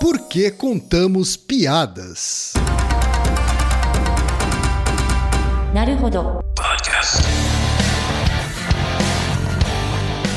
Por 0.00 0.18
que 0.18 0.50
contamos 0.50 1.36
piadas? 1.36 2.54
Naruhodo. 5.74 6.40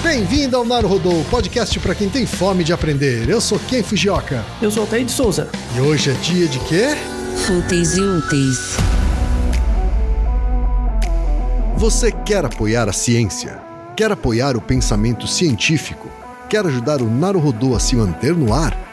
Bem-vindo 0.04 0.58
ao 0.58 0.66
Naruhodô, 0.66 1.24
podcast 1.32 1.80
para 1.80 1.96
quem 1.96 2.10
tem 2.10 2.26
fome 2.26 2.66
de 2.66 2.74
aprender. 2.74 3.30
Eu 3.30 3.40
sou 3.40 3.58
Ken 3.58 3.82
Fujioka. 3.82 4.44
Eu 4.62 4.70
sou 4.70 4.84
o 4.84 4.86
Altair 4.86 5.06
de 5.06 5.12
Souza. 5.14 5.50
E 5.78 5.80
hoje 5.80 6.12
é 6.12 6.14
dia 6.16 6.46
de 6.46 6.60
quê? 6.60 6.88
Fúteis 7.48 7.96
e 7.96 8.02
úteis. 8.02 8.76
Você 11.78 12.12
quer 12.12 12.44
apoiar 12.44 12.90
a 12.90 12.94
ciência? 12.94 13.62
Quer 13.96 14.12
apoiar 14.12 14.58
o 14.58 14.62
pensamento 14.62 15.26
científico? 15.26 16.10
Quer 16.50 16.66
ajudar 16.66 17.02
o 17.02 17.10
Naruhodô 17.10 17.74
a 17.74 17.80
se 17.80 17.96
manter 17.96 18.36
no 18.36 18.54
ar? 18.54 18.93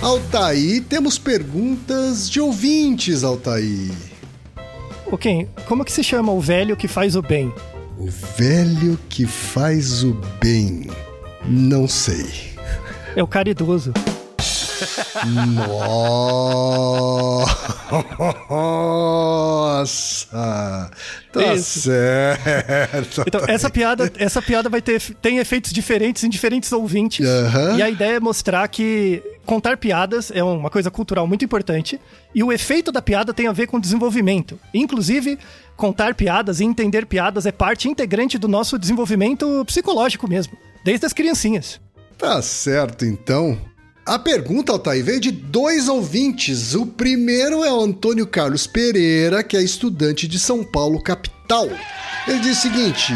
Altaí, 0.00 0.80
temos 0.80 1.18
perguntas 1.18 2.30
de 2.30 2.40
ouvintes, 2.40 3.24
Altaí. 3.24 3.90
O 5.06 5.18
Ken, 5.18 5.48
como 5.66 5.84
que 5.84 5.90
se 5.90 6.04
chama 6.04 6.32
o 6.32 6.40
velho 6.40 6.76
que 6.76 6.86
faz 6.86 7.16
o 7.16 7.22
bem? 7.22 7.52
O 7.98 8.06
velho 8.36 8.96
que 9.08 9.26
faz 9.26 10.04
o 10.04 10.14
bem. 10.40 10.86
Não 11.44 11.88
sei. 11.88 12.26
É 13.16 13.22
o 13.22 13.26
caridoso. 13.26 13.92
Nossa! 18.48 20.90
Tá 21.32 21.54
Isso. 21.54 21.80
certo. 21.80 23.24
Então, 23.26 23.40
essa 23.46 23.70
piada, 23.70 24.12
essa 24.16 24.42
piada 24.42 24.68
vai 24.68 24.82
ter 24.82 25.00
tem 25.20 25.38
efeitos 25.38 25.72
diferentes 25.72 26.24
em 26.24 26.28
diferentes 26.28 26.72
ouvintes. 26.72 27.26
Aham. 27.26 27.76
E 27.76 27.82
a 27.82 27.90
ideia 27.90 28.16
é 28.16 28.20
mostrar 28.20 28.66
que 28.68 29.22
contar 29.44 29.76
piadas 29.76 30.30
é 30.34 30.42
uma 30.42 30.70
coisa 30.70 30.90
cultural 30.90 31.26
muito 31.26 31.44
importante 31.44 32.00
e 32.34 32.42
o 32.42 32.52
efeito 32.52 32.92
da 32.92 33.00
piada 33.00 33.32
tem 33.32 33.46
a 33.46 33.52
ver 33.52 33.66
com 33.66 33.80
desenvolvimento. 33.80 34.58
Inclusive, 34.74 35.38
contar 35.76 36.14
piadas 36.14 36.60
e 36.60 36.64
entender 36.64 37.06
piadas 37.06 37.46
é 37.46 37.52
parte 37.52 37.88
integrante 37.88 38.38
do 38.38 38.48
nosso 38.48 38.78
desenvolvimento 38.78 39.64
psicológico 39.64 40.28
mesmo, 40.28 40.56
desde 40.84 41.06
as 41.06 41.12
criancinhas. 41.12 41.80
Tá 42.16 42.42
certo, 42.42 43.04
então. 43.04 43.58
A 44.08 44.18
pergunta, 44.18 44.72
Altair, 44.72 45.04
veio 45.04 45.20
de 45.20 45.30
dois 45.30 45.86
ouvintes. 45.86 46.74
O 46.74 46.86
primeiro 46.86 47.62
é 47.62 47.70
o 47.70 47.82
Antônio 47.82 48.26
Carlos 48.26 48.66
Pereira, 48.66 49.42
que 49.42 49.54
é 49.54 49.62
estudante 49.62 50.26
de 50.26 50.38
São 50.38 50.64
Paulo, 50.64 51.02
capital. 51.02 51.68
Ele 52.26 52.38
diz 52.38 52.56
o 52.56 52.62
seguinte: 52.62 53.12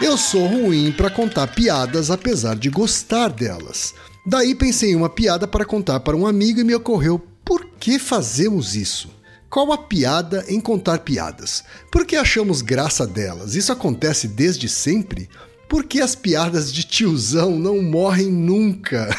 Eu 0.00 0.16
sou 0.16 0.46
ruim 0.46 0.92
para 0.92 1.10
contar 1.10 1.48
piadas, 1.48 2.08
apesar 2.08 2.54
de 2.54 2.70
gostar 2.70 3.30
delas. 3.30 3.94
Daí 4.24 4.54
pensei 4.54 4.92
em 4.92 4.94
uma 4.94 5.10
piada 5.10 5.44
para 5.48 5.64
contar 5.64 5.98
para 5.98 6.16
um 6.16 6.24
amigo 6.24 6.60
e 6.60 6.64
me 6.64 6.72
ocorreu: 6.72 7.20
por 7.44 7.70
que 7.80 7.98
fazemos 7.98 8.76
isso? 8.76 9.10
Qual 9.50 9.72
a 9.72 9.78
piada 9.78 10.44
em 10.46 10.60
contar 10.60 11.00
piadas? 11.00 11.64
Por 11.90 12.06
que 12.06 12.14
achamos 12.14 12.62
graça 12.62 13.04
delas? 13.04 13.56
Isso 13.56 13.72
acontece 13.72 14.28
desde 14.28 14.68
sempre? 14.68 15.28
Por 15.68 15.84
que 15.84 16.00
as 16.00 16.14
piadas 16.14 16.72
de 16.72 16.82
tiozão 16.82 17.58
não 17.58 17.82
morrem 17.82 18.28
nunca? 18.28 19.14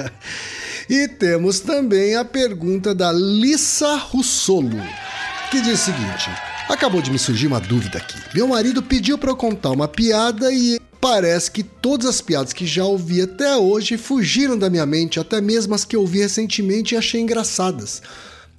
e 0.88 1.06
temos 1.06 1.60
também 1.60 2.16
a 2.16 2.24
pergunta 2.24 2.94
da 2.94 3.12
Lissa 3.12 3.96
Russolo, 3.96 4.82
que 5.50 5.60
diz 5.60 5.80
o 5.80 5.84
seguinte: 5.84 6.30
Acabou 6.70 7.02
de 7.02 7.10
me 7.10 7.18
surgir 7.18 7.48
uma 7.48 7.60
dúvida 7.60 7.98
aqui. 7.98 8.16
Meu 8.34 8.48
marido 8.48 8.82
pediu 8.82 9.18
para 9.18 9.30
eu 9.30 9.36
contar 9.36 9.70
uma 9.72 9.86
piada 9.86 10.50
e 10.50 10.80
parece 10.98 11.50
que 11.50 11.62
todas 11.62 12.06
as 12.06 12.20
piadas 12.22 12.54
que 12.54 12.66
já 12.66 12.84
ouvi 12.84 13.20
até 13.20 13.54
hoje 13.54 13.98
fugiram 13.98 14.58
da 14.58 14.70
minha 14.70 14.86
mente, 14.86 15.20
até 15.20 15.38
mesmo 15.38 15.74
as 15.74 15.84
que 15.84 15.94
eu 15.94 16.00
ouvi 16.00 16.20
recentemente 16.20 16.94
e 16.94 16.98
achei 16.98 17.20
engraçadas. 17.20 18.00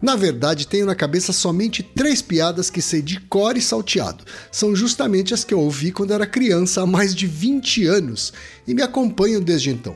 Na 0.03 0.17
verdade, 0.17 0.67
tenho 0.67 0.85
na 0.85 0.95
cabeça 0.95 1.31
somente 1.31 1.81
três 1.81 2.21
piadas 2.21 2.69
que 2.69 2.81
sei 2.81 3.01
de 3.01 3.21
cor 3.21 3.55
e 3.55 3.61
salteado. 3.61 4.25
São 4.51 4.75
justamente 4.75 5.33
as 5.33 5.45
que 5.45 5.53
eu 5.53 5.61
ouvi 5.61 5.93
quando 5.93 6.11
era 6.11 6.27
criança 6.27 6.81
há 6.81 6.85
mais 6.85 7.15
de 7.15 7.25
20 7.25 7.85
anos 7.87 8.33
e 8.67 8.73
me 8.73 8.81
acompanham 8.81 9.41
desde 9.41 9.69
então. 9.69 9.95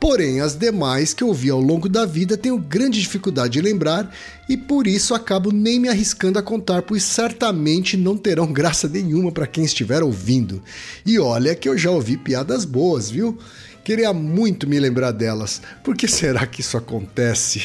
Porém, 0.00 0.40
as 0.40 0.56
demais 0.56 1.14
que 1.14 1.22
eu 1.22 1.28
ouvi 1.28 1.50
ao 1.50 1.60
longo 1.60 1.88
da 1.88 2.04
vida 2.04 2.36
tenho 2.36 2.58
grande 2.58 3.00
dificuldade 3.00 3.52
de 3.52 3.60
lembrar 3.60 4.12
e 4.48 4.56
por 4.56 4.88
isso 4.88 5.14
acabo 5.14 5.52
nem 5.52 5.78
me 5.78 5.88
arriscando 5.88 6.36
a 6.36 6.42
contar, 6.42 6.82
pois 6.82 7.04
certamente 7.04 7.96
não 7.96 8.16
terão 8.16 8.50
graça 8.52 8.88
nenhuma 8.88 9.30
para 9.30 9.46
quem 9.46 9.64
estiver 9.64 10.02
ouvindo. 10.02 10.60
E 11.06 11.16
olha 11.16 11.54
que 11.54 11.68
eu 11.68 11.78
já 11.78 11.92
ouvi 11.92 12.16
piadas 12.16 12.64
boas, 12.64 13.08
viu? 13.08 13.38
Queria 13.84 14.12
muito 14.12 14.66
me 14.68 14.80
lembrar 14.80 15.12
delas. 15.12 15.62
Por 15.84 15.96
que 15.96 16.08
será 16.08 16.44
que 16.44 16.60
isso 16.60 16.76
acontece? 16.76 17.62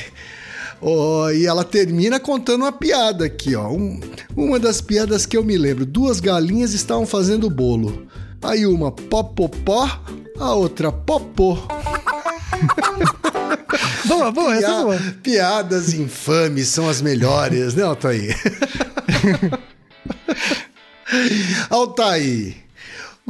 Oh, 0.82 1.30
e 1.30 1.46
ela 1.46 1.64
termina 1.66 2.20
contando 2.20 2.62
uma 2.62 2.72
piada 2.72 3.26
aqui, 3.26 3.56
ó. 3.56 3.70
Um- 3.70 4.00
uma 4.36 4.60
das 4.60 4.80
piadas 4.82 5.26
que 5.26 5.36
eu 5.36 5.44
me 5.44 5.58
lembro: 5.58 5.86
duas 5.86 6.20
galinhas 6.20 6.74
estavam 6.74 7.06
fazendo 7.06 7.50
bolo. 7.50 8.08
Aí 8.42 8.66
uma 8.66 8.92
popopó, 8.92 9.90
a 10.40 10.54
outra 10.54 10.92
popô. 10.92 11.58
Boa, 14.06 14.32
boa, 14.32 14.56
essa 14.56 14.66
é 14.66 14.70
Pia- 14.70 14.82
boa. 14.84 15.00
Piadas 15.22 15.94
infames 15.94 16.68
são 16.70 16.90
as 16.90 17.02
melhores, 17.02 17.76
né, 17.76 17.84
Altair? 17.84 18.36
Altair, 21.70 22.56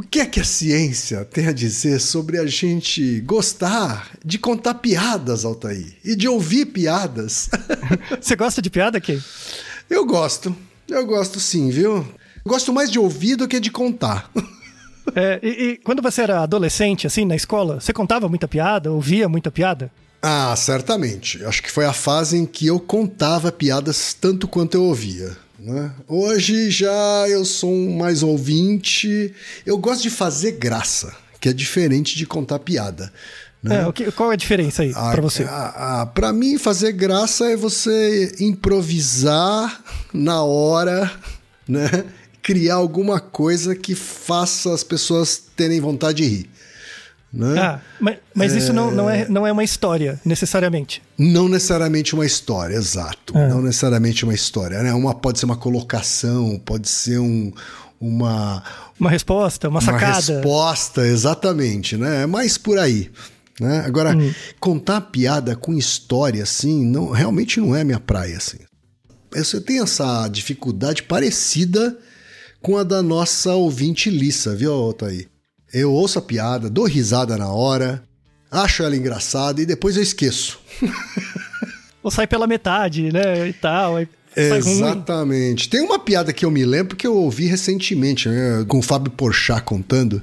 o 0.00 0.02
que 0.02 0.18
é 0.18 0.24
que 0.24 0.40
a 0.40 0.44
ciência 0.44 1.26
tem 1.26 1.46
a 1.46 1.52
dizer 1.52 2.00
sobre 2.00 2.38
a 2.38 2.46
gente 2.46 3.20
gostar 3.20 4.08
de 4.24 4.38
contar 4.38 4.72
piadas, 4.76 5.44
Altair? 5.44 5.92
E 6.02 6.16
de 6.16 6.26
ouvir 6.26 6.64
piadas? 6.64 7.50
Você 8.18 8.34
gosta 8.34 8.62
de 8.62 8.70
piada, 8.70 8.98
Ken? 8.98 9.20
Eu 9.90 10.06
gosto. 10.06 10.56
Eu 10.88 11.04
gosto 11.04 11.38
sim, 11.38 11.68
viu? 11.68 12.08
Gosto 12.46 12.72
mais 12.72 12.90
de 12.90 12.98
ouvir 12.98 13.36
do 13.36 13.46
que 13.46 13.60
de 13.60 13.70
contar. 13.70 14.30
É, 15.14 15.38
e, 15.42 15.48
e 15.48 15.76
quando 15.76 16.00
você 16.00 16.22
era 16.22 16.40
adolescente, 16.40 17.06
assim, 17.06 17.26
na 17.26 17.36
escola, 17.36 17.78
você 17.78 17.92
contava 17.92 18.26
muita 18.26 18.48
piada, 18.48 18.90
ouvia 18.90 19.28
muita 19.28 19.50
piada? 19.50 19.90
Ah, 20.22 20.54
certamente. 20.56 21.44
Acho 21.44 21.62
que 21.62 21.70
foi 21.70 21.84
a 21.84 21.92
fase 21.92 22.38
em 22.38 22.46
que 22.46 22.66
eu 22.66 22.80
contava 22.80 23.52
piadas 23.52 24.14
tanto 24.14 24.48
quanto 24.48 24.76
eu 24.76 24.84
ouvia. 24.84 25.36
Né? 25.60 25.92
Hoje 26.08 26.70
já 26.70 27.26
eu 27.28 27.44
sou 27.44 27.70
um 27.72 27.96
mais 27.98 28.22
ouvinte. 28.22 29.34
Eu 29.66 29.76
gosto 29.76 30.02
de 30.02 30.10
fazer 30.10 30.52
graça, 30.52 31.14
que 31.40 31.48
é 31.48 31.52
diferente 31.52 32.16
de 32.16 32.26
contar 32.26 32.58
piada. 32.60 33.12
Né? 33.62 33.82
É, 33.86 33.92
que- 33.92 34.10
qual 34.12 34.30
é 34.30 34.34
a 34.34 34.38
diferença 34.38 34.82
aí 34.82 34.92
pra 34.92 35.20
você? 35.20 35.44
pra 36.14 36.32
mim, 36.32 36.56
fazer 36.58 36.92
graça 36.92 37.50
é 37.50 37.56
você 37.56 38.34
improvisar 38.40 39.82
na 40.14 40.42
hora, 40.42 41.10
né? 41.68 42.04
Criar 42.42 42.76
alguma 42.76 43.20
coisa 43.20 43.76
que 43.76 43.94
faça 43.94 44.72
as 44.72 44.82
pessoas 44.82 45.42
terem 45.54 45.78
vontade 45.78 46.22
de 46.22 46.28
rir. 46.36 46.50
Né? 47.32 47.60
Ah, 47.60 47.80
mas, 48.00 48.16
mas 48.34 48.52
isso 48.54 48.72
não, 48.72 48.90
não, 48.90 49.08
é, 49.08 49.28
não 49.28 49.46
é 49.46 49.52
uma 49.52 49.62
história, 49.62 50.20
necessariamente. 50.24 51.00
Não 51.16 51.48
necessariamente 51.48 52.12
uma 52.14 52.26
história, 52.26 52.74
exato. 52.74 53.36
É. 53.38 53.48
Não 53.48 53.62
necessariamente 53.62 54.24
uma 54.24 54.34
história. 54.34 54.82
Né? 54.82 54.92
Uma 54.92 55.14
pode 55.14 55.38
ser 55.38 55.44
uma 55.44 55.56
colocação, 55.56 56.60
pode 56.64 56.88
ser 56.88 57.18
um, 57.20 57.52
uma, 58.00 58.64
Uma 58.98 59.10
resposta, 59.10 59.68
uma 59.68 59.78
uma 59.78 59.80
sacada. 59.92 60.16
resposta, 60.34 61.06
exatamente, 61.06 61.96
né? 61.96 62.22
É 62.22 62.26
mais 62.26 62.58
por 62.58 62.78
aí. 62.78 63.10
Né? 63.60 63.84
Agora, 63.86 64.16
Hum. 64.16 64.32
contar 64.58 65.00
piada 65.02 65.54
com 65.54 65.72
história, 65.74 66.42
assim, 66.42 66.84
não, 66.84 67.10
realmente 67.10 67.60
não 67.60 67.76
é 67.76 67.84
minha 67.84 68.00
praia, 68.00 68.38
assim. 68.38 68.58
Eu 69.32 69.60
tenho 69.60 69.84
essa 69.84 70.26
dificuldade 70.26 71.04
parecida 71.04 71.96
com 72.60 72.76
a 72.76 72.82
da 72.82 73.00
nossa 73.02 73.54
ouvinte 73.54 74.10
Lissa, 74.10 74.56
viu, 74.56 74.92
Thaí? 74.92 75.28
Eu 75.72 75.92
ouço 75.92 76.18
a 76.18 76.22
piada, 76.22 76.68
dou 76.68 76.84
risada 76.84 77.36
na 77.36 77.48
hora, 77.48 78.02
acho 78.50 78.82
ela 78.82 78.96
engraçada 78.96 79.60
e 79.60 79.66
depois 79.66 79.96
eu 79.96 80.02
esqueço. 80.02 80.58
Ou 82.02 82.10
sai 82.10 82.26
pela 82.26 82.46
metade, 82.46 83.12
né? 83.12 83.48
E 83.48 83.52
tal. 83.52 83.96
Aí. 83.96 84.08
Exatamente. 84.36 85.68
Tem 85.68 85.80
uma 85.80 85.98
piada 85.98 86.32
que 86.32 86.44
eu 86.44 86.50
me 86.50 86.64
lembro 86.64 86.96
que 86.96 87.06
eu 87.06 87.16
ouvi 87.16 87.46
recentemente, 87.46 88.28
né, 88.28 88.64
com 88.66 88.78
o 88.78 88.82
Fábio 88.82 89.10
Porchat 89.10 89.62
contando. 89.62 90.22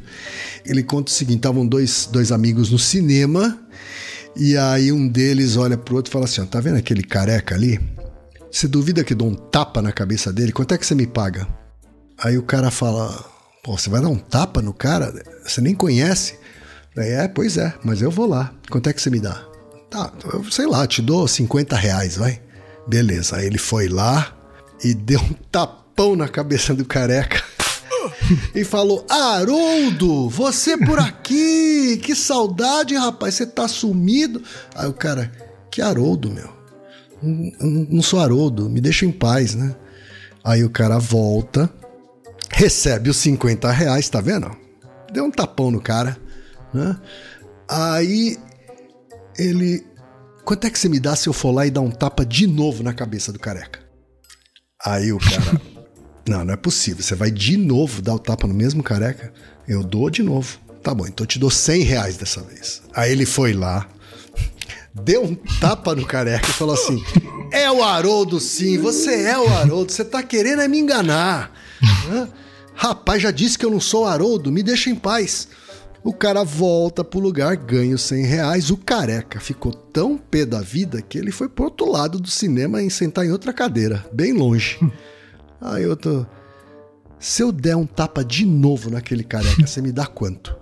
Ele 0.66 0.82
conta 0.82 1.12
o 1.12 1.14
seguinte: 1.14 1.38
estavam 1.38 1.66
dois, 1.68 2.08
dois 2.12 2.32
amigos 2.32 2.72
no 2.72 2.80
cinema, 2.80 3.60
e 4.36 4.58
aí 4.58 4.92
um 4.92 5.08
deles 5.08 5.58
olha 5.58 5.78
pro 5.78 5.96
outro 5.96 6.10
e 6.10 6.14
fala 6.14 6.26
assim: 6.26 6.42
ó, 6.42 6.46
tá 6.46 6.60
vendo 6.60 6.78
aquele 6.78 7.04
careca 7.04 7.54
ali? 7.54 7.80
Você 8.52 8.68
duvida 8.68 9.04
que 9.04 9.14
dou 9.14 9.28
um 9.28 9.36
tapa 9.36 9.82
na 9.82 9.92
cabeça 9.92 10.32
dele? 10.32 10.52
Quanto 10.52 10.74
é 10.74 10.78
que 10.78 10.86
você 10.86 10.96
me 10.96 11.06
paga? 11.06 11.48
Aí 12.18 12.38
o 12.38 12.44
cara 12.44 12.72
fala: 12.72 13.37
Pô, 13.68 13.78
você 13.78 13.90
vai 13.90 14.00
dar 14.00 14.08
um 14.08 14.16
tapa 14.16 14.62
no 14.62 14.72
cara? 14.74 15.14
Você 15.44 15.60
nem 15.60 15.76
conhece? 15.76 16.40
É, 16.96 17.28
pois 17.28 17.58
é, 17.58 17.74
mas 17.84 18.02
eu 18.02 18.10
vou 18.10 18.26
lá. 18.26 18.54
Quanto 18.70 18.88
é 18.88 18.94
que 18.94 19.02
você 19.02 19.10
me 19.10 19.20
dá? 19.20 19.44
Tá, 19.90 20.10
eu 20.32 20.50
sei 20.50 20.66
lá, 20.66 20.88
te 20.88 21.02
dou 21.02 21.28
50 21.28 21.76
reais, 21.76 22.16
vai. 22.16 22.42
Beleza, 22.88 23.36
aí 23.36 23.46
ele 23.46 23.58
foi 23.58 23.90
lá 23.90 24.34
e 24.82 24.94
deu 24.96 25.20
um 25.20 25.34
tapão 25.52 26.16
na 26.16 26.30
cabeça 26.30 26.74
do 26.74 26.86
careca. 26.86 27.44
E 28.56 28.64
falou: 28.64 29.06
Haroldo, 29.10 30.30
você 30.30 30.78
por 30.78 30.98
aqui! 31.00 31.98
Que 32.02 32.16
saudade, 32.16 32.96
rapaz, 32.96 33.36
você 33.36 33.46
tá 33.46 33.68
sumido. 33.68 34.42
Aí 34.76 34.88
o 34.88 34.94
cara: 34.94 35.30
Que 35.70 35.82
Haroldo, 35.82 36.30
meu? 36.32 36.50
Não- 37.22 37.88
não 37.90 38.02
sou 38.02 38.20
Haroldo, 38.20 38.70
me 38.70 38.80
deixa 38.82 39.06
em 39.06 39.12
paz, 39.12 39.56
né? 39.56 39.76
Aí 40.44 40.64
o 40.64 40.70
cara 40.70 40.98
volta, 41.00 41.70
recebe 42.58 43.12
os 43.12 43.18
50 43.18 43.72
reais, 43.72 44.10
tá 44.10 44.20
vendo? 44.20 44.50
Deu 45.14 45.26
um 45.26 45.32
tapão 45.32 45.70
no 45.70 45.80
cara, 45.80 46.18
né? 46.74 46.98
Aí 47.70 48.36
ele. 49.38 49.86
Quanto 50.44 50.66
é 50.66 50.70
que 50.70 50.80
você 50.80 50.90
me 50.90 51.00
dá 51.00 51.16
se 51.16 51.30
eu 51.30 51.34
for 51.34 51.52
lá 51.52 51.68
e 51.68 51.72
dar 51.72 51.82
um 51.82 51.92
tapa 51.92 52.26
de 52.26 52.48
novo 52.48 52.82
na 52.82 52.94
cabeça 52.94 53.32
do 53.32 53.38
careca? 53.38 53.80
Aí 54.84 55.14
o 55.14 55.20
cara. 55.20 55.62
não, 56.28 56.46
não 56.46 56.54
é 56.54 56.58
possível. 56.58 57.04
Você 57.04 57.14
vai 57.14 57.30
de 57.30 57.58
novo 57.58 58.02
dar 58.02 58.16
o 58.16 58.20
tapa 58.20 58.48
no 58.48 58.56
mesmo 58.56 58.82
careca? 58.82 59.32
Eu 59.68 59.84
dou 59.84 60.10
de 60.10 60.24
novo. 60.24 60.58
Tá 60.82 60.96
bom, 60.96 61.06
então 61.06 61.26
eu 61.26 61.28
te 61.28 61.38
dou 61.38 61.52
100 61.52 61.84
reais 61.84 62.18
dessa 62.18 62.42
vez. 62.42 62.82
Aí 62.96 63.12
ele 63.12 63.26
foi 63.26 63.54
lá, 63.54 63.88
deu 64.96 65.24
um 65.24 65.36
tapa 65.36 65.94
no 65.94 66.08
careca 66.08 66.50
e 66.50 66.54
falou 66.54 66.74
assim: 66.74 67.04
É 67.52 67.70
o 67.70 67.84
Haroldo, 67.84 68.40
sim, 68.40 68.80
você 68.80 69.26
é 69.26 69.38
o 69.38 69.48
Haroldo, 69.48 69.92
você 69.92 70.04
tá 70.04 70.24
querendo 70.24 70.64
é 70.64 70.68
me 70.68 70.80
enganar. 70.80 71.52
Rapaz, 72.78 73.24
já 73.24 73.32
disse 73.32 73.58
que 73.58 73.66
eu 73.66 73.72
não 73.72 73.80
sou 73.80 74.06
Haroldo, 74.06 74.52
me 74.52 74.62
deixa 74.62 74.92
em 74.92 74.96
paz. 74.96 75.48
O 76.04 76.14
cara 76.14 76.44
volta 76.44 77.04
pro 77.04 77.20
lugar, 77.20 77.56
ganha 77.58 77.96
os 77.96 78.04
100 78.04 78.26
reais. 78.26 78.70
O 78.70 78.78
careca 78.78 79.40
ficou 79.40 79.74
tão 79.74 80.16
pé 80.16 80.46
da 80.46 80.62
vida 80.62 81.02
que 81.02 81.18
ele 81.18 81.32
foi 81.32 81.50
pro 81.50 81.66
outro 81.66 81.92
lado 81.92 82.20
do 82.20 82.30
cinema 82.30 82.82
e 82.82 82.92
sentar 82.92 83.26
em 83.26 83.32
outra 83.32 83.52
cadeira, 83.52 84.06
bem 84.14 84.32
longe. 84.32 84.80
Aí 85.60 85.84
eu 85.84 85.98
tô. 85.98 86.24
Se 87.20 87.42
eu 87.42 87.52
der 87.52 87.76
um 87.76 87.86
tapa 87.86 88.24
de 88.24 88.46
novo 88.46 88.92
naquele 88.92 89.24
careca, 89.24 89.66
você 89.66 89.82
me 89.82 89.92
dá 89.92 90.06
quanto? 90.06 90.56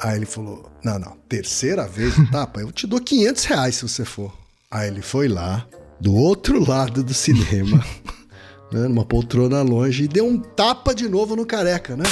Aí 0.00 0.16
ele 0.16 0.26
falou: 0.26 0.70
Não, 0.84 1.00
não, 1.00 1.16
terceira 1.28 1.86
vez 1.88 2.16
o 2.16 2.30
tapa, 2.30 2.60
eu 2.60 2.70
te 2.70 2.86
dou 2.86 3.00
500 3.00 3.44
reais 3.44 3.74
se 3.74 3.82
você 3.82 4.04
for. 4.04 4.32
Aí 4.70 4.86
ele 4.86 5.02
foi 5.02 5.26
lá, 5.26 5.66
do 6.00 6.14
outro 6.14 6.64
lado 6.64 7.02
do 7.02 7.12
cinema, 7.12 7.84
né, 8.72 8.86
numa 8.88 9.04
poltrona 9.04 9.62
longe, 9.62 10.04
e 10.04 10.08
deu 10.08 10.26
um 10.26 10.38
tapa 10.38 10.94
de 10.94 11.08
novo 11.08 11.34
no 11.36 11.46
careca, 11.46 11.96
né? 11.96 12.04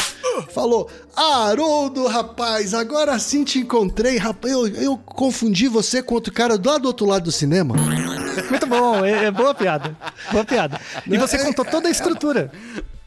Falou: 0.53 0.89
Haroldo, 1.15 2.07
rapaz, 2.07 2.75
agora 2.75 3.19
sim 3.19 3.45
te 3.45 3.59
encontrei, 3.59 4.17
rapaz. 4.17 4.53
Eu, 4.53 4.67
eu 4.69 4.97
confundi 4.99 5.69
você 5.69 6.03
com 6.03 6.15
outro 6.15 6.33
cara 6.33 6.61
lá 6.63 6.79
do 6.79 6.87
outro 6.89 7.07
lado 7.07 7.25
do 7.25 7.33
cinema. 7.33 7.75
Muito 8.51 8.67
bom, 8.67 9.05
é, 9.05 9.27
é 9.27 9.31
boa 9.31 9.55
piada. 9.55 9.97
Boa 10.31 10.45
piada. 10.45 10.81
E 11.07 11.17
você 11.19 11.37
É, 11.37 11.45
contou 11.45 11.65
toda 11.65 11.89
a 11.89 11.91
estrutura. 11.91 12.51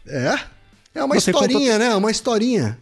É? 0.08 0.40
É 0.96 1.04
uma 1.04 1.16
Você 1.16 1.30
historinha, 1.30 1.74
contou- 1.74 1.80
né? 1.90 1.96
Uma 1.96 2.12
historinha. 2.12 2.78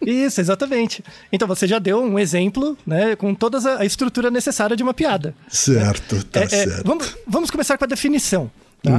Isso, 0.00 0.40
exatamente. 0.40 1.04
Então 1.30 1.46
você 1.46 1.66
já 1.66 1.78
deu 1.78 2.02
um 2.02 2.18
exemplo, 2.18 2.76
né, 2.86 3.14
com 3.16 3.34
toda 3.34 3.78
a 3.78 3.84
estrutura 3.84 4.30
necessária 4.30 4.74
de 4.74 4.82
uma 4.82 4.94
piada. 4.94 5.34
Certo, 5.46 6.24
tá 6.24 6.40
É, 6.40 6.44
é, 6.44 6.48
certo. 6.48 6.80
Hum. 6.80 6.82
vamos, 6.86 7.16
vamos 7.26 7.50
começar 7.50 7.76
com 7.76 7.84
a 7.84 7.86
definição. 7.86 8.50
Tá? 8.82 8.98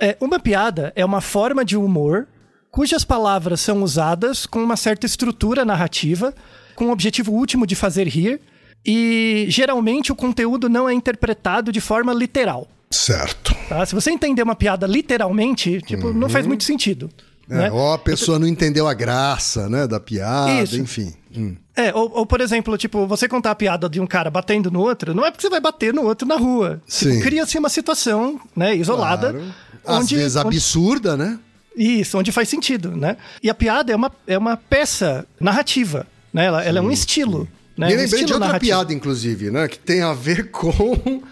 É, 0.00 0.16
uma 0.20 0.40
piada 0.40 0.92
é 0.96 1.04
uma 1.04 1.20
forma 1.20 1.64
de 1.64 1.76
humor 1.76 2.26
cujas 2.70 3.04
palavras 3.04 3.60
são 3.60 3.82
usadas 3.82 4.46
com 4.46 4.62
uma 4.62 4.76
certa 4.76 5.04
estrutura 5.04 5.64
narrativa, 5.64 6.32
com 6.74 6.86
o 6.86 6.90
objetivo 6.92 7.32
último 7.32 7.66
de 7.66 7.74
fazer 7.74 8.06
rir, 8.08 8.40
e 8.86 9.46
geralmente 9.48 10.12
o 10.12 10.16
conteúdo 10.16 10.68
não 10.68 10.88
é 10.88 10.94
interpretado 10.94 11.70
de 11.72 11.80
forma 11.80 12.14
literal. 12.14 12.66
Certo. 12.90 13.54
tá? 13.68 13.84
Se 13.84 13.94
você 13.94 14.10
entender 14.10 14.42
uma 14.42 14.54
piada 14.54 14.86
literalmente, 14.86 15.80
tipo, 15.82 16.12
não 16.12 16.28
faz 16.28 16.46
muito 16.46 16.64
sentido. 16.64 17.10
É, 17.48 17.54
né? 17.54 17.72
Ou 17.72 17.92
a 17.92 17.98
pessoa 17.98 18.38
não 18.38 18.46
entendeu 18.46 18.86
a 18.86 18.94
graça, 18.94 19.68
né, 19.68 19.86
da 19.86 19.98
piada, 19.98 20.62
Isso. 20.62 20.78
enfim. 20.78 21.12
Hum. 21.36 21.56
É, 21.76 21.92
ou, 21.94 22.10
ou, 22.14 22.26
por 22.26 22.40
exemplo, 22.40 22.76
tipo, 22.76 23.06
você 23.06 23.28
contar 23.28 23.50
a 23.50 23.54
piada 23.54 23.88
de 23.88 24.00
um 24.00 24.06
cara 24.06 24.30
batendo 24.30 24.70
no 24.70 24.80
outro, 24.80 25.14
não 25.14 25.24
é 25.24 25.30
porque 25.30 25.42
você 25.42 25.50
vai 25.50 25.60
bater 25.60 25.92
no 25.92 26.02
outro 26.02 26.26
na 26.26 26.36
rua. 26.36 26.80
Tipo. 26.86 27.20
Cria-se 27.20 27.58
uma 27.58 27.68
situação, 27.68 28.40
né, 28.54 28.74
isolada. 28.76 29.32
Claro. 29.32 29.54
Às 29.86 30.04
onde- 30.04 30.14
vezes 30.16 30.36
onde- 30.36 30.46
absurda, 30.56 31.16
né? 31.16 31.38
Isso, 31.76 32.18
onde 32.18 32.32
faz 32.32 32.48
sentido, 32.48 32.96
né? 32.96 33.16
E 33.42 33.48
a 33.48 33.54
piada 33.54 33.92
é 33.92 33.96
uma, 33.96 34.10
é 34.26 34.36
uma 34.36 34.56
peça 34.56 35.26
narrativa, 35.40 36.06
né? 36.32 36.46
Ela, 36.46 36.64
ela 36.64 36.78
é 36.78 36.82
um 36.82 36.90
estilo. 36.90 37.48
Né? 37.76 37.86
Me 37.86 37.94
um 37.94 37.96
lembrei 37.96 38.04
estilo 38.04 38.26
de 38.26 38.32
outra 38.32 38.46
narrativo. 38.48 38.68
piada, 38.70 38.92
inclusive, 38.92 39.50
né? 39.50 39.68
Que 39.68 39.78
tem 39.78 40.02
a 40.02 40.12
ver 40.12 40.50
com 40.52 41.22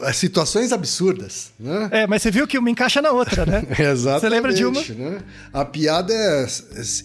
as 0.00 0.16
situações 0.16 0.72
absurdas, 0.72 1.50
né? 1.58 1.88
É, 1.90 2.06
mas 2.06 2.22
você 2.22 2.30
viu 2.30 2.46
que 2.46 2.56
uma 2.56 2.70
encaixa 2.70 3.02
na 3.02 3.10
outra, 3.10 3.44
né? 3.44 3.66
Exatamente. 3.78 4.20
Você 4.20 4.28
lembra 4.28 4.52
de 4.54 4.64
uma? 4.64 4.80
Né? 4.80 5.18
A 5.52 5.64
piada 5.64 6.14
é... 6.14 6.46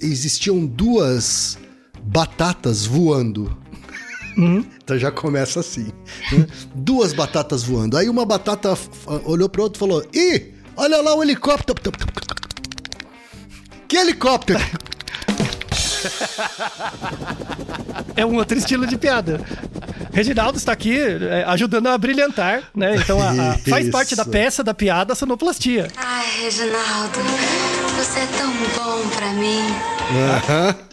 Existiam 0.01 0.63
duas 0.65 1.57
batatas 2.03 2.86
voando. 2.86 3.57
Uhum. 4.38 4.63
Então 4.83 4.98
já 5.00 5.12
começa 5.12 5.62
assim. 5.62 5.91
né? 6.31 6.45
Duas 6.75 7.13
batatas 7.13 7.63
voando. 7.63 7.98
Aí 7.98 8.10
uma 8.10 8.25
batata 8.25 8.77
olhou 9.25 9.48
para 9.50 9.62
outra 9.63 9.77
e 9.77 9.79
falou: 9.79 10.05
Ih, 10.13 10.52
olha 10.75 11.01
lá 11.01 11.15
o 11.15 11.23
helicóptero. 11.23 11.79
Que 13.87 13.97
helicóptero? 13.97 14.59
É 18.15 18.25
um 18.25 18.35
outro 18.35 18.57
estilo 18.57 18.85
de 18.85 18.95
piada. 18.97 19.39
Reginaldo 20.11 20.57
está 20.57 20.71
aqui 20.71 20.99
é, 20.99 21.43
ajudando 21.47 21.87
a 21.87 21.97
brilhantar, 21.97 22.63
né? 22.75 22.95
Então 22.97 23.19
a- 23.21 23.31
a- 23.53 23.57
faz 23.69 23.89
parte 23.89 24.15
da 24.15 24.23
peça 24.25 24.63
da 24.63 24.73
piada 24.73 25.13
a 25.13 25.15
sonoplastia. 25.15 25.87
Ai, 25.97 26.25
Reginaldo, 26.43 27.19
você 27.97 28.19
é 28.19 28.25
tão 28.37 28.51
bom 28.51 29.07
pra 29.09 29.33
mim. 29.33 29.61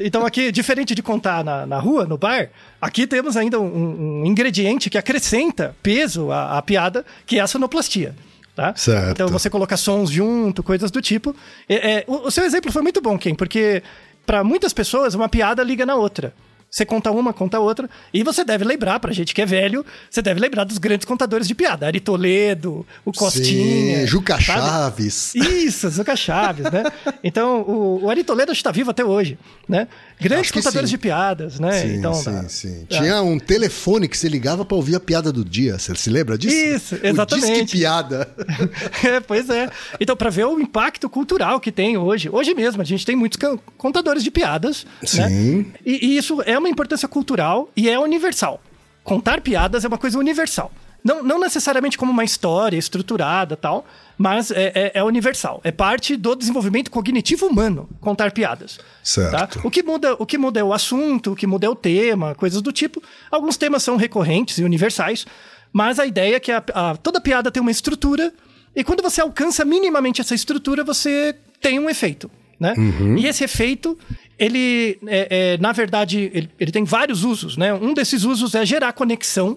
Então 0.01 0.25
aqui, 0.25 0.51
diferente 0.51 0.95
de 0.95 1.03
contar 1.03 1.45
na, 1.45 1.67
na 1.67 1.79
rua, 1.79 2.07
no 2.07 2.17
bar, 2.17 2.49
aqui 2.81 3.07
temos 3.07 3.37
ainda 3.37 3.61
um, 3.61 4.23
um 4.23 4.27
ingrediente 4.27 4.89
que 4.89 4.97
acrescenta 4.97 5.75
peso 5.83 6.31
à, 6.33 6.57
à 6.59 6.63
piada, 6.63 7.05
que 7.27 7.39
é 7.39 7.43
a 7.43 7.47
sonoplastia. 7.47 8.15
Tá? 8.55 8.75
Certo. 8.77 9.11
Então 9.13 9.29
você 9.29 9.49
coloca 9.49 9.77
sons 9.77 10.11
junto, 10.11 10.63
coisas 10.63 10.91
do 10.91 11.01
tipo. 11.01 11.35
É, 11.69 11.93
é, 11.93 12.05
o, 12.07 12.29
o 12.29 12.31
seu 12.31 12.45
exemplo 12.45 12.71
foi 12.73 12.83
muito 12.83 13.01
bom, 13.01 13.19
Ken, 13.19 13.35
porque 13.35 13.83
para 14.27 14.45
muitas 14.45 14.73
pessoas, 14.73 15.15
uma 15.15 15.29
piada 15.29 15.63
liga 15.63 15.87
na 15.87 15.95
outra. 15.95 16.35
Você 16.71 16.87
conta 16.87 17.11
uma, 17.11 17.33
conta 17.33 17.59
outra. 17.59 17.91
E 18.15 18.23
você 18.23 18.45
deve 18.45 18.65
lembrar, 18.65 19.01
pra 19.01 19.13
gente 19.13 19.35
que 19.35 19.43
é 19.43 19.47
velho, 19.47 19.85
você 20.09 20.23
deve 20.23 20.39
lembrar 20.39 20.63
dos 20.63 20.79
grandes 20.79 21.05
contadores 21.05 21.49
de 21.49 21.55
piada. 21.55 21.87
Ari 21.87 21.99
Toledo, 21.99 22.87
o 23.05 23.13
Costinha. 23.13 24.01
Sim, 24.03 24.07
Juca 24.07 24.41
sabe? 24.41 24.61
Chaves. 24.61 25.35
Isso, 25.35 25.91
Zuca 25.91 26.15
Chaves, 26.15 26.71
né? 26.71 26.85
Então, 27.25 27.63
o, 27.63 28.05
o 28.05 28.11
Ari 28.11 28.23
Toledo 28.23 28.53
está 28.53 28.71
vivo 28.71 28.93
até 28.93 29.05
hoje, 29.05 29.37
né? 29.69 29.89
Grandes 30.21 30.51
contadores 30.51 30.91
de 30.91 30.99
piadas, 30.99 31.59
né? 31.59 31.73
Sim, 31.83 31.95
então, 31.97 32.15
sim, 32.15 32.25
tá- 32.25 32.49
sim. 32.49 32.87
tá. 32.89 32.99
Tinha 32.99 33.23
um 33.23 33.39
telefone 33.39 34.07
que 34.09 34.17
você 34.17 34.29
ligava 34.29 34.65
pra 34.65 34.77
ouvir 34.77 34.95
a 34.97 35.01
piada 35.01 35.33
do 35.33 35.45
dia. 35.45 35.79
Você 35.79 35.95
se 35.95 36.11
lembra 36.11 36.37
disso? 36.37 36.55
Isso, 36.57 36.95
O 36.97 37.07
exatamente. 37.07 37.63
Disque 37.65 37.79
piada. 37.79 38.29
É, 39.03 39.21
pois 39.21 39.49
é. 39.49 39.71
Então, 39.99 40.15
para 40.17 40.29
ver 40.31 40.45
o 40.47 40.61
impacto 40.61 41.09
cultural 41.09 41.59
que 41.59 41.73
tem 41.73 41.97
hoje. 41.97 42.29
Hoje 42.31 42.55
mesmo, 42.55 42.83
a 42.83 42.85
gente 42.85 43.05
tem 43.07 43.17
muitos 43.17 43.39
contadores 43.79 44.23
de 44.23 44.31
piadas. 44.31 44.87
Né? 45.15 45.29
Sim. 45.29 45.73
E, 45.85 46.07
e 46.07 46.17
isso 46.19 46.43
é 46.45 46.59
uma 46.59 46.69
importância 46.69 47.09
cultural 47.09 47.71
e 47.77 47.89
é 47.89 47.99
universal. 47.99 48.63
Contar 49.03 49.41
piadas 49.41 49.85
é 49.85 49.89
uma 49.89 49.99
coisa 49.99 50.19
universal. 50.19 50.71
Não, 51.03 51.23
não 51.23 51.41
necessariamente 51.41 51.97
como 51.97 52.13
uma 52.13 52.25
história 52.25 52.77
estruturada 52.77 53.57
tal, 53.57 53.87
mas 54.19 54.51
é, 54.51 54.73
é- 54.75 54.91
é 54.97 55.05
universal. 55.05 55.61
É 55.65 55.73
parte 55.73 56.17
do 56.17 56.35
desenvolvimento 56.35 56.91
cognitivo 56.91 57.47
humano 57.47 57.89
contar 58.01 58.33
piadas. 58.33 58.79
Certo. 59.03 59.31
tá? 59.31 59.67
O, 59.67 59.71
que 59.71 59.83
muda, 59.83 60.15
o 60.19 60.27
que 60.27 60.37
muda 60.37 60.61
é 60.61 60.65
o 60.65 60.73
assunto, 60.73 61.33
o 61.33 61.37
que 61.37 61.47
muda 61.47 61.67
é 61.67 61.71
o 61.71 61.75
tema, 61.75 62.35
coisas 62.35 62.61
do 62.61 62.71
tipo. 62.73 63.03
Alguns 63.31 63.57
temas 63.57 63.83
são 63.83 63.97
recorrentes 63.97 64.59
e 64.59 64.65
universais, 64.65 65.27
mas 65.73 65.99
a 65.99 66.05
ideia 66.07 66.37
é 66.37 66.41
que 66.41 66.53
a- 66.53 66.63
a- 66.75 66.97
toda 66.97 67.21
piada 67.21 67.51
tem 67.51 67.61
uma 67.61 67.71
estrutura, 67.71 68.33
e 68.77 68.85
quando 68.85 69.03
você 69.03 69.21
alcança 69.21 69.65
minimamente 69.65 70.21
essa 70.21 70.35
estrutura, 70.35 70.85
você 70.85 71.35
tem 71.61 71.79
um 71.79 71.89
efeito. 71.89 72.31
Né? 72.59 72.75
E 73.19 73.27
esse 73.27 73.43
efeito, 73.43 73.99
ele, 74.39 74.99
é, 75.07 75.55
é, 75.55 75.59
na 75.59 75.73
verdade, 75.73 76.31
ele, 76.35 76.51
ele 76.61 76.71
tem 76.71 76.85
vários 76.85 77.25
usos. 77.25 77.57
Né? 77.57 77.73
Um 77.73 77.95
desses 77.95 78.23
usos 78.25 78.55
é 78.55 78.67
gerar 78.67 78.93
conexão 78.93 79.57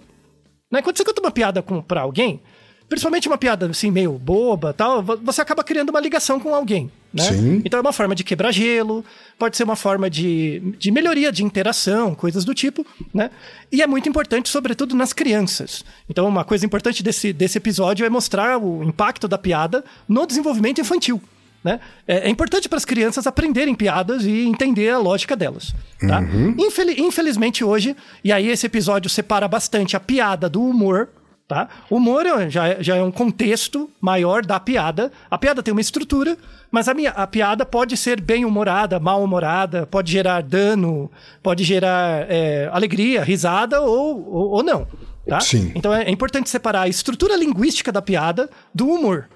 né? 0.74 0.82
Quando 0.82 0.98
você 0.98 1.06
conta 1.06 1.22
uma 1.22 1.32
piada 1.32 1.62
com, 1.62 1.82
pra 1.82 2.02
alguém, 2.02 2.42
principalmente 2.90 3.28
uma 3.28 3.38
piada 3.38 3.66
assim, 3.68 3.90
meio 3.92 4.12
boba 4.14 4.74
tal, 4.74 5.02
vo- 5.02 5.18
você 5.24 5.40
acaba 5.42 5.64
criando 5.64 5.90
uma 5.92 6.00
ligação 6.00 6.40
com 6.40 6.54
alguém. 6.54 6.92
Né? 7.14 7.24
Sim. 7.24 7.62
Então 7.64 7.78
é 7.78 7.82
uma 7.82 7.94
forma 7.94 8.16
de 8.16 8.24
quebrar 8.24 8.52
gelo, 8.52 9.06
pode 9.38 9.56
ser 9.56 9.64
uma 9.64 9.76
forma 9.76 10.10
de, 10.10 10.60
de 10.80 10.90
melhoria 10.92 11.32
de 11.32 11.44
interação, 11.44 12.16
coisas 12.16 12.44
do 12.44 12.54
tipo, 12.56 12.84
né? 13.14 13.30
E 13.72 13.82
é 13.84 13.88
muito 13.88 14.10
importante, 14.10 14.50
sobretudo 14.50 14.96
nas 14.96 15.14
crianças. 15.14 15.86
Então, 16.10 16.28
uma 16.28 16.44
coisa 16.44 16.66
importante 16.66 17.04
desse, 17.04 17.32
desse 17.32 17.58
episódio 17.60 18.04
é 18.06 18.10
mostrar 18.10 18.58
o 18.58 18.84
impacto 18.84 19.28
da 19.28 19.38
piada 19.38 19.84
no 20.08 20.26
desenvolvimento 20.26 20.82
infantil. 20.82 21.22
Né? 21.64 21.80
É, 22.08 22.28
é 22.28 22.30
importante 22.30 22.68
para 22.68 22.78
as 22.78 22.84
crianças 22.86 23.26
aprenderem 23.26 23.74
piadas 23.74 24.26
e 24.26 24.46
entender 24.46 24.90
a 24.90 24.98
lógica 24.98 25.36
delas. 25.36 25.74
Tá? 26.00 26.22
Infeli- 26.58 27.00
infelizmente, 27.00 27.64
hoje, 27.64 27.96
e 28.24 28.32
aí 28.34 28.48
esse 28.50 28.66
episódio 28.66 29.10
separa 29.10 29.48
bastante 29.48 29.96
a 29.96 30.00
piada 30.00 30.50
do 30.50 30.62
humor. 30.62 31.10
Tá? 31.48 31.68
O 31.90 31.98
humor 31.98 32.26
é- 32.26 32.50
já, 32.50 32.68
é- 32.68 32.78
já 32.84 32.96
é 32.98 33.04
um 33.04 33.12
contexto 33.12 33.90
maior 34.02 34.46
da 34.46 34.60
piada. 34.60 35.12
A 35.30 35.38
piada 35.38 35.62
tem 35.62 35.72
uma 35.74 35.82
estrutura, 35.82 36.38
mas 36.72 36.88
a, 36.90 36.94
minha, 36.94 37.12
a 37.12 37.28
piada 37.28 37.66
pode 37.66 37.96
ser 37.96 38.20
bem-humorada, 38.20 39.00
mal-humorada, 39.00 39.86
pode 39.86 40.12
gerar 40.12 40.42
dano, 40.42 41.10
pode 41.42 41.64
gerar 41.64 42.26
é, 42.30 42.70
alegria, 42.74 43.24
risada 43.24 43.82
ou, 43.82 44.26
ou, 44.34 44.50
ou 44.52 44.64
não. 44.64 44.88
Tá? 45.28 45.40
Sim. 45.40 45.72
Então 45.76 45.94
é, 45.94 46.04
é 46.04 46.10
importante 46.12 46.50
separar 46.50 46.82
a 46.82 46.88
estrutura 46.90 47.36
linguística 47.38 47.92
da 47.92 48.02
piada 48.02 48.50
do 48.74 48.88
humor. 48.90 49.30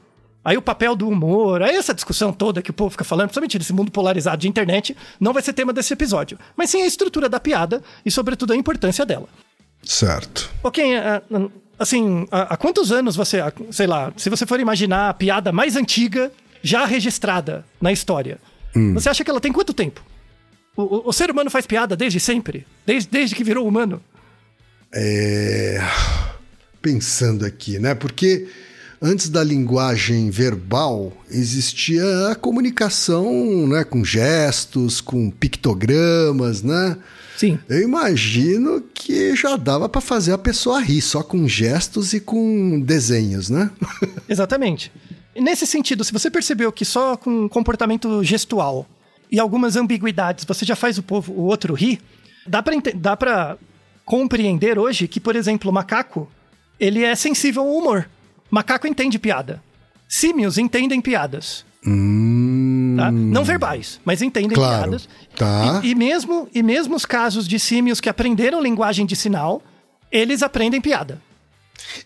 Aí 0.47 0.55
o 0.55 0.61
papel 0.61 0.95
do 0.95 1.09
humor, 1.09 1.61
aí 1.61 1.75
essa 1.75 1.93
discussão 1.93 2.31
toda 2.31 2.61
que 2.61 2.71
o 2.71 2.73
povo 2.73 2.91
fica 2.91 3.03
falando, 3.03 3.27
principalmente 3.27 3.57
nesse 3.59 3.73
mundo 3.73 3.91
polarizado 3.91 4.37
de 4.37 4.47
internet, 4.47 4.95
não 5.19 5.33
vai 5.33 5.43
ser 5.43 5.51
tema 5.51 5.73
desse 5.73 5.91
episódio. 5.91 6.39
Mas 6.55 6.69
sim 6.69 6.81
a 6.83 6.87
estrutura 6.87 7.27
da 7.27 7.37
piada 7.37 7.83
e, 8.05 8.09
sobretudo, 8.09 8.53
a 8.53 8.55
importância 8.55 9.05
dela. 9.05 9.27
Certo. 9.83 10.49
Ok, 10.63 10.95
ah, 10.95 11.21
ah, 11.33 11.49
assim, 11.77 12.25
há 12.31 12.55
quantos 12.55 12.93
anos 12.93 13.13
você, 13.17 13.39
sei 13.71 13.87
lá, 13.87 14.13
se 14.15 14.29
você 14.29 14.45
for 14.45 14.57
imaginar 14.61 15.09
a 15.09 15.13
piada 15.13 15.51
mais 15.51 15.75
antiga 15.75 16.31
já 16.63 16.85
registrada 16.85 17.65
na 17.81 17.91
história, 17.91 18.39
você 18.93 19.09
acha 19.09 19.25
que 19.25 19.29
ela 19.29 19.41
tem 19.41 19.51
quanto 19.51 19.73
tempo? 19.73 20.01
O, 20.77 20.83
o- 20.83 21.09
o 21.09 21.11
ser 21.11 21.29
humano 21.29 21.49
faz 21.49 21.65
piada 21.67 21.93
desde 21.93 22.21
sempre? 22.21 22.65
Desde, 22.85 23.09
desde 23.09 23.35
que 23.35 23.43
virou 23.43 23.67
humano? 23.67 24.01
É... 24.93 25.79
Pensando 26.81 27.45
aqui, 27.45 27.79
né? 27.79 27.93
Porque 27.95 28.47
antes 29.01 29.29
da 29.29 29.43
linguagem 29.43 30.29
verbal 30.29 31.11
existia 31.29 32.29
a 32.31 32.35
comunicação, 32.35 33.67
né? 33.67 33.83
Com 33.83 34.03
gestos, 34.03 35.01
com 35.01 35.29
pictogramas, 35.29 36.63
né? 36.63 36.97
Sim. 37.37 37.59
Eu 37.69 37.81
imagino 37.83 38.81
que 38.93 39.35
já 39.35 39.55
dava 39.55 39.87
pra 39.87 40.01
fazer 40.01 40.31
a 40.33 40.37
pessoa 40.37 40.79
rir 40.81 41.01
só 41.01 41.21
com 41.21 41.47
gestos 41.47 42.13
e 42.13 42.19
com 42.19 42.79
desenhos, 42.79 43.49
né? 43.49 43.69
Exatamente. 44.27 44.91
E 45.35 45.41
nesse 45.41 45.67
sentido, 45.67 46.03
se 46.03 46.11
você 46.11 46.31
percebeu 46.31 46.71
que 46.71 46.83
só 46.83 47.15
com 47.15 47.47
comportamento 47.47 48.23
gestual 48.23 48.87
e 49.31 49.39
algumas 49.39 49.75
ambiguidades 49.75 50.45
você 50.45 50.65
já 50.65 50.75
faz 50.75 50.97
o 50.97 51.03
povo, 51.03 51.31
o 51.33 51.41
outro 51.43 51.75
rir, 51.75 51.99
dá 52.47 52.63
ente- 52.73 52.93
dá 52.95 53.15
para 53.15 53.55
compreender 54.03 54.79
hoje 54.79 55.07
que, 55.07 55.19
por 55.19 55.35
exemplo, 55.35 55.69
o 55.69 55.73
macaco, 55.73 56.27
ele 56.79 57.03
é 57.03 57.13
sensível 57.15 57.61
ao 57.63 57.75
humor. 57.75 58.09
Macaco 58.49 58.87
entende 58.87 59.19
piada. 59.19 59.61
Símios 60.07 60.57
entendem 60.57 61.01
piadas. 61.01 61.65
Tá? 62.97 63.11
Não 63.11 63.43
verbais, 63.43 63.99
mas 64.03 64.21
entendem 64.21 64.51
Hum. 64.51 64.61
Claro. 64.61 64.83
piadas. 64.83 65.09
Tá. 65.35 65.81
E, 65.83 65.91
e 65.91 65.95
mesmo, 65.95 66.49
e 66.53 66.63
mesmo 66.63 66.95
os 66.95 67.05
casos 67.05 67.47
de 67.47 67.59
símios 67.59 68.01
que 68.01 68.09
aprenderam 68.09 68.61
linguagem 68.61 69.05
de 69.05 69.15
sinal, 69.15 69.61
eles 70.11 70.41
aprendem 70.41 70.81
piada. 70.81 71.21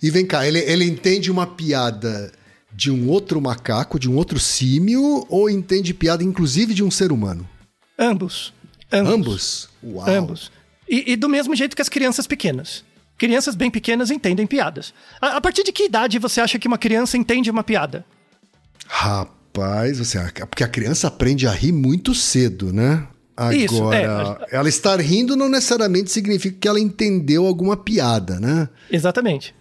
E 0.01 0.10
vem 0.10 0.25
cá, 0.25 0.45
ele, 0.45 0.60
ele 0.60 0.86
entende 0.86 1.31
uma 1.31 1.48
piada 1.48 2.31
de 2.74 2.91
um 2.91 3.10
outro 3.10 3.41
macaco, 3.41 4.00
de 4.00 4.10
um 4.10 4.15
outro 4.15 4.39
símio, 4.39 5.25
ou 5.29 5.50
entende 5.50 5.93
piada 5.93 6.24
inclusive 6.24 6.74
de 6.74 6.83
um 6.83 6.91
ser 6.91 7.12
humano? 7.12 7.48
Ambos. 7.98 8.53
Ambos. 8.91 9.13
Ambos? 9.13 9.69
Uau. 9.83 10.10
Ambos. 10.10 10.51
E, 10.89 11.13
e 11.13 11.15
do 11.15 11.29
mesmo 11.29 11.55
jeito 11.55 11.75
que 11.75 11.81
as 11.81 11.89
crianças 11.89 12.27
pequenas. 12.27 12.83
Crianças 13.22 13.54
bem 13.54 13.70
pequenas 13.70 14.10
entendem 14.10 14.48
piadas. 14.48 14.96
A, 15.22 15.38
a 15.38 15.42
partir 15.42 15.63
de 15.63 15.72
que 15.72 15.84
idade 15.86 16.18
você 16.18 16.42
acha 16.42 16.58
que 16.58 16.68
uma 16.68 16.80
criança 16.80 17.16
entende 17.16 17.51
uma 17.51 17.63
piada? 17.63 18.04
Rapaz, 18.88 20.00
você, 20.00 20.18
porque 20.50 20.63
a 20.63 20.68
criança 20.68 21.08
aprende 21.08 21.46
a 21.46 21.51
rir 21.51 21.72
muito 21.72 22.16
cedo, 22.16 22.74
né? 22.74 23.08
Agora, 23.38 23.56
Isso, 23.56 23.94
é, 23.94 24.38
ela 24.51 24.68
estar 24.68 25.00
rindo 25.00 25.36
não 25.36 25.48
necessariamente 25.48 26.12
significa 26.12 26.58
que 26.60 26.68
ela 26.68 26.80
entendeu 26.80 27.46
alguma 27.46 27.78
piada, 27.78 28.40
né? 28.40 28.68
Exatamente. 28.90 29.54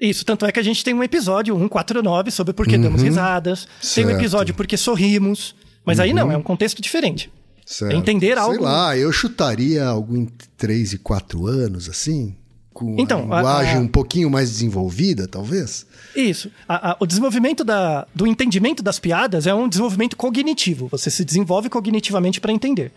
Isso, 0.00 0.24
tanto 0.24 0.46
é 0.46 0.52
que 0.52 0.60
a 0.60 0.62
gente 0.62 0.84
tem 0.84 0.94
um 0.94 1.02
episódio 1.02 1.56
149 1.56 2.30
sobre 2.30 2.52
por 2.52 2.68
que 2.68 2.78
damos 2.78 3.02
risadas. 3.02 3.66
Tem 3.96 4.04
um 4.04 4.08
Certo. 4.10 4.20
episódio 4.20 4.54
por 4.54 4.64
que 4.64 4.76
sorrimos. 4.76 5.56
Mas 5.84 5.98
aí 5.98 6.12
não, 6.12 6.30
é 6.30 6.36
um 6.36 6.42
contexto 6.42 6.80
diferente. 6.80 7.32
Certo. 7.66 7.92
É 7.92 7.96
entender 7.96 8.34
Sei 8.34 8.38
algo. 8.38 8.62
lá, 8.62 8.96
eu 8.96 9.10
chutaria 9.10 9.84
algo 9.84 10.16
entre 10.16 10.46
3 10.56 10.92
e 10.92 10.98
4 10.98 11.48
anos, 11.48 11.88
assim? 11.88 12.36
Com 12.78 12.94
Então, 12.96 13.20
a 13.32 13.36
a- 13.36 13.38
linguagem 13.38 13.76
a- 13.76 13.80
um 13.80 13.88
pouquinho 13.88 14.30
mais 14.30 14.48
desenvolvida, 14.50 15.26
talvez? 15.26 15.84
Isso. 16.14 16.48
A- 16.68 16.92
a- 16.92 16.96
o 17.00 17.06
desenvolvimento 17.06 17.64
da- 17.64 18.06
do 18.14 18.24
entendimento 18.24 18.84
das 18.84 19.00
piadas 19.00 19.48
é 19.48 19.52
um 19.54 19.68
desenvolvimento 19.68 20.16
cognitivo. 20.16 20.86
Você 20.86 21.10
se 21.10 21.24
desenvolve 21.24 21.68
cognitivamente 21.68 22.40
para 22.40 22.52
entender. 22.52 22.92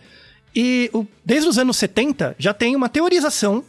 E 0.54 0.88
o- 0.94 1.04
desde 1.24 1.48
os 1.48 1.58
anos 1.58 1.76
70 1.78 2.36
já 2.38 2.54
tem 2.54 2.76
uma 2.76 2.88
teorização 2.88 3.64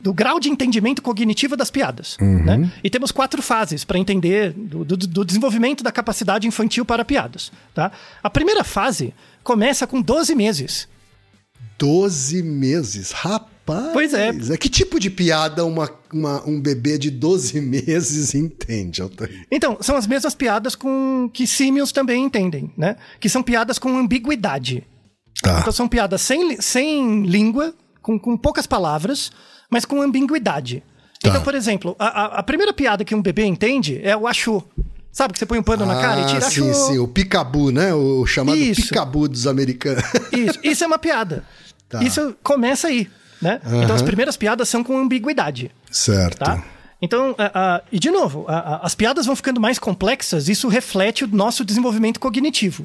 do 0.00 0.14
grau 0.14 0.40
de 0.40 0.48
entendimento 0.48 1.02
cognitivo 1.02 1.54
das 1.54 1.70
piadas. 1.70 2.16
né? 2.18 2.72
E 2.82 2.88
temos 2.88 3.10
quatro 3.12 3.42
fases 3.42 3.84
para 3.84 3.98
entender 3.98 4.52
do, 4.54 4.84
do- 4.86 4.96
do 4.96 5.24
desenvolvimento 5.24 5.84
da 5.84 5.92
capacidade 5.92 6.46
infantil 6.46 6.84
para 6.86 7.04
piadas. 7.04 7.52
Tá? 7.74 7.92
A 8.22 8.30
primeira 8.30 8.64
fase 8.64 9.12
começa 9.44 9.86
com 9.86 10.00
12 10.00 10.34
meses. 10.34 10.88
12 11.78 12.42
meses, 12.42 13.12
rapaz. 13.12 13.48
Pois 13.92 14.14
é. 14.14 14.32
Que 14.56 14.68
tipo 14.68 14.98
de 15.00 15.10
piada 15.10 15.64
uma, 15.64 15.90
uma- 16.12 16.42
um 16.48 16.60
bebê 16.60 16.96
de 16.98 17.10
12 17.10 17.60
meses 17.62 18.34
entende, 18.34 19.02
Altair? 19.02 19.46
Então, 19.50 19.76
são 19.80 19.96
as 19.96 20.06
mesmas 20.06 20.34
piadas 20.34 20.74
com 20.74 21.28
que 21.32 21.46
símios 21.46 21.92
também 21.92 22.24
entendem, 22.24 22.72
né? 22.76 22.96
Que 23.20 23.28
são 23.28 23.42
piadas 23.42 23.78
com 23.78 23.96
ambiguidade. 23.96 24.84
Tá. 25.42 25.60
Então 25.60 25.72
são 25.72 25.86
piadas 25.88 26.20
sem, 26.20 26.60
sem 26.60 27.22
língua, 27.24 27.72
com, 28.02 28.18
com 28.18 28.36
poucas 28.36 28.66
palavras, 28.66 29.30
mas 29.70 29.84
com 29.84 30.02
ambiguidade. 30.02 30.82
Tá. 31.20 31.30
Então, 31.30 31.42
por 31.42 31.54
exemplo, 31.54 31.94
a, 31.98 32.38
a- 32.38 32.42
primeira 32.42 32.72
piada 32.72 33.04
que 33.04 33.14
um 33.14 33.22
bebê 33.22 33.44
entende 33.44 34.00
é 34.02 34.16
o 34.16 34.26
achou. 34.26 34.66
Sabe 35.12 35.32
que 35.32 35.38
você 35.38 35.46
põe 35.46 35.58
um 35.58 35.62
pano 35.62 35.84
na 35.86 36.00
cara 36.00 36.20
e 36.20 36.26
tira 36.26 36.46
Ah, 36.46 36.50
sim, 36.50 36.70
achou. 36.70 36.74
sim, 36.92 36.98
o 36.98 37.08
picabu, 37.08 37.70
né? 37.72 37.92
O 37.94 38.24
chamado 38.26 38.56
Isso. 38.58 38.82
picabu 38.82 39.26
dos 39.28 39.46
americanos. 39.48 40.04
Isso, 40.32 40.58
isso 40.62 40.84
é 40.84 40.86
uma 40.86 40.98
piada. 40.98 41.44
Tá. 41.88 42.02
Isso 42.04 42.36
começa 42.42 42.86
aí, 42.88 43.08
né? 43.40 43.60
Então 43.82 43.94
as 43.94 44.02
primeiras 44.02 44.36
piadas 44.36 44.68
são 44.68 44.82
com 44.84 44.98
ambiguidade. 44.98 45.70
certo. 45.90 46.38
tá? 46.38 46.62
Então, 47.00 47.34
a- 47.38 47.76
a- 47.76 47.82
e 47.92 47.98
de 47.98 48.10
novo, 48.10 48.44
a- 48.48 48.80
as 48.82 48.94
piadas 48.94 49.24
vão 49.24 49.36
ficando 49.36 49.60
mais 49.60 49.78
complexas, 49.78 50.48
isso 50.48 50.66
reflete 50.68 51.24
o 51.24 51.28
nosso 51.28 51.64
desenvolvimento 51.64 52.18
cognitivo. 52.18 52.84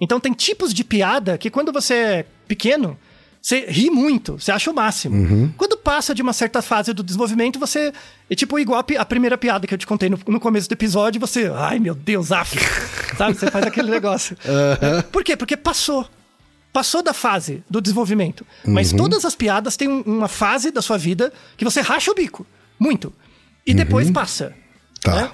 Então 0.00 0.18
tem 0.18 0.32
tipos 0.32 0.74
de 0.74 0.82
piada 0.82 1.38
que 1.38 1.48
quando 1.48 1.72
você 1.72 1.94
é 1.94 2.26
pequeno, 2.48 2.98
você 3.40 3.66
ri 3.68 3.90
muito, 3.90 4.38
você 4.40 4.50
acha 4.50 4.70
o 4.70 4.74
máximo. 4.74 5.52
Quando 5.56 5.76
passa 5.76 6.12
de 6.14 6.20
uma 6.22 6.32
certa 6.32 6.60
fase 6.62 6.92
do 6.92 7.02
desenvolvimento, 7.02 7.58
você. 7.60 7.92
É 8.28 8.34
tipo 8.34 8.58
igual 8.58 8.80
a, 8.80 9.00
a 9.00 9.04
primeira 9.04 9.38
piada 9.38 9.66
que 9.68 9.74
eu 9.74 9.78
te 9.78 9.86
contei 9.86 10.08
no, 10.08 10.18
no 10.26 10.40
começo 10.40 10.68
do 10.68 10.72
episódio, 10.72 11.20
você. 11.20 11.52
Ai, 11.54 11.78
meu 11.78 11.94
Deus, 11.94 12.32
af! 12.32 12.56
Sabe? 13.16 13.34
Você 13.34 13.48
faz 13.50 13.66
aquele 13.66 13.90
negócio. 13.90 14.36
É, 14.44 15.02
Por 15.02 15.22
quê? 15.22 15.36
Porque 15.36 15.56
passou. 15.56 16.08
Passou 16.74 17.02
da 17.02 17.14
fase 17.14 17.62
do 17.70 17.80
desenvolvimento. 17.80 18.44
Mas 18.66 18.92
todas 18.92 19.24
as 19.24 19.34
piadas 19.34 19.76
têm 19.76 19.88
um- 19.88 20.02
uma 20.02 20.28
fase 20.28 20.70
da 20.70 20.82
sua 20.82 20.98
vida 20.98 21.32
que 21.56 21.64
você 21.64 21.80
racha 21.80 22.10
o 22.10 22.14
bico. 22.14 22.44
Muito. 22.78 23.12
E 23.64 23.72
depois 23.72 24.10
passa. 24.10 24.52
Tá. 25.00 25.14
né? 25.14 25.30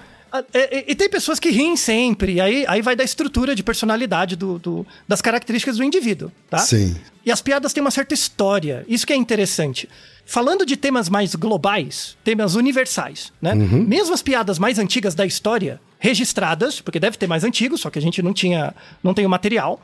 É, 0.53 0.85
E, 0.93 0.95
tem 0.95 1.09
pessoas 1.11 1.41
que 1.41 1.51
riem 1.51 1.77
sempre, 1.77 2.35
e 2.35 2.41
aí, 2.41 2.65
aí 2.69 2.81
vai 2.83 2.95
da 2.95 3.03
estrutura 3.03 3.53
de 3.53 3.65
personalidade 3.65 4.37
do, 4.37 4.61
do- 4.61 4.87
das 5.09 5.21
características 5.21 5.77
do 5.79 5.83
indivíduo, 5.83 6.31
tá? 6.49 6.59
Sim. 6.59 6.95
E 7.27 7.33
as 7.33 7.43
piadas 7.43 7.73
têm 7.73 7.81
uma 7.81 7.91
certa 7.91 8.15
história, 8.15 8.85
isso 8.87 9.05
que 9.05 9.13
é 9.13 9.17
interessante. 9.17 9.89
Falando 10.25 10.65
de 10.65 10.77
temas 10.77 11.09
mais 11.09 11.35
globais, 11.35 12.17
temas 12.23 12.55
universais, 12.55 13.33
né? 13.43 13.55
Mesmo 13.57 14.15
as 14.15 14.23
piadas 14.23 14.57
mais 14.57 14.79
antigas 14.79 15.17
da 15.17 15.27
história, 15.27 15.81
registradas, 15.99 16.81
porque 16.81 17.01
deve 17.01 17.17
ter 17.19 17.27
mais 17.27 17.43
antigos, 17.43 17.81
só 17.81 17.91
que 17.91 17.99
a 17.99 18.03
gente 18.03 18.23
não 18.23 18.33
tinha, 18.33 18.73
não 19.03 19.13
tem 19.13 19.27
o 19.27 19.29
material. 19.29 19.81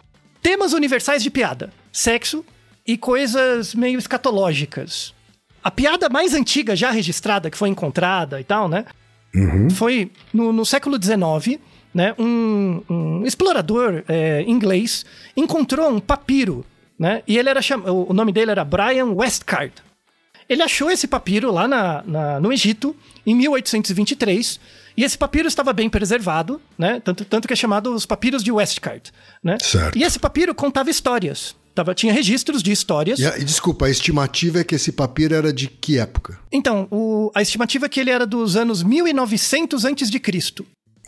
Temas 0.47 0.73
universais 0.73 1.25
de 1.25 1.29
piada: 1.29 1.73
sexo 1.93 2.45
e 2.87 2.97
coisas 2.97 3.75
meio 3.75 3.99
escatológicas. 3.99 5.13
A 5.61 5.73
piada 5.73 6.09
mais 6.09 6.35
antiga 6.35 6.77
já 6.77 6.93
registrada, 6.93 7.51
que 7.51 7.59
foi 7.59 7.69
encontrada 7.69 8.41
e 8.41 8.45
tal, 8.45 8.69
né? 8.69 8.85
Foi 9.75 10.09
no, 10.33 10.53
no 10.53 10.65
século 10.65 11.03
XIX, 11.03 11.59
né? 11.93 12.15
Um, 12.17 12.81
um 12.89 13.27
explorador 13.27 14.05
é, 14.07 14.45
inglês 14.47 15.05
encontrou 15.37 15.91
um 15.91 15.99
papiro, 15.99 16.65
né? 16.97 17.25
E 17.27 17.37
ele 17.37 17.49
era 17.51 17.61
cham... 17.61 17.83
o 17.85 18.15
nome 18.15 18.31
dele 18.31 18.53
era 18.53 18.65
Brian 18.65 19.07
Westcard. 19.07 19.73
Ele 20.49 20.63
achou 20.63 20.89
esse 20.93 21.09
papiro 21.09 21.51
lá 21.51 21.67
na, 21.67 22.05
na- 22.07 22.39
no 22.39 22.53
Egito 22.53 22.95
em 23.27 23.35
1823 23.35 24.61
e 24.97 25.05
esse 25.05 25.17
papiro 25.19 25.47
estava 25.49 25.73
bem 25.73 25.89
preservado, 25.91 26.61
né? 26.79 27.01
Tanto, 27.05 27.25
tanto 27.25 27.47
que 27.47 27.53
é 27.53 27.57
chamado 27.57 27.93
os 27.95 28.07
papiros 28.07 28.43
de 28.43 28.51
Westcard, 28.51 29.13
né? 29.43 29.59
Certo. 29.61 29.97
E 29.99 30.03
esse 30.03 30.19
papiro 30.19 30.55
contava 30.55 30.89
histórias. 30.91 31.55
Tava, 31.75 31.95
tinha 31.95 32.11
registros 32.11 32.63
de 32.63 32.73
histórias. 32.73 33.19
E, 33.19 33.27
a- 33.27 33.37
e 33.39 33.45
desculpa, 33.45 33.85
a 33.85 33.91
estimativa 33.91 34.61
é 34.61 34.65
que 34.65 34.75
esse 34.75 34.91
papiro 34.93 35.35
era 35.35 35.53
de 35.53 35.69
que 35.69 35.99
época? 35.99 36.39
Então, 36.51 36.89
o- 36.91 37.31
a 37.35 37.43
estimativa 37.43 37.85
é 37.85 37.89
que 37.91 38.01
ele 38.01 38.09
era 38.11 38.25
dos 38.27 38.57
anos 38.57 38.83
1900 38.83 39.85
antes 39.85 40.11
de 40.11 40.19
Cristo. 40.19 40.65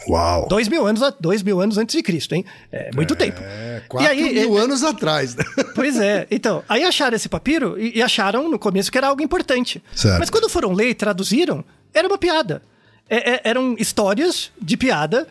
Uau! 0.09 0.47
Dois 0.47 0.68
mil 0.68 0.87
anos, 0.87 1.02
a- 1.02 1.12
dois 1.18 1.42
mil 1.42 1.59
anos 1.61 1.76
antes 1.78 1.97
de 1.97 2.02
Cristo, 2.02 2.35
hein? 2.35 2.45
É 2.71 2.90
muito 2.95 3.16
tempo. 3.16 3.40
É, 3.42 3.83
quatro 3.88 4.09
aí, 4.11 4.33
mil 4.35 4.59
é- 4.59 4.61
anos 4.62 4.85
atrás, 4.85 5.35
né? 5.35 5.42
Pois 5.75 5.97
é. 5.99 6.26
Então, 6.30 6.62
aí 6.68 6.85
acharam 6.85 7.16
esse 7.16 7.28
papiro 7.28 7.76
e, 7.80 7.97
e 7.99 8.02
acharam 8.02 8.49
no 8.49 8.59
começo 8.59 8.92
que 8.92 8.99
era 8.99 9.09
algo 9.09 9.23
importante. 9.23 9.83
Certo. 9.95 10.18
Mas 10.21 10.30
quando 10.30 10.49
foram 10.49 10.73
ler 10.73 10.90
e 10.90 10.95
traduziram, 10.95 11.64
era 11.92 12.07
uma 12.07 12.18
piada. 12.18 12.62
É- 13.08 13.34
é- 13.34 13.40
eram 13.44 13.74
histórias 13.78 14.50
de 14.60 14.76
piada 14.76 15.26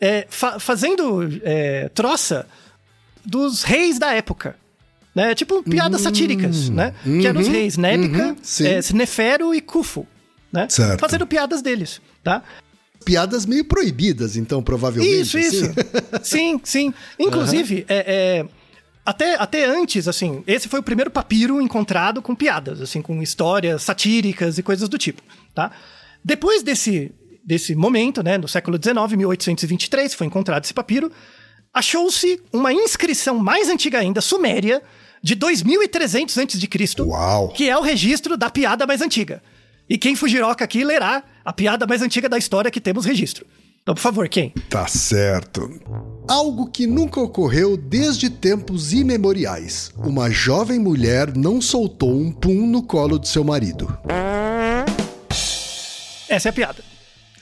é, 0.00 0.26
fa- 0.28 0.58
fazendo 0.58 1.20
é, 1.42 1.88
troça 1.94 2.46
dos 3.24 3.62
reis 3.62 3.98
da 3.98 4.12
época. 4.12 4.56
Né? 5.14 5.34
Tipo 5.34 5.62
piadas 5.62 6.00
satíricas, 6.00 6.70
né? 6.70 6.94
Que 7.04 7.26
eram 7.26 7.40
os 7.40 7.46
reis 7.48 7.76
Nébica, 7.76 8.28
uhum, 8.28 8.66
é, 8.66 8.78
Snefero 8.78 9.54
e 9.54 9.60
Cufo. 9.60 10.06
Né? 10.50 10.66
Certo. 10.70 11.00
Fazendo 11.00 11.26
piadas 11.26 11.60
deles, 11.62 12.00
tá? 12.24 12.42
Piadas 13.04 13.44
meio 13.46 13.64
proibidas, 13.64 14.36
então, 14.36 14.62
provavelmente. 14.62 15.20
Isso, 15.20 15.36
assim. 15.38 15.46
isso. 15.48 15.72
sim, 16.22 16.60
sim. 16.64 16.94
Inclusive, 17.18 17.84
é, 17.88 18.44
até, 19.04 19.34
até 19.34 19.64
antes, 19.64 20.06
assim, 20.08 20.42
esse 20.46 20.68
foi 20.68 20.80
o 20.80 20.82
primeiro 20.82 21.10
papiro 21.10 21.60
encontrado 21.60 22.22
com 22.22 22.34
piadas, 22.34 22.80
assim, 22.80 23.02
com 23.02 23.20
histórias 23.22 23.82
satíricas 23.82 24.56
e 24.58 24.62
coisas 24.62 24.88
do 24.88 24.96
tipo, 24.96 25.20
tá? 25.54 25.72
Depois 26.24 26.62
desse, 26.62 27.10
desse 27.44 27.74
momento, 27.74 28.22
né, 28.22 28.38
no 28.38 28.48
século 28.48 28.78
XIX, 28.82 29.16
1823, 29.16 30.14
foi 30.14 30.26
encontrado 30.26 30.64
esse 30.64 30.74
papiro, 30.74 31.10
achou-se 31.72 32.40
uma 32.52 32.72
inscrição 32.72 33.38
mais 33.38 33.68
antiga 33.68 33.98
ainda, 33.98 34.20
suméria, 34.20 34.82
de 35.22 35.34
2300 35.34 36.36
a.C., 36.38 37.02
Uau. 37.02 37.48
que 37.48 37.68
é 37.68 37.76
o 37.76 37.80
registro 37.80 38.36
da 38.36 38.50
piada 38.50 38.86
mais 38.86 39.00
antiga. 39.00 39.42
E 39.88 39.98
quem 39.98 40.16
fugiroca 40.16 40.64
aqui 40.64 40.84
lerá 40.84 41.22
a 41.44 41.52
piada 41.52 41.86
mais 41.86 42.02
antiga 42.02 42.28
da 42.28 42.38
história 42.38 42.70
que 42.70 42.80
temos 42.80 43.04
registro. 43.04 43.46
Então, 43.82 43.96
por 43.96 44.00
favor, 44.00 44.28
quem? 44.28 44.50
Tá 44.70 44.86
certo. 44.86 45.68
Algo 46.28 46.70
que 46.70 46.86
nunca 46.86 47.20
ocorreu 47.20 47.76
desde 47.76 48.30
tempos 48.30 48.92
imemoriais. 48.92 49.90
Uma 49.98 50.30
jovem 50.30 50.78
mulher 50.78 51.36
não 51.36 51.60
soltou 51.60 52.16
um 52.16 52.30
pum 52.30 52.64
no 52.66 52.84
colo 52.84 53.18
de 53.18 53.28
seu 53.28 53.42
marido. 53.42 53.92
Essa 56.28 56.48
é 56.48 56.50
a 56.50 56.52
piada. 56.52 56.91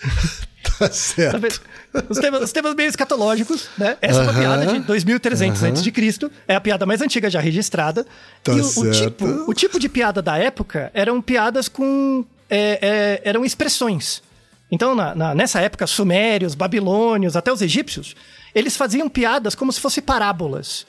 Tá 0.78 0.90
certo. 0.90 1.60
Os 2.08 2.18
temas, 2.18 2.42
os 2.42 2.52
temas 2.52 2.74
meio 2.74 2.88
escatológicos, 2.88 3.68
né? 3.76 3.98
Essa 4.00 4.20
é 4.20 4.22
uma 4.22 4.32
piada 4.32 4.66
de 4.66 4.78
2300 4.80 5.62
antes 5.62 5.82
de 5.82 5.92
Cristo. 5.92 6.30
É 6.48 6.54
a 6.54 6.60
piada 6.60 6.86
mais 6.86 7.02
antiga 7.02 7.28
já 7.28 7.38
registrada. 7.40 8.06
Tá 8.42 8.52
e 8.52 8.60
o, 8.60 8.64
o 8.64 8.64
certo. 8.64 8.92
tipo, 8.92 9.50
o 9.50 9.52
tipo 9.52 9.78
de 9.78 9.88
piada 9.90 10.22
da 10.22 10.38
época 10.38 10.90
eram 10.94 11.20
piadas 11.20 11.68
com... 11.68 12.24
é, 12.48 12.78
é, 12.80 13.28
eram 13.28 13.44
expressões. 13.44 14.22
Então, 14.70 14.94
na- 14.94 15.14
na- 15.14 15.34
nessa 15.34 15.60
época, 15.60 15.86
sumérios, 15.86 16.54
babilônios, 16.54 17.36
até 17.36 17.52
os 17.52 17.60
egípcios, 17.60 18.14
eles 18.54 18.74
faziam 18.76 19.06
piadas 19.08 19.54
como 19.54 19.70
se 19.72 19.80
fossem 19.80 20.02
parábolas. 20.02 20.86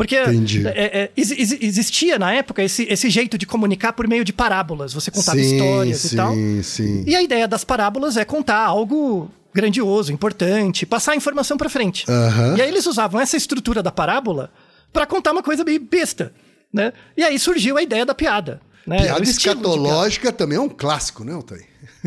Porque 0.00 0.16
é, 0.16 0.24
é, 0.24 1.10
exi- 1.14 1.38
exi- 1.38 1.58
existia 1.60 2.18
na 2.18 2.32
época 2.32 2.62
esse, 2.62 2.84
esse 2.84 3.10
jeito 3.10 3.36
de 3.36 3.44
comunicar 3.44 3.92
por 3.92 4.08
meio 4.08 4.24
de 4.24 4.32
parábolas. 4.32 4.94
Você 4.94 5.10
contava 5.10 5.36
sim, 5.36 5.56
histórias 5.56 5.98
sim, 5.98 6.14
e 6.14 6.16
tal. 6.16 6.34
sim. 6.62 7.04
E 7.06 7.14
a 7.14 7.22
ideia 7.22 7.46
das 7.46 7.64
parábolas 7.64 8.16
é 8.16 8.24
contar 8.24 8.64
algo 8.64 9.30
grandioso, 9.52 10.10
importante, 10.10 10.86
passar 10.86 11.12
a 11.12 11.16
informação 11.16 11.58
pra 11.58 11.68
frente. 11.68 12.06
Aham. 12.10 12.56
E 12.56 12.62
aí 12.62 12.68
eles 12.70 12.86
usavam 12.86 13.20
essa 13.20 13.36
estrutura 13.36 13.82
da 13.82 13.92
parábola 13.92 14.50
pra 14.90 15.04
contar 15.04 15.32
uma 15.32 15.42
coisa 15.42 15.64
meio 15.64 15.80
besta, 15.80 16.32
né? 16.72 16.94
E 17.14 17.22
aí 17.22 17.38
surgiu 17.38 17.76
a 17.76 17.82
ideia 17.82 18.06
da 18.06 18.14
piada. 18.14 18.58
Né? 18.86 18.96
O 18.96 19.02
Piada 19.02 19.20
de 19.20 19.34
piada. 19.34 19.58
escatológica 19.60 20.32
também 20.32 20.56
é 20.56 20.60
um 20.62 20.68
clássico, 20.70 21.24
né, 21.24 21.34
Otay? 21.36 21.60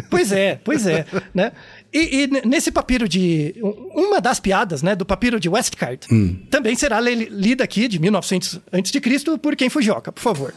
Pois 0.09 0.31
é, 0.31 0.59
pois 0.63 0.87
é, 0.87 1.05
né? 1.33 1.51
E, 1.93 2.23
e 2.23 2.47
nesse 2.47 2.71
papiro 2.71 3.07
de 3.07 3.53
um- 3.61 4.07
uma 4.07 4.19
das 4.19 4.39
piadas, 4.39 4.81
né, 4.81 4.95
do 4.95 5.05
papiro 5.05 5.39
de 5.39 5.47
Westcard, 5.47 6.07
Hum. 6.11 6.39
também 6.49 6.75
será 6.75 6.99
lida 6.99 7.63
aqui 7.63 7.87
de 7.87 7.99
1900 7.99 8.59
a.C. 8.71 9.37
por 9.37 9.55
quem 9.55 9.69
fujioca, 9.69 10.11
por 10.11 10.21
favor. 10.21 10.53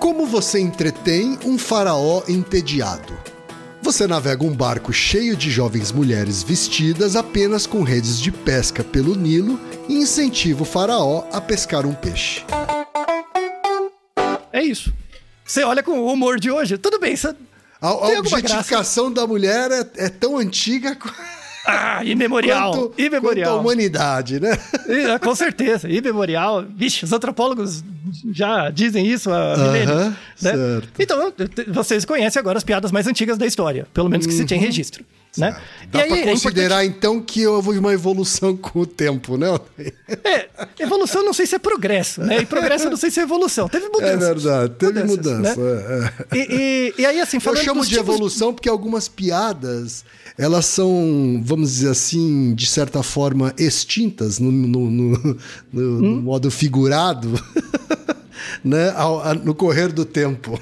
Como 0.00 0.26
você 0.26 0.58
entretém 0.60 1.38
um 1.44 1.56
faraó 1.58 2.22
entediado? 2.28 3.12
Você 3.82 4.06
navega 4.06 4.44
um 4.44 4.52
barco 4.54 4.92
cheio 4.92 5.36
de 5.36 5.50
jovens 5.50 5.90
mulheres 5.92 6.42
vestidas 6.42 7.16
apenas 7.16 7.66
com 7.66 7.82
redes 7.82 8.20
de 8.20 8.30
pesca 8.30 8.82
pelo 8.84 9.14
Nilo 9.14 9.58
e 9.88 9.94
incentiva 9.94 10.62
o 10.62 10.66
faraó 10.66 11.24
a 11.32 11.40
pescar 11.40 11.86
um 11.86 11.94
peixe. 11.94 12.44
É 14.52 14.62
isso. 14.62 14.92
Você 15.50 15.64
olha 15.64 15.82
com 15.82 15.98
o 15.98 16.12
humor 16.12 16.38
de 16.38 16.48
hoje, 16.48 16.78
tudo 16.78 17.00
bem, 17.00 17.16
você... 17.16 17.34
A, 17.82 17.88
a 17.88 18.18
objetificação 18.20 19.12
da 19.12 19.26
mulher 19.26 19.68
é, 19.72 20.04
é 20.04 20.08
tão 20.08 20.38
antiga 20.38 20.96
Ah, 21.66 22.04
imemorial, 22.04 22.70
quanto, 22.70 22.88
quanto 22.88 23.00
a 23.00 23.02
imemorial. 23.04 23.60
humanidade, 23.60 24.38
né? 24.38 24.56
É, 24.88 25.18
com 25.18 25.34
certeza, 25.34 25.88
imemorial. 25.88 26.64
Vixe, 26.64 27.04
os 27.04 27.12
antropólogos 27.12 27.84
já 28.32 28.70
dizem 28.70 29.06
isso 29.06 29.30
há 29.30 29.56
milênios. 29.56 29.96
Né? 29.96 30.16
certo. 30.36 30.88
Então, 30.98 31.32
vocês 31.68 32.04
conhecem 32.04 32.38
agora 32.40 32.56
as 32.56 32.64
piadas 32.64 32.92
mais 32.92 33.06
antigas 33.06 33.36
da 33.36 33.46
história, 33.46 33.86
pelo 33.92 34.08
menos 34.08 34.26
que 34.26 34.32
se 34.32 34.44
tem 34.44 34.58
registro. 34.58 35.04
Né? 35.38 35.56
Dá 35.92 36.00
E 36.00 36.02
aí, 36.02 36.08
pra 36.08 36.18
é 36.18 36.22
considerar, 36.32 36.84
então, 36.84 37.20
que 37.20 37.46
houve 37.46 37.78
uma 37.78 37.92
evolução 37.92 38.56
com 38.56 38.80
o 38.80 38.86
tempo, 38.86 39.36
né? 39.36 39.48
importante- 39.48 39.94
É, 40.24 40.48
evolução 40.80 41.24
não 41.24 41.32
sei 41.32 41.46
se 41.46 41.54
é 41.54 41.58
progresso, 41.58 42.20
né? 42.22 42.40
E 42.40 42.46
progresso 42.46 42.86
eu 42.86 42.90
não 42.90 42.96
sei 42.96 43.12
se 43.12 43.20
é 43.20 43.22
evolução. 43.22 43.68
Teve 43.68 43.86
É 43.86 43.88
mudanças. 43.88 44.18
verdade, 44.42 44.74
teve 44.74 45.04
Mudanças, 45.04 45.56
mudança. 45.56 45.60
né? 45.60 46.12
é, 46.32 46.36
é. 46.36 46.38
E, 46.38 46.54
e- 46.98 47.02
e 47.02 47.06
aí, 47.06 47.20
assim, 47.20 47.36
Eu 47.36 47.40
falando 47.42 47.62
chamo 47.62 47.80
dos 47.80 47.88
de 47.88 47.94
tipos- 47.96 48.08
evolução 48.12 48.52
porque 48.52 48.68
algumas 48.68 49.06
piadas 49.06 50.04
elas 50.36 50.66
são, 50.66 51.40
vamos 51.44 51.70
dizer 51.74 51.90
assim, 51.90 52.52
de 52.54 52.66
certa 52.66 53.02
forma 53.02 53.54
extintas 53.56 54.38
no, 54.40 54.50
no- 54.50 54.90
no- 54.90 55.18
no- 55.18 55.36
Hum? 55.72 56.00
no 56.16 56.22
modo 56.22 56.50
figurado, 56.50 57.32
né? 58.64 58.90
Ao- 58.96 59.34
no 59.34 59.54
correr 59.54 59.92
do 59.92 60.04
tempo. 60.04 60.58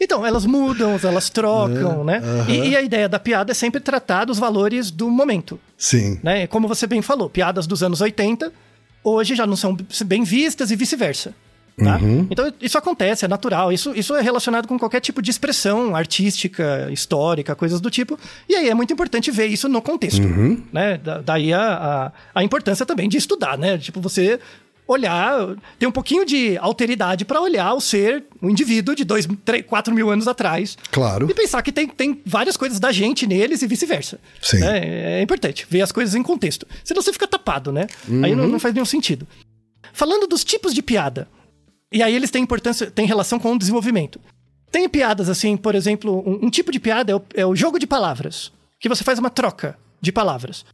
Então, 0.00 0.24
elas 0.24 0.46
mudam, 0.46 0.98
elas 1.02 1.28
trocam, 1.28 2.02
né? 2.04 2.18
aham. 2.24 2.50
E, 2.50 2.68
e 2.70 2.76
a 2.76 2.82
ideia 2.82 3.08
da 3.08 3.18
piada 3.18 3.50
é 3.52 3.54
sempre 3.54 3.80
tratar 3.80 4.24
dos 4.24 4.38
valores 4.38 4.90
do 4.90 5.10
momento. 5.10 5.60
Sim. 5.76 6.18
né? 6.22 6.46
Como 6.46 6.66
você 6.66 6.86
bem 6.86 7.02
falou, 7.02 7.28
piadas 7.28 7.66
dos 7.66 7.82
anos 7.82 8.00
80 8.00 8.52
hoje 9.04 9.34
já 9.34 9.46
não 9.46 9.56
são 9.56 9.76
bem 10.06 10.24
vistas 10.24 10.70
e 10.70 10.76
vice-versa. 10.76 11.34
Tá? 11.82 11.98
Então 12.30 12.52
isso 12.60 12.76
acontece, 12.76 13.24
é 13.24 13.28
natural. 13.28 13.72
Isso, 13.72 13.92
isso 13.96 14.14
é 14.14 14.20
relacionado 14.20 14.68
com 14.68 14.78
qualquer 14.78 15.00
tipo 15.00 15.22
de 15.22 15.30
expressão 15.30 15.96
artística, 15.96 16.88
histórica, 16.92 17.54
coisas 17.54 17.80
do 17.80 17.90
tipo. 17.90 18.18
E 18.46 18.54
aí 18.54 18.68
é 18.68 18.74
muito 18.74 18.92
importante 18.92 19.30
ver 19.30 19.46
isso 19.46 19.66
no 19.66 19.80
contexto. 19.80 20.20
Né? 20.70 20.98
Da- 20.98 21.22
daí 21.22 21.54
a, 21.54 22.12
a, 22.34 22.40
a 22.40 22.44
importância 22.44 22.84
também 22.84 23.08
de 23.08 23.16
estudar, 23.16 23.56
né? 23.56 23.78
Tipo, 23.78 23.98
você 23.98 24.38
olhar, 24.92 25.56
ter 25.78 25.86
um 25.86 25.92
pouquinho 25.92 26.24
de 26.24 26.58
alteridade 26.58 27.24
para 27.24 27.40
olhar 27.40 27.74
o 27.74 27.80
ser, 27.80 28.24
o 28.42 28.50
indivíduo 28.50 28.94
de 28.94 29.04
dois, 29.04 29.28
três, 29.44 29.64
quatro 29.64 29.94
mil 29.94 30.10
anos 30.10 30.26
atrás. 30.26 30.76
Claro. 30.90 31.30
E 31.30 31.34
pensar 31.34 31.62
que 31.62 31.70
tem, 31.70 31.86
tem 31.86 32.20
várias 32.26 32.56
coisas 32.56 32.80
da 32.80 32.90
gente 32.90 33.26
neles 33.26 33.62
e 33.62 33.66
vice-versa. 33.68 34.18
Sim. 34.42 34.58
né? 34.58 35.18
É 35.18 35.22
importante 35.22 35.64
ver 35.70 35.82
as 35.82 35.92
coisas 35.92 36.16
em 36.16 36.22
contexto. 36.22 36.66
Senão 36.82 37.00
você 37.00 37.12
fica 37.12 37.28
tapado, 37.28 37.70
né? 37.70 37.86
Aí 38.24 38.34
não, 38.34 38.48
não 38.48 38.58
faz 38.58 38.74
nenhum 38.74 38.84
sentido. 38.84 39.28
Falando 39.92 40.26
dos 40.26 40.42
tipos 40.42 40.74
de 40.74 40.82
piada, 40.82 41.28
e 41.92 42.02
aí 42.02 42.14
eles 42.14 42.30
têm 42.30 42.42
importância, 42.42 42.90
têm 42.90 43.06
relação 43.06 43.38
com 43.38 43.52
o 43.52 43.58
desenvolvimento. 43.58 44.20
Tem 44.72 44.88
piadas 44.88 45.28
assim, 45.28 45.56
por 45.56 45.74
exemplo, 45.74 46.22
um, 46.26 46.46
um 46.46 46.50
tipo 46.50 46.72
de 46.72 46.80
piada 46.80 47.12
é 47.12 47.14
o, 47.14 47.22
é 47.34 47.46
o 47.46 47.54
jogo 47.54 47.78
de 47.78 47.86
palavras, 47.86 48.52
que 48.78 48.88
você 48.88 49.04
faz 49.04 49.18
uma 49.18 49.30
troca 49.30 49.76
de 50.00 50.10
palavras. 50.10 50.64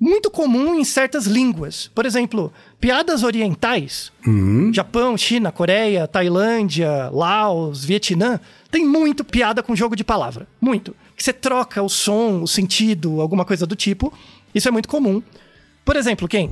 Muito 0.00 0.30
comum 0.30 0.74
em 0.74 0.82
certas 0.82 1.26
línguas. 1.26 1.90
Por 1.94 2.06
exemplo, 2.06 2.50
piadas 2.80 3.22
orientais, 3.22 4.10
Japão, 4.72 5.14
China, 5.18 5.52
Coreia, 5.52 6.08
Tailândia, 6.08 7.10
Laos, 7.12 7.84
Vietnã, 7.84 8.40
tem 8.70 8.86
muito 8.86 9.22
piada 9.22 9.62
com 9.62 9.76
jogo 9.76 9.94
de 9.94 10.02
palavra. 10.02 10.48
Muito. 10.58 10.96
Que 11.14 11.22
você 11.22 11.34
troca 11.34 11.82
o 11.82 11.88
som, 11.90 12.40
o 12.40 12.48
sentido, 12.48 13.20
alguma 13.20 13.44
coisa 13.44 13.66
do 13.66 13.76
tipo. 13.76 14.10
Isso 14.54 14.68
é 14.68 14.70
muito 14.70 14.88
comum. 14.88 15.22
Por 15.84 15.96
exemplo, 15.96 16.26
quem? 16.26 16.50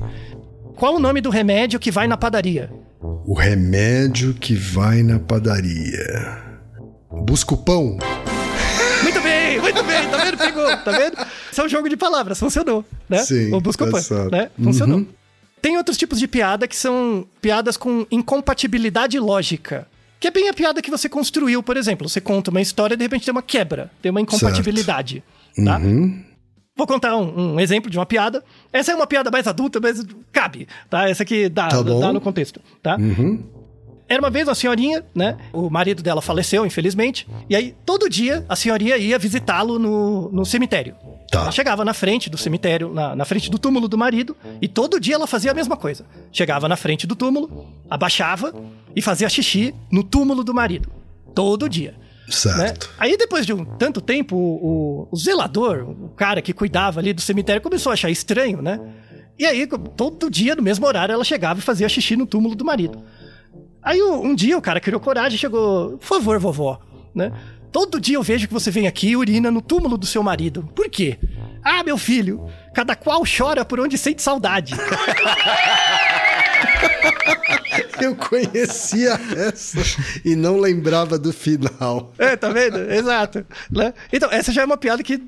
Qual 0.75 0.95
o 0.95 0.99
nome 0.99 1.19
do 1.19 1.31
remédio 1.31 1.79
que 1.79 1.89
vai 1.89 2.07
na 2.07 2.17
padaria? 2.17 2.71
O 3.01 3.33
remédio 3.33 4.35
que 4.35 4.53
vai 4.53 5.01
na 5.01 5.17
padaria. 5.17 6.43
Busca 7.11 7.55
o 7.55 7.57
pão. 7.57 7.97
Vendo? 10.29 10.37
Pegou, 10.37 10.77
tá 10.77 10.91
vendo? 10.91 11.17
Isso 11.51 11.61
é 11.61 11.63
um 11.65 11.69
jogo 11.69 11.89
de 11.89 11.97
palavras, 11.97 12.39
funcionou, 12.39 12.85
né? 13.07 13.19
Sim, 13.19 13.53
O 13.53 13.61
certo. 14.01 14.31
né? 14.31 14.49
Funcionou. 14.61 15.05
Tem 15.61 15.77
outros 15.77 15.97
tipos 15.97 16.19
de 16.19 16.27
piada 16.27 16.67
que 16.67 16.75
são 16.75 17.25
piadas 17.41 17.75
com 17.75 18.05
incompatibilidade 18.09 19.19
lógica. 19.19 19.87
Que 20.19 20.27
é 20.27 20.31
bem 20.31 20.49
a 20.49 20.53
piada 20.53 20.81
que 20.81 20.91
você 20.91 21.07
construiu, 21.07 21.63
por 21.63 21.77
exemplo. 21.77 22.07
Você 22.07 22.19
conta 22.19 22.51
uma 22.51 22.61
história 22.61 22.93
e 22.93 22.97
de 22.97 23.03
repente 23.03 23.25
tem 23.25 23.31
uma 23.31 23.41
quebra, 23.41 23.89
tem 24.01 24.09
uma 24.09 24.19
incompatibilidade, 24.21 25.23
tá? 25.65 25.79
Vou 26.75 26.87
contar 26.87 27.15
um, 27.17 27.55
um 27.55 27.59
exemplo 27.59 27.89
de 27.91 27.97
uma 27.97 28.05
piada. 28.05 28.43
Essa 28.71 28.93
é 28.93 28.95
uma 28.95 29.07
piada 29.07 29.29
mais 29.29 29.47
adulta, 29.47 29.79
mas 29.81 30.01
cabe, 30.31 30.67
tá? 30.89 31.09
Essa 31.09 31.23
aqui 31.23 31.49
dá, 31.49 31.67
Tá 31.67 31.81
dá 31.81 32.13
no 32.13 32.21
contexto, 32.21 32.61
tá? 32.81 32.97
Era 34.09 34.19
uma 34.21 34.29
vez 34.31 34.47
uma 34.47 34.55
senhorinha, 34.55 35.05
né? 35.13 35.37
O 35.53 35.69
marido 35.69 36.01
dela 36.01 36.19
faleceu, 36.21 36.65
infelizmente. 36.65 37.27
E 37.47 37.55
aí, 37.55 37.75
todo 37.85 38.09
dia, 38.09 38.43
a 38.49 38.55
senhorinha 38.55 38.97
ia 38.97 39.19
visitá-lo 39.19 39.77
no, 39.77 40.29
no 40.31 40.43
cemitério. 40.45 40.95
Tá. 41.31 41.41
Ela 41.41 41.51
chegava 41.51 41.85
na 41.85 41.93
frente 41.93 42.27
do 42.27 42.37
cemitério, 42.37 42.91
na, 42.91 43.15
na 43.15 43.23
frente 43.23 43.51
do 43.51 43.59
túmulo 43.59 43.87
do 43.87 43.95
marido, 43.95 44.35
e 44.59 44.67
todo 44.67 44.99
dia 44.99 45.13
ela 45.13 45.27
fazia 45.27 45.51
a 45.51 45.53
mesma 45.53 45.77
coisa. 45.77 46.03
Chegava 46.31 46.67
na 46.67 46.75
frente 46.75 47.05
do 47.05 47.15
túmulo, 47.15 47.67
abaixava 47.87 48.51
e 48.95 49.01
fazia 49.01 49.29
xixi 49.29 49.75
no 49.91 50.03
túmulo 50.03 50.43
do 50.43 50.53
marido. 50.55 50.89
Todo 51.35 51.69
dia. 51.69 51.91
né? 51.91 51.97
Certo. 52.31 52.89
Aí, 52.97 53.15
depois 53.15 53.45
de 53.45 53.53
um 53.53 53.63
tanto 53.63 54.01
tempo, 54.01 54.35
o, 54.35 54.39
o- 55.03 55.07
o 55.11 55.15
zelador, 55.15 55.87
o 55.87 56.09
cara 56.09 56.41
que 56.41 56.51
cuidava 56.51 56.99
ali 56.99 57.13
do 57.13 57.21
cemitério, 57.21 57.61
começou 57.61 57.91
a 57.91 57.93
achar 57.93 58.09
estranho, 58.09 58.59
né? 58.61 58.79
E 59.37 59.45
aí, 59.45 59.67
todo 59.95 60.29
dia, 60.29 60.55
no 60.55 60.61
mesmo 60.63 60.85
horário, 60.87 61.13
ela 61.13 61.23
chegava 61.23 61.59
e 61.59 61.61
fazia 61.61 61.87
xixi 61.87 62.15
no 62.15 62.25
túmulo 62.25 62.55
do 62.55 62.65
marido. 62.65 63.01
Aí, 63.81 64.01
um 64.01 64.35
dia, 64.35 64.57
o 64.57 64.61
cara 64.61 64.79
criou 64.79 64.99
coragem 64.99 65.35
e 65.35 65.39
chegou... 65.39 65.97
Por 65.97 66.05
favor, 66.05 66.39
vovó, 66.39 66.79
né? 67.13 67.31
Todo 67.71 67.99
dia 67.99 68.15
eu 68.15 68.23
vejo 68.23 68.47
que 68.47 68.53
você 68.53 68.71
vem 68.71 68.87
aqui 68.87 69.09
e 69.09 69.17
urina 69.17 69.51
no 69.51 69.61
túmulo 69.61 69.97
do 69.97 70.05
seu 70.05 70.23
marido. 70.23 70.67
Por 70.75 70.89
quê? 70.89 71.19
Ah, 71.63 71.83
meu 71.83 71.97
filho, 71.97 72.49
cada 72.73 72.95
qual 72.95 73.21
chora 73.25 73.63
por 73.63 73.79
onde 73.79 73.97
sente 73.97 74.21
saudade. 74.21 74.73
Eu 78.01 78.15
conhecia 78.15 79.19
essa 79.35 79.79
e 80.23 80.35
não 80.35 80.57
lembrava 80.57 81.19
do 81.19 81.33
final. 81.33 82.13
É, 82.17 82.35
tá 82.35 82.49
vendo? 82.49 82.79
Exato. 82.91 83.45
Né? 83.69 83.93
Então, 84.11 84.29
essa 84.31 84.53
já 84.53 84.61
é 84.61 84.65
uma 84.65 84.77
piada 84.77 85.03
que 85.03 85.21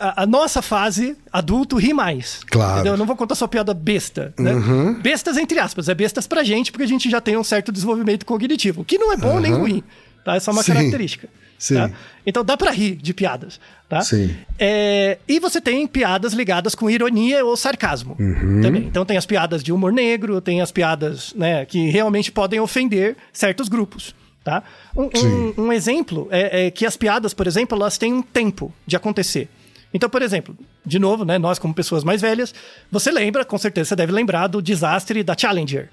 a, 0.00 0.22
a 0.22 0.26
nossa 0.26 0.60
fase 0.62 1.16
adulto 1.32 1.76
ri 1.76 1.92
mais. 1.94 2.40
Claro. 2.50 2.74
Entendeu? 2.76 2.92
Eu 2.94 2.96
não 2.98 3.06
vou 3.06 3.16
contar 3.16 3.34
só 3.34 3.46
piada 3.46 3.72
besta, 3.74 4.34
né? 4.38 4.52
Bestas 5.02 5.36
entre 5.36 5.58
aspas, 5.58 5.88
é 5.88 5.94
bestas 5.94 6.26
pra 6.26 6.42
gente, 6.42 6.72
porque 6.72 6.84
a 6.84 6.88
gente 6.88 7.08
já 7.10 7.20
tem 7.20 7.36
um 7.36 7.44
certo 7.44 7.70
desenvolvimento 7.72 8.26
cognitivo, 8.26 8.84
que 8.84 8.98
não 8.98 9.12
é 9.12 9.16
bom 9.16 9.38
nem 9.40 9.52
ruim, 9.52 9.82
tá? 10.24 10.36
É 10.36 10.40
só 10.40 10.50
uma 10.50 10.62
Sim. 10.62 10.72
característica. 10.74 11.28
Sim. 11.58 11.74
tá? 11.76 11.90
Então 12.26 12.44
dá 12.44 12.54
pra 12.54 12.70
rir 12.70 12.96
de 12.96 13.14
piadas, 13.14 13.58
tá? 13.88 14.02
Sim. 14.02 14.36
É, 14.58 15.16
e 15.26 15.40
você 15.40 15.58
tem 15.58 15.86
piadas 15.86 16.34
ligadas 16.34 16.74
com 16.74 16.90
ironia 16.90 17.42
ou 17.46 17.56
sarcasmo 17.56 18.14
Uhum. 18.20 18.60
também. 18.60 18.82
Então 18.84 19.06
tem 19.06 19.16
as 19.16 19.24
piadas 19.24 19.62
de 19.62 19.72
humor 19.72 19.90
negro, 19.90 20.38
tem 20.42 20.60
as 20.60 20.70
piadas 20.70 21.32
né, 21.34 21.64
que 21.64 21.88
realmente 21.88 22.30
podem 22.30 22.60
ofender 22.60 23.16
certos 23.32 23.68
grupos. 23.68 24.14
Tá? 24.44 24.62
Um, 24.94 25.08
um- 25.18 25.54
um 25.64 25.72
exemplo 25.72 26.28
é, 26.30 26.66
é 26.66 26.70
que 26.70 26.86
as 26.86 26.96
piadas, 26.96 27.34
por 27.34 27.46
exemplo, 27.48 27.76
elas 27.76 27.98
têm 27.98 28.12
um 28.12 28.22
tempo 28.22 28.72
de 28.86 28.94
acontecer. 28.94 29.48
Então, 29.96 30.10
por 30.10 30.20
exemplo, 30.20 30.54
de 30.84 30.98
novo, 30.98 31.24
né, 31.24 31.38
nós 31.38 31.58
como 31.58 31.72
pessoas 31.72 32.04
mais 32.04 32.20
velhas, 32.20 32.54
você 32.92 33.10
lembra, 33.10 33.46
com 33.46 33.56
certeza 33.56 33.88
você 33.88 33.96
deve 33.96 34.12
lembrar 34.12 34.46
do 34.46 34.60
desastre 34.60 35.22
da 35.22 35.34
Challenger. 35.34 35.88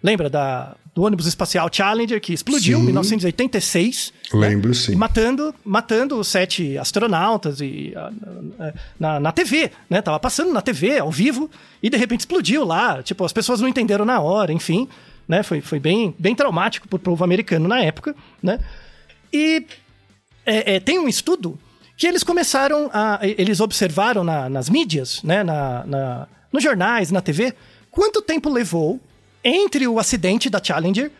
Lembra 0.00 0.30
da, 0.30 0.76
do 0.94 1.02
ônibus 1.02 1.26
espacial 1.26 1.68
Challenger 1.70 2.20
que 2.20 2.32
explodiu 2.32 2.78
em 2.78 2.82
Sim. 2.82 2.86
1986? 2.86 4.12
né? 4.32 4.48
Lembro, 4.48 4.72
sim. 4.72 4.92
E 4.92 4.94
matando, 4.94 5.52
matando 5.64 6.16
os 6.20 6.28
sete 6.28 6.78
astronautas 6.78 7.60
e 7.60 7.92
ah, 7.96 8.12
ah, 8.60 8.72
na, 8.98 9.18
na 9.18 9.32
TV, 9.32 9.72
né? 9.90 10.00
Tava 10.00 10.20
passando 10.20 10.52
na 10.52 10.62
TV, 10.62 11.00
ao 11.00 11.10
vivo, 11.10 11.50
e 11.82 11.90
de 11.90 11.96
repente 11.96 12.20
explodiu 12.20 12.64
lá. 12.64 13.02
Tipo, 13.02 13.24
as 13.24 13.32
pessoas 13.32 13.60
não 13.60 13.68
entenderam 13.68 14.04
na 14.04 14.20
hora, 14.20 14.52
enfim. 14.52 14.88
Né? 15.26 15.42
Foi, 15.42 15.60
foi 15.60 15.80
bem, 15.80 16.14
bem 16.16 16.36
traumático 16.36 16.86
pro 16.86 17.00
povo 17.00 17.24
americano 17.24 17.66
na 17.66 17.80
época, 17.82 18.14
né? 18.40 18.60
E 19.32 19.66
é, 20.46 20.76
é, 20.76 20.80
tem 20.80 21.00
um 21.00 21.08
estudo 21.08 21.58
que 22.00 22.06
eles 22.06 22.24
começaram 22.24 22.88
a. 22.94 23.18
Eles 23.22 23.60
observaram 23.60 24.24
na- 24.24 24.48
nas 24.48 24.70
mídias, 24.70 25.22
né? 25.22 25.44
Na, 25.44 25.84
na- 25.84 26.26
nos 26.50 26.62
jornais, 26.64 27.10
na 27.10 27.20
TV, 27.20 27.52
quanto 27.90 28.22
tempo 28.22 28.48
levou 28.48 28.98
entre 29.44 29.86
o 29.86 29.98
acidente 29.98 30.48
da 30.48 30.60
Challenger 30.64 31.10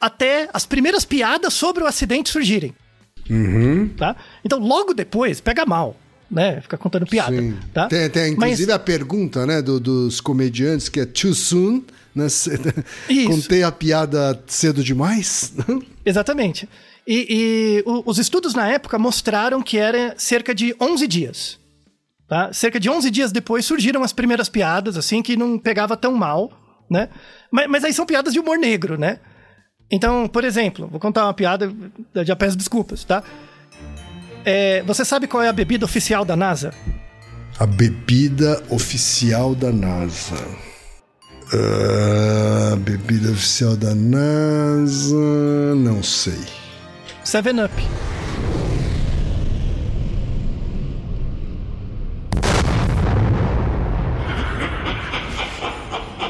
até 0.00 0.48
as 0.52 0.66
primeiras 0.66 1.04
piadas 1.04 1.54
sobre 1.54 1.84
o 1.84 1.86
acidente 1.86 2.30
surgirem. 2.30 2.74
Tá? 3.96 4.16
Então, 4.44 4.58
logo 4.58 4.92
depois, 4.92 5.40
pega 5.40 5.64
mal, 5.64 5.96
né? 6.28 6.60
Fica 6.60 6.76
contando 6.76 7.06
piada. 7.06 7.36
Sim. 7.40 7.56
Tá? 7.72 7.86
Tem, 7.86 8.10
tem, 8.10 8.22
Mas- 8.36 8.50
inclusive 8.54 8.72
a 8.72 8.78
pergunta, 8.78 9.46
né, 9.46 9.62
do- 9.62 9.78
dos 9.78 10.20
comediantes 10.20 10.88
que 10.88 10.98
é 11.00 11.06
too 11.06 11.32
soon, 11.32 11.82
né? 12.14 12.26
Contei 13.26 13.62
a 13.62 13.70
piada 13.72 14.42
cedo 14.48 14.82
demais? 14.82 15.54
Exatamente. 16.04 16.68
E, 17.06 17.26
e 17.28 17.82
o- 17.88 18.02
os 18.06 18.18
estudos 18.18 18.54
na 18.54 18.68
época 18.68 18.98
mostraram 18.98 19.62
que 19.62 19.76
era 19.78 20.14
cerca 20.16 20.54
de 20.54 20.74
11 20.80 21.06
dias. 21.06 21.58
Tá? 22.26 22.52
Cerca 22.52 22.80
de 22.80 22.88
11 22.88 23.10
dias 23.10 23.30
depois 23.30 23.64
surgiram 23.66 24.02
as 24.02 24.12
primeiras 24.12 24.48
piadas, 24.48 24.96
assim, 24.96 25.22
que 25.22 25.36
não 25.36 25.58
pegava 25.58 25.96
tão 25.96 26.14
mal, 26.14 26.50
né? 26.90 27.10
Mas, 27.52 27.68
mas 27.68 27.84
aí 27.84 27.92
são 27.92 28.06
piadas 28.06 28.32
de 28.32 28.40
humor 28.40 28.56
negro, 28.58 28.96
né? 28.98 29.20
Então, 29.90 30.26
por 30.26 30.42
exemplo, 30.44 30.88
vou 30.88 30.98
contar 30.98 31.24
uma 31.26 31.34
piada, 31.34 31.70
já 32.24 32.34
peço 32.34 32.56
desculpas, 32.56 33.04
tá? 33.04 33.22
É, 34.44 34.82
você 34.84 35.04
sabe 35.04 35.26
qual 35.26 35.42
é 35.42 35.48
a 35.48 35.52
bebida 35.52 35.84
oficial 35.84 36.24
da 36.24 36.34
NASA? 36.34 36.72
A 37.60 37.66
bebida 37.66 38.62
oficial 38.70 39.54
da 39.54 39.70
NASA. 39.70 40.34
Ah, 41.52 42.76
bebida 42.76 43.30
oficial 43.30 43.76
da 43.76 43.94
NASA. 43.94 45.14
Não 45.76 46.02
sei. 46.02 46.40
Seven 47.24 47.58
Up. 47.60 47.70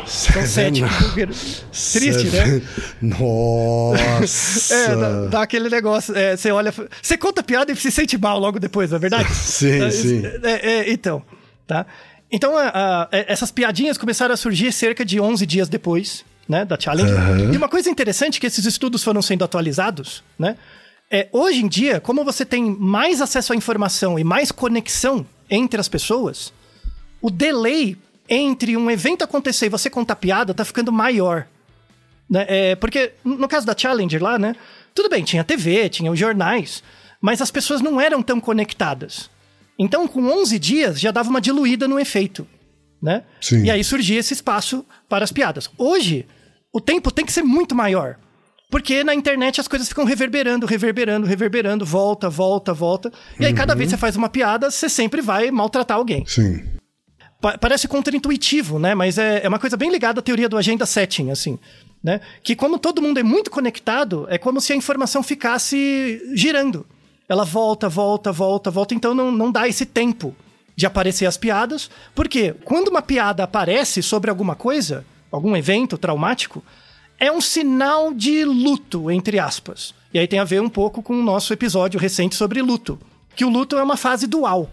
São 0.06 0.46
sete. 0.46 0.82
Triste, 1.92 2.28
né? 2.30 2.62
Nossa. 3.00 4.74
É, 4.74 4.88
dá, 4.96 5.26
dá 5.28 5.42
aquele 5.42 5.68
negócio. 5.70 6.14
é, 6.16 6.36
você 6.36 6.50
olha. 6.50 6.72
Você 7.02 7.16
conta 7.16 7.42
piada 7.42 7.72
e 7.72 7.76
se 7.76 7.90
sente 7.90 8.18
mal 8.18 8.38
logo 8.38 8.58
depois, 8.60 8.90
não 8.90 8.96
é 8.96 9.00
verdade? 9.00 9.28
Sim, 9.34 9.82
É, 9.82 9.90
sim. 9.90 10.22
é, 10.42 10.70
é, 10.72 10.92
então, 10.92 11.22
tá? 11.66 11.86
Então, 12.30 12.56
a- 12.56 12.68
a- 12.74 13.08
é, 13.12 13.32
essas 13.32 13.50
piadinhas 13.50 13.96
começaram 13.96 14.34
a 14.34 14.36
surgir 14.36 14.72
cerca 14.72 15.04
de 15.04 15.18
11 15.20 15.46
dias 15.46 15.68
depois, 15.68 16.24
né, 16.48 16.64
da 16.64 16.78
challenge. 16.78 17.12
E 17.52 17.56
uma 17.56 17.68
coisa 17.68 17.88
interessante 17.88 18.36
é 18.36 18.40
que 18.40 18.46
esses 18.46 18.64
estudos 18.66 19.02
foram 19.02 19.22
sendo 19.22 19.44
atualizados, 19.44 20.22
né? 20.38 20.56
É, 21.10 21.28
hoje 21.32 21.62
em 21.64 21.68
dia, 21.68 22.00
como 22.00 22.24
você 22.24 22.44
tem 22.44 22.64
mais 22.64 23.20
acesso 23.20 23.52
à 23.52 23.56
informação 23.56 24.18
e 24.18 24.24
mais 24.24 24.50
conexão 24.50 25.26
entre 25.50 25.80
as 25.80 25.88
pessoas, 25.88 26.52
o 27.20 27.30
delay 27.30 27.96
entre 28.28 28.76
um 28.76 28.90
evento 28.90 29.22
acontecer 29.22 29.66
e 29.66 29.70
você 29.70 29.90
contar 29.90 30.16
piada 30.16 30.54
tá 30.54 30.64
ficando 30.64 30.90
maior. 30.90 31.46
Né? 32.28 32.46
É, 32.48 32.76
porque 32.76 33.12
no 33.22 33.46
caso 33.48 33.66
da 33.66 33.76
Challenger 33.76 34.22
lá, 34.22 34.38
né? 34.38 34.56
Tudo 34.94 35.08
bem, 35.08 35.22
tinha 35.24 35.44
TV, 35.44 35.88
tinha 35.88 36.10
os 36.10 36.18
jornais, 36.18 36.82
mas 37.20 37.42
as 37.42 37.50
pessoas 37.50 37.80
não 37.80 38.00
eram 38.00 38.22
tão 38.22 38.40
conectadas. 38.40 39.30
Então, 39.78 40.06
com 40.06 40.24
11 40.24 40.58
dias, 40.58 41.00
já 41.00 41.10
dava 41.10 41.28
uma 41.28 41.40
diluída 41.40 41.88
no 41.88 41.98
efeito, 41.98 42.46
né? 43.02 43.24
E 43.64 43.70
aí 43.70 43.82
surgia 43.82 44.20
esse 44.20 44.32
espaço 44.32 44.86
para 45.08 45.24
as 45.24 45.32
piadas. 45.32 45.68
Hoje, 45.76 46.26
o 46.72 46.80
tempo 46.80 47.10
tem 47.10 47.26
que 47.26 47.32
ser 47.32 47.42
muito 47.42 47.74
maior. 47.74 48.16
Porque 48.74 49.04
na 49.04 49.14
internet 49.14 49.60
as 49.60 49.68
coisas 49.68 49.86
ficam 49.86 50.04
reverberando, 50.04 50.66
reverberando, 50.66 51.28
reverberando, 51.28 51.86
volta, 51.86 52.28
volta, 52.28 52.74
volta. 52.74 53.12
E 53.38 53.46
aí, 53.46 53.54
cada 53.54 53.72
vez 53.72 53.86
que 53.86 53.90
você 53.90 53.96
faz 53.96 54.16
uma 54.16 54.28
piada, 54.28 54.68
você 54.68 54.88
sempre 54.88 55.22
vai 55.22 55.48
maltratar 55.52 55.96
alguém. 55.96 56.26
Sim. 56.26 56.60
Pa- 57.40 57.56
parece 57.56 57.86
contraintuitivo, 57.86 58.80
né? 58.80 58.92
Mas 58.92 59.16
é, 59.16 59.44
é 59.44 59.48
uma 59.48 59.60
coisa 59.60 59.76
bem 59.76 59.92
ligada 59.92 60.18
à 60.18 60.22
teoria 60.24 60.48
do 60.48 60.58
agenda 60.58 60.84
setting, 60.86 61.30
assim. 61.30 61.56
Né? 62.02 62.20
Que 62.42 62.56
como 62.56 62.76
todo 62.76 63.00
mundo 63.00 63.20
é 63.20 63.22
muito 63.22 63.48
conectado, 63.48 64.26
é 64.28 64.38
como 64.38 64.60
se 64.60 64.72
a 64.72 64.76
informação 64.76 65.22
ficasse 65.22 66.20
girando. 66.34 66.84
Ela 67.28 67.44
volta, 67.44 67.88
volta, 67.88 68.32
volta, 68.32 68.72
volta, 68.72 68.92
então 68.92 69.14
não, 69.14 69.30
não 69.30 69.52
dá 69.52 69.68
esse 69.68 69.86
tempo 69.86 70.34
de 70.74 70.84
aparecer 70.84 71.26
as 71.26 71.36
piadas. 71.36 71.88
Porque 72.12 72.56
quando 72.64 72.88
uma 72.88 73.02
piada 73.02 73.44
aparece 73.44 74.02
sobre 74.02 74.30
alguma 74.30 74.56
coisa, 74.56 75.04
algum 75.30 75.56
evento 75.56 75.96
traumático, 75.96 76.60
é 77.18 77.30
um 77.30 77.40
sinal 77.40 78.12
de 78.12 78.44
luto, 78.44 79.10
entre 79.10 79.38
aspas. 79.38 79.94
E 80.12 80.18
aí 80.18 80.28
tem 80.28 80.38
a 80.38 80.44
ver 80.44 80.60
um 80.60 80.68
pouco 80.68 81.02
com 81.02 81.14
o 81.18 81.22
nosso 81.22 81.52
episódio 81.52 81.98
recente 81.98 82.34
sobre 82.34 82.62
luto. 82.62 82.98
Que 83.34 83.44
o 83.44 83.50
luto 83.50 83.76
é 83.76 83.82
uma 83.82 83.96
fase 83.96 84.26
dual. 84.26 84.70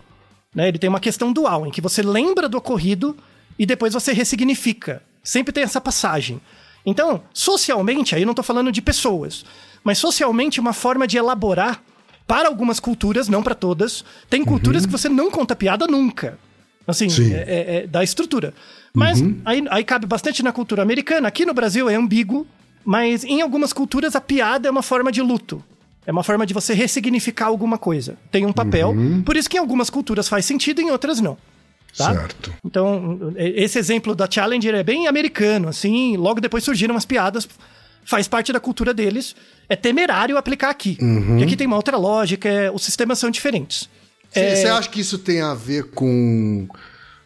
Né? 0.53 0.67
Ele 0.67 0.77
tem 0.77 0.89
uma 0.89 0.99
questão 0.99 1.31
dual, 1.31 1.65
em 1.65 1.71
que 1.71 1.81
você 1.81 2.01
lembra 2.01 2.47
do 2.47 2.57
ocorrido 2.57 3.17
e 3.57 3.65
depois 3.65 3.93
você 3.93 4.13
ressignifica. 4.13 5.01
Sempre 5.23 5.53
tem 5.53 5.63
essa 5.63 5.81
passagem. 5.81 6.41
Então, 6.85 7.23
socialmente, 7.33 8.15
aí 8.15 8.21
eu 8.21 8.25
não 8.25 8.31
estou 8.31 8.43
falando 8.43 8.71
de 8.71 8.81
pessoas, 8.81 9.45
mas 9.83 9.97
socialmente 9.97 10.59
uma 10.59 10.73
forma 10.73 11.07
de 11.07 11.17
elaborar 11.17 11.81
para 12.27 12.47
algumas 12.47 12.79
culturas, 12.79 13.27
não 13.27 13.43
para 13.43 13.55
todas. 13.55 14.03
Tem 14.29 14.43
culturas 14.43 14.85
que 14.85 14.91
você 14.91 15.09
não 15.09 15.29
conta 15.29 15.55
piada 15.55 15.85
nunca. 15.87 16.39
Assim, 16.91 17.09
Sim. 17.09 17.33
é, 17.33 17.37
é- 17.37 17.75
é 17.83 17.87
da 17.87 18.03
estrutura. 18.03 18.53
Mas 18.93 19.21
aí, 19.45 19.63
aí 19.69 19.83
cabe 19.83 20.05
bastante 20.05 20.43
na 20.43 20.51
cultura 20.51 20.81
americana. 20.81 21.27
Aqui 21.27 21.45
no 21.45 21.53
Brasil 21.53 21.89
é 21.89 21.95
ambíguo, 21.95 22.45
mas 22.85 23.23
em 23.23 23.41
algumas 23.41 23.71
culturas 23.73 24.15
a 24.15 24.21
piada 24.21 24.67
é 24.67 24.71
uma 24.71 24.81
forma 24.83 25.11
de 25.11 25.21
luto. 25.21 25.63
É 26.05 26.11
uma 26.11 26.23
forma 26.23 26.45
de 26.45 26.53
você 26.53 26.73
ressignificar 26.73 27.45
alguma 27.45 27.77
coisa. 27.77 28.17
Tem 28.31 28.45
um 28.45 28.51
papel. 28.51 28.93
Por 29.25 29.37
isso 29.37 29.49
que 29.49 29.57
em 29.57 29.59
algumas 29.59 29.89
culturas 29.89 30.27
faz 30.27 30.45
sentido, 30.45 30.81
em 30.81 30.89
outras 30.91 31.21
não. 31.21 31.37
Tá? 31.97 32.13
Certo. 32.13 32.53
Então, 32.65 33.33
e- 33.37 33.63
esse 33.63 33.77
exemplo 33.77 34.15
da 34.15 34.27
Challenger 34.29 34.73
é 34.75 34.83
bem 34.83 35.07
americano, 35.07 35.67
assim. 35.67 36.17
Logo 36.17 36.39
depois 36.41 36.63
surgiram 36.63 36.95
as 36.95 37.05
piadas. 37.05 37.47
Faz 38.03 38.27
parte 38.27 38.51
da 38.51 38.59
cultura 38.59 38.93
deles. 38.93 39.35
É 39.69 39.75
temerário 39.75 40.37
aplicar 40.37 40.69
aqui. 40.69 40.95
Porque 41.27 41.43
aqui 41.43 41.55
tem 41.55 41.67
uma 41.67 41.75
outra 41.75 41.97
lógica, 41.97 42.49
é- 42.49 42.71
os 42.71 42.81
sistemas 42.83 43.19
são 43.19 43.29
diferentes. 43.29 43.87
Você 44.33 44.67
acha 44.67 44.89
que 44.89 45.01
isso 45.01 45.17
tem 45.17 45.41
a 45.41 45.53
ver 45.53 45.85
com 45.91 46.67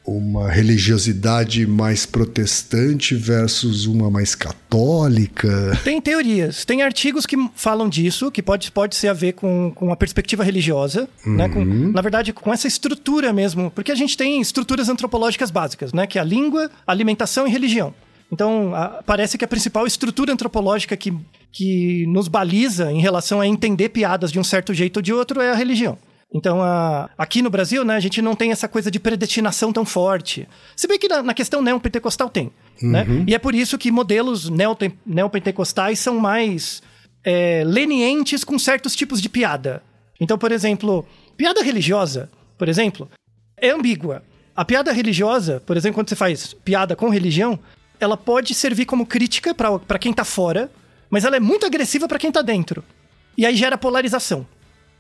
uma 0.08 0.52
religiosidade 0.52 1.66
mais 1.66 2.06
protestante 2.06 3.16
versus 3.16 3.86
uma 3.88 4.10
mais 4.10 4.36
católica? 4.36 5.80
Tem 5.84 6.00
teorias, 6.00 6.64
tem 6.66 6.82
artigos 6.84 7.26
que 7.26 7.36
falam 7.56 7.90
disso, 7.90 8.30
que 8.30 8.42
pode, 8.42 8.72
pode 8.72 8.96
ser 8.96 9.08
a 9.08 9.14
ver 9.14 9.34
com, 9.34 9.72
com 9.74 9.92
a 9.92 9.96
perspectiva 9.96 10.44
religiosa, 10.44 11.08
né? 11.26 11.50
Com, 11.50 11.64
na 11.66 12.02
verdade, 12.02 12.32
com 12.34 12.54
essa 12.54 12.68
estrutura 12.68 13.34
mesmo, 13.34 13.72
porque 13.72 13.92
a 13.92 13.96
gente 13.96 14.16
tem 14.16 14.40
estruturas 14.40 14.90
antropológicas 14.90 15.50
básicas, 15.50 15.92
né? 15.94 16.06
Que 16.06 16.18
é 16.18 16.22
a 16.22 16.26
língua, 16.26 16.70
alimentação 16.86 17.48
e 17.48 17.52
religião. 17.52 17.94
Então, 18.32 18.74
a- 18.76 19.02
parece 19.06 19.38
que 19.38 19.46
a 19.46 19.48
principal 19.48 19.86
estrutura 19.88 20.32
antropológica 20.34 20.96
que, 20.98 21.14
que 21.52 22.06
nos 22.08 22.28
baliza 22.28 22.92
em 22.92 23.00
relação 23.02 23.40
a 23.42 23.48
entender 23.48 23.90
piadas 23.90 24.32
de 24.32 24.40
um 24.40 24.44
certo 24.44 24.74
jeito 24.74 24.98
ou 24.98 25.02
de 25.02 25.14
outro 25.14 25.42
é 25.42 25.52
a 25.52 25.56
religião. 25.56 25.98
Então, 26.38 26.62
a- 26.62 27.10
aqui 27.18 27.42
no 27.42 27.50
Brasil, 27.50 27.86
né, 27.86 27.96
a 27.96 28.00
gente 28.02 28.22
não 28.22 28.36
tem 28.36 28.52
essa 28.52 28.68
coisa 28.68 28.92
de 28.92 29.00
predestinação 29.00 29.72
tão 29.72 29.86
forte. 29.86 30.46
Se 30.76 30.86
bem 30.86 31.00
que 31.00 31.08
na, 31.08 31.24
na 31.24 31.34
questão 31.34 31.62
neopentecostal 31.62 32.30
tem. 32.30 32.52
Né? 32.82 33.06
E 33.26 33.34
é 33.34 33.40
por 33.40 33.56
isso 33.56 33.78
que 33.78 33.90
modelos 33.90 34.50
neopentecostais 35.06 35.98
são 36.00 36.20
mais 36.20 36.84
é, 37.24 37.64
lenientes 37.66 38.44
com 38.44 38.60
certos 38.60 38.94
tipos 38.96 39.22
de 39.22 39.30
piada. 39.30 39.82
Então, 40.20 40.38
por 40.38 40.52
exemplo, 40.52 41.06
piada 41.38 41.64
religiosa, 41.64 42.30
por 42.58 42.68
exemplo, 42.68 43.10
é 43.58 43.70
ambígua. 43.70 44.22
A 44.56 44.66
piada 44.66 44.92
religiosa, 44.92 45.62
por 45.66 45.78
exemplo, 45.78 45.96
quando 45.96 46.10
você 46.10 46.16
faz 46.16 46.54
piada 46.54 46.96
com 46.98 47.10
religião, 47.10 47.58
ela 48.00 48.18
pode 48.18 48.54
servir 48.54 48.86
como 48.86 49.06
crítica 49.06 49.54
para 49.56 49.98
quem 50.00 50.12
tá 50.14 50.26
fora, 50.26 50.70
mas 51.10 51.24
ela 51.24 51.38
é 51.38 51.40
muito 51.40 51.66
agressiva 51.66 52.08
para 52.10 52.20
quem 52.20 52.32
tá 52.32 52.42
dentro. 52.42 52.84
E 53.38 53.46
aí 53.46 53.56
gera 53.56 53.78
polarização. 53.78 54.46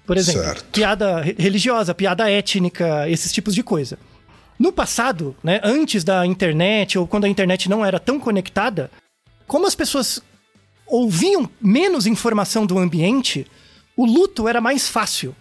Por 0.05 0.17
exemplo, 0.17 0.43
Certo. 0.43 0.63
piada 0.71 1.21
re- 1.21 1.35
religiosa, 1.37 1.93
piada 1.93 2.29
étnica, 2.29 3.09
esses 3.09 3.31
tipos 3.33 3.55
de 3.55 3.63
coisa. 3.63 3.97
No 4.57 4.71
passado, 4.71 5.35
né, 5.43 5.59
antes 5.63 6.03
da 6.03 6.25
internet 6.25 6.97
ou 6.97 7.07
quando 7.07 7.25
a 7.25 7.29
internet 7.29 7.69
não 7.69 7.83
era 7.85 7.99
tão 7.99 8.19
conectada, 8.19 8.89
como 9.47 9.65
as 9.67 9.75
pessoas 9.75 10.21
ouviam 10.87 11.49
menos 11.61 12.05
informação 12.05 12.65
do 12.65 12.77
ambiente, 12.77 13.45
o 13.97 14.05
luto 14.05 14.47
era 14.47 14.61
mais 14.61 14.87
fácil. 14.87 15.35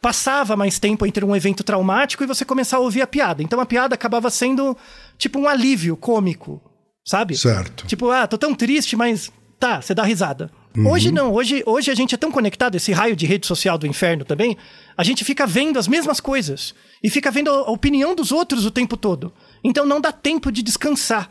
Passava 0.00 0.54
mais 0.56 0.78
tempo 0.78 1.06
entre 1.06 1.24
um 1.24 1.34
evento 1.34 1.64
traumático 1.64 2.22
e 2.22 2.26
você 2.26 2.44
começar 2.44 2.76
a 2.76 2.80
ouvir 2.80 3.00
a 3.02 3.06
piada. 3.06 3.42
Então 3.42 3.58
a 3.60 3.66
piada 3.66 3.94
acabava 3.94 4.28
sendo 4.30 4.76
tipo 5.18 5.38
um 5.38 5.48
alívio 5.48 5.96
cômico, 5.96 6.60
sabe? 7.04 7.36
Certo. 7.36 7.86
Tipo, 7.86 8.10
ah, 8.10 8.26
tô 8.26 8.36
tão 8.36 8.54
triste, 8.54 8.96
mas 8.96 9.32
tá, 9.58 9.80
você 9.80 9.94
dá 9.94 10.02
risada. 10.04 10.50
Hoje 10.76 11.12
não, 11.12 11.32
hoje, 11.32 11.62
hoje 11.66 11.90
a 11.90 11.94
gente 11.94 12.14
é 12.14 12.18
tão 12.18 12.32
conectado, 12.32 12.74
esse 12.74 12.90
raio 12.92 13.14
de 13.14 13.26
rede 13.26 13.46
social 13.46 13.78
do 13.78 13.86
inferno 13.86 14.24
também, 14.24 14.56
a 14.96 15.04
gente 15.04 15.24
fica 15.24 15.46
vendo 15.46 15.78
as 15.78 15.86
mesmas 15.86 16.18
coisas 16.20 16.74
e 17.02 17.08
fica 17.08 17.30
vendo 17.30 17.48
a 17.50 17.70
opinião 17.70 18.14
dos 18.14 18.32
outros 18.32 18.64
o 18.66 18.70
tempo 18.70 18.96
todo. 18.96 19.32
Então 19.62 19.86
não 19.86 20.00
dá 20.00 20.10
tempo 20.10 20.50
de 20.50 20.62
descansar. 20.62 21.30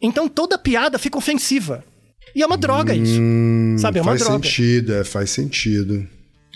Então 0.00 0.28
toda 0.28 0.56
piada 0.56 0.98
fica 0.98 1.18
ofensiva. 1.18 1.84
E 2.34 2.42
é 2.42 2.46
uma 2.46 2.56
droga 2.56 2.94
isso. 2.94 3.20
sabe, 3.78 3.98
é 3.98 4.02
uma 4.02 4.12
faz 4.12 4.22
droga. 4.22 4.44
sentido, 4.44 4.94
é, 4.94 5.04
faz 5.04 5.30
sentido. 5.30 6.06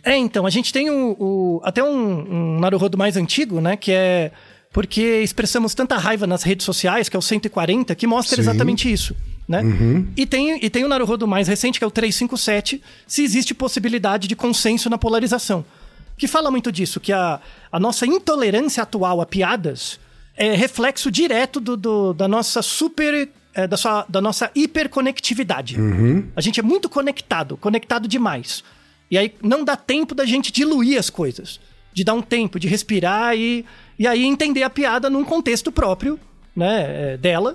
É, 0.04 0.16
então, 0.16 0.46
a 0.46 0.50
gente 0.50 0.72
tem 0.72 0.90
o, 0.90 1.16
o- 1.18 1.60
até 1.64 1.82
um, 1.82 2.56
um 2.56 2.60
Naruhodo 2.60 2.96
mais 2.98 3.16
antigo, 3.16 3.58
né? 3.60 3.74
Que 3.76 3.90
é 3.90 4.30
porque 4.70 5.20
expressamos 5.22 5.74
tanta 5.74 5.96
raiva 5.96 6.26
nas 6.26 6.42
redes 6.42 6.64
sociais, 6.66 7.08
que 7.08 7.16
é 7.16 7.18
o 7.18 7.22
140, 7.22 7.94
que 7.94 8.06
mostra 8.06 8.36
Sim. 8.36 8.42
exatamente 8.42 8.92
isso, 8.92 9.16
né? 9.46 9.62
E, 10.16 10.24
tem, 10.26 10.58
e 10.64 10.70
tem 10.70 10.84
o 10.84 10.88
Naruhodo 10.88 11.26
mais 11.26 11.48
recente, 11.48 11.78
que 11.78 11.84
é 11.84 11.86
o 11.86 11.90
357, 11.90 12.82
se 13.06 13.22
existe 13.22 13.52
possibilidade 13.54 14.26
de 14.28 14.34
consenso 14.36 14.88
na 14.88 14.96
polarização. 14.98 15.64
Que 16.16 16.26
fala 16.28 16.50
muito 16.50 16.70
disso, 16.72 17.00
que 17.00 17.12
a, 17.12 17.40
a 17.72 17.80
nossa 17.80 18.06
intolerância 18.06 18.82
atual 18.82 19.20
a 19.20 19.26
piadas 19.26 19.98
é 20.36 20.54
reflexo 20.54 21.10
direto 21.10 21.60
do, 21.60 21.76
do- 21.76 22.12
da 22.14 22.26
nossa 22.28 22.62
super... 22.62 23.28
é, 23.52 23.66
da, 23.66 23.76
sua- 23.76 24.06
da 24.08 24.20
nossa 24.20 24.50
hiperconectividade. 24.54 25.76
A 26.36 26.40
gente 26.40 26.60
é 26.60 26.62
muito 26.62 26.88
conectado, 26.88 27.56
conectado 27.56 28.06
demais. 28.08 28.62
E 29.10 29.18
aí 29.18 29.34
não 29.42 29.64
dá 29.64 29.76
tempo 29.76 30.14
da 30.14 30.24
gente 30.24 30.50
diluir 30.52 30.98
as 30.98 31.10
coisas. 31.10 31.60
De 31.92 32.02
dar 32.02 32.14
um 32.14 32.22
tempo, 32.22 32.58
de 32.58 32.66
respirar 32.66 33.36
e, 33.36 33.64
e 33.98 34.06
aí 34.06 34.24
entender 34.24 34.62
a 34.64 34.70
piada 34.70 35.08
num 35.08 35.24
contexto 35.24 35.70
próprio, 35.70 36.18
né, 36.54 37.12
é, 37.12 37.16
dela. 37.16 37.52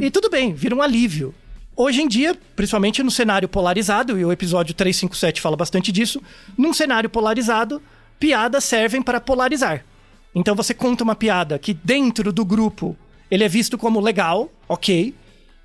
E 0.00 0.10
tudo 0.10 0.30
bem, 0.30 0.54
vira 0.54 0.74
um 0.74 0.82
alívio. 0.82 1.34
Hoje 1.76 2.00
em 2.00 2.08
dia, 2.08 2.34
principalmente 2.54 3.02
no 3.02 3.10
cenário 3.10 3.48
polarizado, 3.48 4.18
e 4.18 4.24
o 4.24 4.32
episódio 4.32 4.74
357 4.74 5.40
fala 5.40 5.56
bastante 5.56 5.92
disso, 5.92 6.22
num 6.56 6.72
cenário 6.72 7.10
polarizado, 7.10 7.82
piadas 8.18 8.64
servem 8.64 9.02
para 9.02 9.20
polarizar. 9.20 9.84
Então 10.34 10.54
você 10.54 10.72
conta 10.72 11.04
uma 11.04 11.14
piada 11.14 11.58
que 11.58 11.74
dentro 11.74 12.32
do 12.32 12.44
grupo 12.44 12.96
ele 13.30 13.44
é 13.44 13.48
visto 13.48 13.76
como 13.76 14.00
legal, 14.00 14.50
ok, 14.68 15.14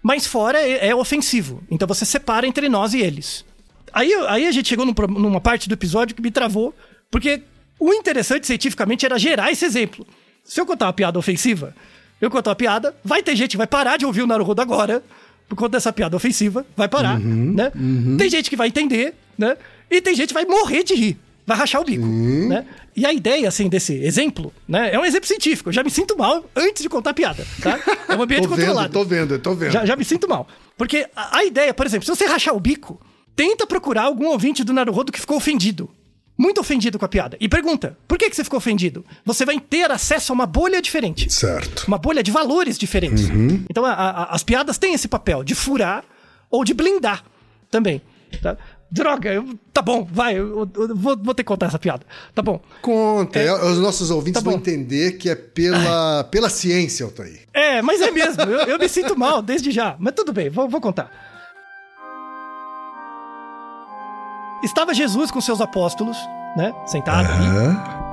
mas 0.01 0.25
fora 0.25 0.59
é, 0.59 0.89
é 0.89 0.95
ofensivo. 0.95 1.63
Então 1.69 1.87
você 1.87 2.03
separa 2.03 2.45
entre 2.45 2.67
nós 2.67 2.93
e 2.93 2.99
eles. 2.99 3.45
Aí, 3.93 4.13
aí 4.27 4.47
a 4.47 4.51
gente 4.51 4.69
chegou 4.69 4.85
num 4.85 4.93
numa 5.07 5.41
parte 5.41 5.67
do 5.69 5.73
episódio 5.73 6.15
que 6.15 6.21
me 6.21 6.31
travou, 6.31 6.73
porque 7.09 7.43
o 7.79 7.93
interessante 7.93 8.47
cientificamente 8.47 9.05
era 9.05 9.17
gerar 9.17 9.51
esse 9.51 9.65
exemplo. 9.65 10.05
Se 10.43 10.59
eu 10.59 10.65
contar 10.65 10.87
uma 10.87 10.93
piada 10.93 11.19
ofensiva, 11.19 11.75
eu 12.21 12.29
contar 12.29 12.51
uma 12.51 12.55
piada, 12.55 12.95
vai 13.03 13.23
ter 13.23 13.35
gente 13.35 13.51
que 13.51 13.57
vai 13.57 13.67
parar 13.67 13.97
de 13.97 14.05
ouvir 14.05 14.21
o 14.21 14.27
Naruhodo 14.27 14.61
agora, 14.61 15.03
por 15.49 15.55
conta 15.55 15.71
dessa 15.71 15.91
piada 15.91 16.15
ofensiva, 16.15 16.65
vai 16.77 16.87
parar, 16.87 17.19
né? 17.19 17.71
Tem 18.17 18.29
gente 18.29 18.49
que 18.49 18.55
vai 18.55 18.67
entender, 18.67 19.13
né? 19.37 19.57
E 19.89 19.99
tem 19.99 20.15
gente 20.15 20.29
que 20.29 20.33
vai 20.33 20.45
morrer 20.45 20.83
de 20.83 20.93
rir, 20.93 21.17
vai 21.45 21.57
rachar 21.57 21.81
o 21.81 21.83
bico, 21.83 22.05
né? 22.05 22.65
E 22.95 23.05
a 23.05 23.13
ideia, 23.13 23.47
assim, 23.47 23.67
desse 23.67 23.93
exemplo, 24.03 24.53
né? 24.67 24.93
É 24.93 24.99
um 24.99 25.03
exemplo 25.05 25.27
científico, 25.27 25.69
eu 25.69 25.73
já 25.73 25.83
me 25.83 25.89
sinto 25.89 26.17
mal 26.17 26.45
antes 26.55 26.83
de 26.83 26.89
contar 26.89 27.09
a 27.09 27.13
piada, 27.13 27.45
tá? 27.61 27.79
É 28.07 28.15
um 28.15 28.21
ambiente 28.21 28.43
Tô 28.47 28.55
vendo, 28.55 28.65
controlado. 28.67 28.93
tô 28.93 29.03
vendo, 29.03 29.39
tô 29.39 29.53
vendo. 29.53 29.71
Já, 29.71 29.85
já 29.85 29.95
me 29.95 30.05
sinto 30.05 30.27
mal. 30.29 30.47
Porque 30.77 31.07
a, 31.15 31.37
a 31.39 31.43
ideia, 31.45 31.73
por 31.73 31.85
exemplo, 31.85 32.05
se 32.05 32.15
você 32.15 32.25
rachar 32.25 32.55
o 32.55 32.59
bico, 32.59 33.01
tenta 33.35 33.65
procurar 33.65 34.03
algum 34.03 34.27
ouvinte 34.27 34.63
do 34.63 34.71
Naruhodo 34.73 35.11
que 35.11 35.19
ficou 35.19 35.37
ofendido. 35.37 35.89
Muito 36.41 36.59
ofendido 36.59 36.97
com 36.97 37.05
a 37.05 37.07
piada. 37.07 37.37
E 37.39 37.47
pergunta, 37.47 37.95
por 38.07 38.17
que, 38.17 38.27
que 38.27 38.35
você 38.35 38.43
ficou 38.43 38.57
ofendido? 38.57 39.05
Você 39.23 39.45
vai 39.45 39.59
ter 39.59 39.91
acesso 39.91 40.31
a 40.31 40.33
uma 40.33 40.47
bolha 40.47 40.81
diferente. 40.81 41.31
Certo. 41.31 41.83
Uma 41.87 41.99
bolha 41.99 42.23
de 42.23 42.31
valores 42.31 42.79
diferentes. 42.79 43.29
Então, 43.69 43.85
a- 43.85 43.93
a- 43.93 44.23
as 44.35 44.41
piadas 44.41 44.79
têm 44.79 44.93
esse 44.95 45.07
papel 45.07 45.43
de 45.43 45.53
furar 45.53 46.03
ou 46.49 46.63
de 46.63 46.73
blindar 46.73 47.23
também. 47.69 48.01
Tá? 48.41 48.57
Droga, 48.89 49.31
eu- 49.31 49.57
tá 49.71 49.81
bom, 49.83 50.03
vai, 50.11 50.33
eu, 50.37 50.67
eu- 50.75 50.87
eu 50.89 50.95
vou, 50.95 51.15
vou 51.21 51.33
ter 51.35 51.43
que 51.43 51.47
contar 51.47 51.67
essa 51.67 51.77
piada. 51.79 52.05
Tá 52.33 52.41
bom. 52.41 52.59
Conta, 52.81 53.39
É. 53.39 53.53
os 53.53 53.77
nossos 53.77 54.09
ouvintes 54.09 54.41
Tá 54.41 54.49
vão 54.49 54.57
entender 54.57 55.13
que 55.17 55.29
é 55.29 55.35
pela, 55.35 56.23
pela 56.31 56.49
ciência, 56.49 57.05
Altair. 57.05 57.41
É, 57.53 57.81
mas 57.83 58.01
é 58.01 58.09
mesmo, 58.11 58.41
eu, 58.41 58.59
eu 58.67 58.79
me 58.79 58.89
sinto 58.89 59.17
mal 59.17 59.41
desde 59.43 59.69
já. 59.71 59.95
Mas 59.99 60.13
tudo 60.15 60.33
bem, 60.33 60.49
vou, 60.49 60.67
vou 60.67 60.81
contar. 60.81 61.29
Estava 64.63 64.93
Jesus 64.93 65.31
com 65.31 65.41
seus 65.41 65.59
apóstolos, 65.61 66.17
né? 66.55 66.73
Sentado 66.85 67.27
ali. 67.31 67.47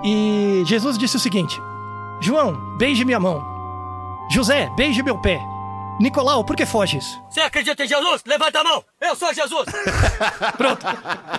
E 0.04 0.62
Jesus 0.66 0.96
disse 0.96 1.16
o 1.16 1.20
seguinte: 1.20 1.60
João, 2.20 2.76
beije 2.78 3.04
minha 3.04 3.20
mão. 3.20 3.44
José, 4.30 4.70
beije 4.76 5.02
meu 5.02 5.18
pé. 5.18 5.40
Nicolau, 6.00 6.44
por 6.44 6.54
que 6.54 6.64
foges? 6.64 7.18
Você 7.28 7.40
acredita 7.40 7.84
em 7.84 7.88
Jesus? 7.88 8.22
Levanta 8.24 8.60
a 8.60 8.64
mão! 8.64 8.84
Eu 9.00 9.16
sou 9.16 9.34
Jesus! 9.34 9.64
Pronto. 10.56 10.86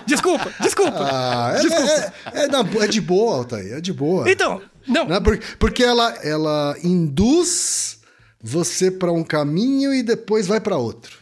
Desculpa, 0.04 0.50
desculpa. 0.60 0.98
Ah, 1.10 1.52
é, 1.56 1.60
desculpa. 1.60 2.12
é, 2.34 2.42
é, 2.42 2.46
na- 2.46 2.84
é 2.84 2.86
de 2.86 3.00
boa, 3.00 3.36
Altair, 3.36 3.72
é 3.78 3.80
de 3.80 3.90
boa. 3.90 4.30
Então, 4.30 4.60
não. 4.86 5.06
Né? 5.06 5.18
Porque, 5.18 5.46
porque 5.58 5.82
ela, 5.82 6.10
ela 6.22 6.76
induz 6.84 8.00
você 8.42 8.90
para 8.90 9.10
um 9.10 9.24
caminho 9.24 9.94
e 9.94 10.02
depois 10.02 10.46
vai 10.46 10.60
para 10.60 10.76
outro. 10.76 11.16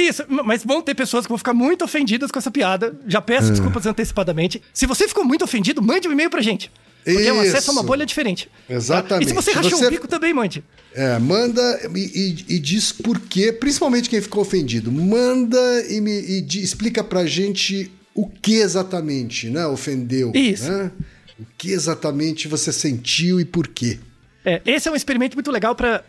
Isso, 0.00 0.22
mas 0.28 0.64
vão 0.64 0.80
ter 0.80 0.94
pessoas 0.94 1.24
que 1.26 1.28
vão 1.28 1.38
ficar 1.38 1.52
muito 1.54 1.84
ofendidas 1.84 2.30
com 2.30 2.38
essa 2.38 2.50
piada. 2.50 2.96
Já 3.06 3.18
É. 3.18 3.22
peço 3.22 3.50
desculpas 3.50 3.84
antecipadamente. 3.86 4.62
Se 4.72 4.86
você 4.86 5.08
ficou 5.08 5.24
muito 5.24 5.42
ofendido, 5.44 5.82
mande 5.82 6.06
um 6.06 6.12
e-mail 6.12 6.30
pra 6.30 6.40
gente. 6.40 6.70
Porque 7.04 7.22
é 7.26 7.32
um 7.32 7.40
acesso 7.40 7.70
a 7.70 7.72
uma 7.72 7.80
Isso. 7.80 7.86
bolha 7.86 8.04
diferente. 8.06 8.50
tá? 8.68 8.74
Exatamente. 8.74 9.26
E 9.26 9.28
se 9.30 9.34
você 9.34 9.52
rachou 9.52 9.78
você- 9.78 9.86
o 9.86 9.90
bico, 9.90 10.06
também 10.06 10.34
mande. 10.34 10.62
É, 10.94 11.18
manda 11.18 11.62
e, 11.94 12.44
e- 12.48 12.54
e 12.56 12.58
diz 12.58 12.92
por 12.92 13.18
quê, 13.18 13.50
principalmente 13.52 14.10
quem 14.10 14.20
ficou 14.20 14.42
ofendido. 14.42 14.92
Manda 14.92 15.58
e, 15.88 16.00
me, 16.00 16.12
e 16.20 16.40
di- 16.42 16.62
explica 16.62 17.02
pra 17.02 17.24
gente 17.24 17.90
o 18.14 18.28
que 18.28 18.56
exatamente, 18.56 19.48
né? 19.48 19.66
Ofendeu. 19.66 20.32
Isso. 20.34 20.70
né? 20.70 20.90
O 21.40 21.46
que 21.56 21.70
exatamente 21.70 22.46
você 22.48 22.72
sentiu 22.72 23.40
e 23.40 23.44
por 23.44 23.68
quê. 23.68 23.98
É, 24.44 24.60
esse 24.66 24.88
é 24.88 24.90
um 24.92 24.96
experimento 24.96 25.34
muito 25.36 25.50
legal 25.50 25.74
para 25.74 26.04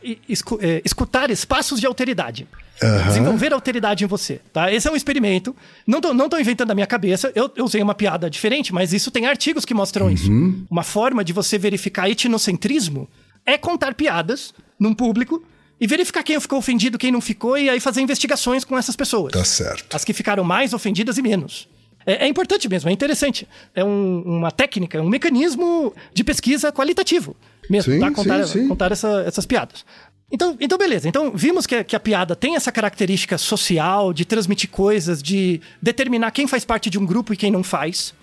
escutar 0.83 1.29
espaços 1.29 1.79
de 1.79 1.85
alteridade. 1.85 2.47
Aham. 2.81 3.07
Desenvolver 3.07 3.53
alteridade 3.53 4.03
em 4.03 4.07
você, 4.07 4.39
tá? 4.53 4.71
Esse 4.71 4.87
é 4.87 4.91
um 4.91 4.95
experimento. 4.95 5.55
Não 5.85 5.99
tô, 5.99 6.13
não 6.13 6.29
tô 6.29 6.37
inventando 6.37 6.69
da 6.69 6.75
minha 6.75 6.87
cabeça. 6.87 7.31
Eu, 7.35 7.51
eu 7.55 7.65
usei 7.65 7.81
uma 7.81 7.93
piada 7.93 8.29
diferente, 8.29 8.73
mas 8.73 8.93
isso 8.93 9.11
tem 9.11 9.25
artigos 9.25 9.65
que 9.65 9.73
mostram 9.73 10.09
isso. 10.09 10.31
Uma 10.69 10.83
forma 10.83 11.23
de 11.23 11.33
você 11.33 11.57
verificar 11.57 12.09
etnocentrismo 12.09 13.07
é 13.45 13.57
contar 13.57 13.93
piadas 13.95 14.53
num 14.79 14.93
público 14.93 15.43
e 15.81 15.87
verificar 15.87 16.23
quem 16.23 16.39
ficou 16.39 16.59
ofendido, 16.59 16.97
quem 16.97 17.11
não 17.11 17.21
ficou, 17.21 17.57
e 17.57 17.69
aí 17.69 17.79
fazer 17.79 18.01
investigações 18.01 18.63
com 18.63 18.77
essas 18.77 18.95
pessoas. 18.95 19.31
Tá 19.31 19.43
certo. 19.45 19.95
As 19.95 20.03
que 20.03 20.13
ficaram 20.13 20.43
mais 20.43 20.73
ofendidas 20.73 21.17
e 21.17 21.21
menos. 21.21 21.67
É, 22.05 22.25
é 22.25 22.27
importante 22.27 22.67
mesmo, 22.69 22.89
é 22.89 22.93
interessante. 22.93 23.47
É 23.75 23.83
um- 23.83 24.21
uma 24.25 24.51
técnica, 24.51 24.97
é 24.97 25.01
um 25.01 25.09
mecanismo 25.09 25.93
de 26.13 26.23
pesquisa 26.23 26.71
qualitativo 26.71 27.35
mesmo, 27.69 27.93
Sim, 27.93 27.99
tá? 27.99 28.09
Contar, 28.11 28.47
sim, 28.47 28.61
sim. 28.61 28.67
contar 28.67 28.91
essa- 28.91 29.23
essas 29.27 29.45
piadas. 29.45 29.85
Então, 30.31 30.55
então, 30.59 30.77
beleza. 30.77 31.07
Então, 31.07 31.31
vimos 31.33 31.65
que, 31.65 31.83
que 31.83 31.95
a 31.95 31.99
piada 31.99 32.35
tem 32.35 32.55
essa 32.55 32.71
característica 32.71 33.37
social 33.37 34.13
de 34.13 34.25
transmitir 34.25 34.69
coisas, 34.69 35.23
de 35.23 35.59
determinar 35.81 36.31
quem 36.31 36.47
faz 36.47 36.63
parte 36.63 36.89
de 36.89 36.99
um 36.99 37.05
grupo 37.05 37.33
e 37.33 37.37
quem 37.37 37.51
não 37.51 37.63
faz. 37.63 38.13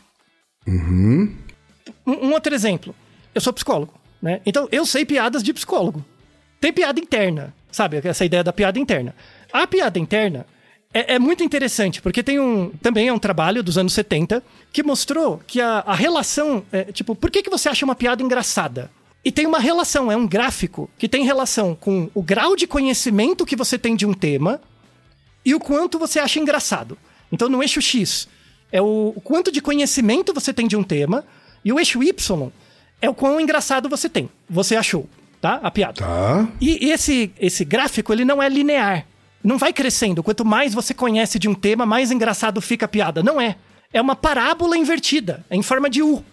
Um, 2.07 2.23
um 2.27 2.33
outro 2.33 2.55
exemplo. 2.55 2.95
Eu 3.35 3.41
sou 3.41 3.53
psicólogo, 3.53 3.93
né? 4.23 4.41
Então, 4.47 4.69
eu 4.71 4.87
sei 4.87 5.05
piadas 5.05 5.43
de 5.43 5.53
psicólogo. 5.53 6.05
Tem 6.61 6.73
piada 6.73 7.01
interna, 7.01 7.53
sabe? 7.71 8.01
Essa 8.03 8.25
ideia 8.25 8.45
da 8.45 8.53
piada 8.53 8.79
interna. 8.79 9.15
A 9.53 9.67
piada 9.67 9.99
interna 9.99 10.47
é, 10.95 11.15
é 11.15 11.19
muito 11.19 11.43
interessante, 11.43 12.01
porque 12.01 12.23
tem 12.23 12.41
um. 12.41 12.71
Também 12.81 13.09
é 13.09 13.13
um 13.13 13.19
trabalho 13.19 13.63
dos 13.63 13.77
anos 13.77 13.93
70 13.93 14.43
que 14.73 14.83
mostrou 14.83 15.41
que 15.47 15.61
a, 15.61 15.81
a 15.81 15.95
relação. 15.95 16.65
é, 16.73 16.85
tipo, 16.85 17.15
por 17.15 17.31
que, 17.31 17.43
que 17.43 17.51
você 17.51 17.69
acha 17.69 17.85
uma 17.85 17.95
piada 17.95 18.23
engraçada? 18.23 18.91
E 19.27 19.33
tem 19.33 19.45
uma 19.45 19.59
relação, 19.59 20.13
é 20.13 20.17
um 20.17 20.25
gráfico 20.25 20.89
que 20.97 21.09
tem 21.09 21.25
relação 21.25 21.75
com 21.75 22.09
o 22.15 22.23
grau 22.23 22.55
de 22.55 22.65
conhecimento 22.65 23.45
que 23.45 23.57
você 23.57 23.77
tem 23.77 23.97
de 23.97 24.07
um 24.07 24.15
tema 24.15 24.61
e 25.45 25.53
o 25.53 25.59
quanto 25.59 25.99
você 25.99 26.21
acha 26.21 26.39
engraçado. 26.39 26.97
Então, 27.33 27.49
no 27.49 27.61
eixo 27.61 27.83
X 27.83 28.29
é 28.71 28.81
o, 28.81 29.13
o 29.17 29.21
quanto 29.21 29.51
de 29.51 29.61
conhecimento 29.61 30.33
você 30.33 30.53
tem 30.53 30.69
de 30.69 30.77
um 30.77 30.85
tema 30.85 31.25
e 31.65 31.73
o 31.73 31.81
eixo 31.81 32.05
Y 32.05 32.53
é 33.03 33.11
o 33.11 33.15
quão 33.15 33.41
engraçado 33.41 33.89
você 33.89 34.09
tem. 34.09 34.31
Você 34.49 34.77
achou, 34.77 35.09
tá? 35.41 35.59
A 35.61 35.73
piada. 35.73 35.95
Tá. 35.95 36.49
E 36.61 36.89
esse, 36.93 37.33
esse 37.41 37.65
gráfico, 37.65 38.13
ele 38.13 38.25
não 38.25 38.41
é 38.41 38.49
linear. 38.49 39.09
Não 39.43 39.59
vai 39.59 39.73
crescendo. 39.73 40.23
Quanto 40.23 40.45
mais 40.45 40.73
você 40.73 40.95
conhece 40.95 41.37
de 41.37 41.49
um 41.49 41.55
tema, 41.55 41.85
mais 41.85 42.13
engraçado 42.13 42.61
fica 42.61 42.85
a 42.85 42.89
piada. 42.89 43.25
Não 43.25 43.41
é. 43.41 43.57
É 43.93 44.01
uma 44.01 44.15
parábola 44.15 44.79
invertida. 44.79 45.45
É 45.51 45.57
em 45.57 45.63
forma 45.63 45.91
de 45.91 46.01
U. 46.01 46.25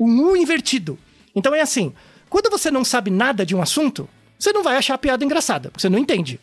Um 0.00 0.22
U 0.22 0.34
invertido. 0.34 0.98
Então 1.34 1.54
é 1.54 1.60
assim. 1.60 1.92
Quando 2.28 2.50
você 2.50 2.70
não 2.70 2.84
sabe 2.84 3.10
nada 3.10 3.44
de 3.44 3.54
um 3.54 3.62
assunto, 3.62 4.08
você 4.38 4.52
não 4.52 4.62
vai 4.62 4.76
achar 4.76 4.94
a 4.94 4.98
piada 4.98 5.24
engraçada, 5.24 5.70
porque 5.70 5.80
você 5.80 5.88
não 5.88 5.98
entende. 5.98 6.40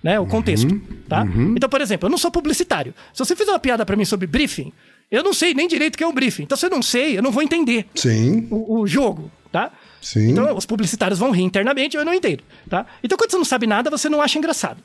Né, 0.00 0.18
o 0.20 0.26
contexto, 0.26 0.80
tá? 1.08 1.26
Então, 1.56 1.68
por 1.68 1.80
exemplo, 1.80 2.06
eu 2.06 2.10
não 2.10 2.18
sou 2.18 2.30
publicitário. 2.30 2.94
Se 3.12 3.18
você 3.18 3.34
fizer 3.34 3.50
uma 3.50 3.58
piada 3.58 3.84
pra 3.84 3.96
mim 3.96 4.04
sobre 4.04 4.28
briefing, 4.28 4.72
eu 5.10 5.24
não 5.24 5.32
sei 5.32 5.54
nem 5.54 5.66
direito 5.66 5.96
o 5.96 5.98
que 5.98 6.04
é 6.04 6.06
um 6.06 6.12
briefing. 6.12 6.44
Então, 6.44 6.56
se 6.56 6.64
eu 6.64 6.70
não 6.70 6.82
sei, 6.82 7.18
eu 7.18 7.22
não 7.22 7.32
vou 7.32 7.42
entender 7.42 7.84
Sim. 7.96 8.46
o, 8.48 8.78
o 8.78 8.86
jogo, 8.86 9.28
tá? 9.50 9.72
Sim. 10.00 10.30
Então 10.30 10.56
os 10.56 10.64
publicitários 10.64 11.18
vão 11.18 11.30
rir 11.30 11.42
internamente, 11.42 11.96
eu 11.96 12.04
não 12.04 12.14
entendo, 12.14 12.42
tá? 12.68 12.86
Então 13.02 13.18
quando 13.18 13.30
você 13.30 13.36
não 13.36 13.44
sabe 13.44 13.66
nada, 13.66 13.90
você 13.90 14.08
não 14.08 14.22
acha 14.22 14.38
engraçado. 14.38 14.82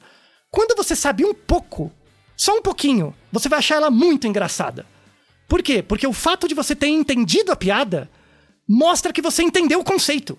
Quando 0.50 0.76
você 0.76 0.96
sabe 0.96 1.26
um 1.26 1.34
pouco, 1.34 1.92
só 2.36 2.58
um 2.58 2.62
pouquinho, 2.62 3.14
você 3.32 3.48
vai 3.48 3.60
achar 3.60 3.76
ela 3.76 3.92
muito 3.92 4.28
engraçada. 4.28 4.86
Por 5.48 5.62
quê? 5.62 5.84
Porque 5.84 6.08
o 6.08 6.14
fato 6.14 6.48
de 6.48 6.56
você 6.56 6.76
ter 6.76 6.88
entendido 6.88 7.52
a 7.52 7.56
piada 7.56 8.10
mostra 8.68 9.12
que 9.14 9.22
você 9.22 9.44
entendeu 9.44 9.80
o 9.80 9.84
conceito. 9.84 10.38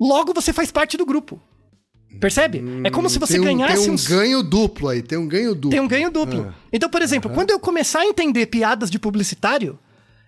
Logo 0.00 0.32
você 0.32 0.52
faz 0.52 0.70
parte 0.70 0.96
do 0.96 1.04
grupo. 1.06 1.40
Percebe? 2.20 2.62
é 2.84 2.90
como 2.90 3.08
se 3.10 3.18
você 3.18 3.34
tem 3.34 3.40
um, 3.42 3.44
ganhasse 3.44 3.82
tem 3.82 3.90
um 3.90 3.94
uns- 3.94 4.06
ganho 4.06 4.42
duplo 4.42 4.88
aí, 4.88 5.02
tem 5.02 5.18
um 5.18 5.28
ganho 5.28 5.54
duplo. 5.54 5.70
tem 5.70 5.80
um 5.80 5.86
ganho 5.88 6.10
duplo. 6.10 6.54
Então, 6.72 6.88
por 6.88 7.02
exemplo, 7.02 7.30
quando 7.30 7.50
eu 7.50 7.60
começar 7.60 8.00
a 8.00 8.06
entender 8.06 8.46
piadas 8.46 8.90
de 8.90 8.98
publicitário, 8.98 9.78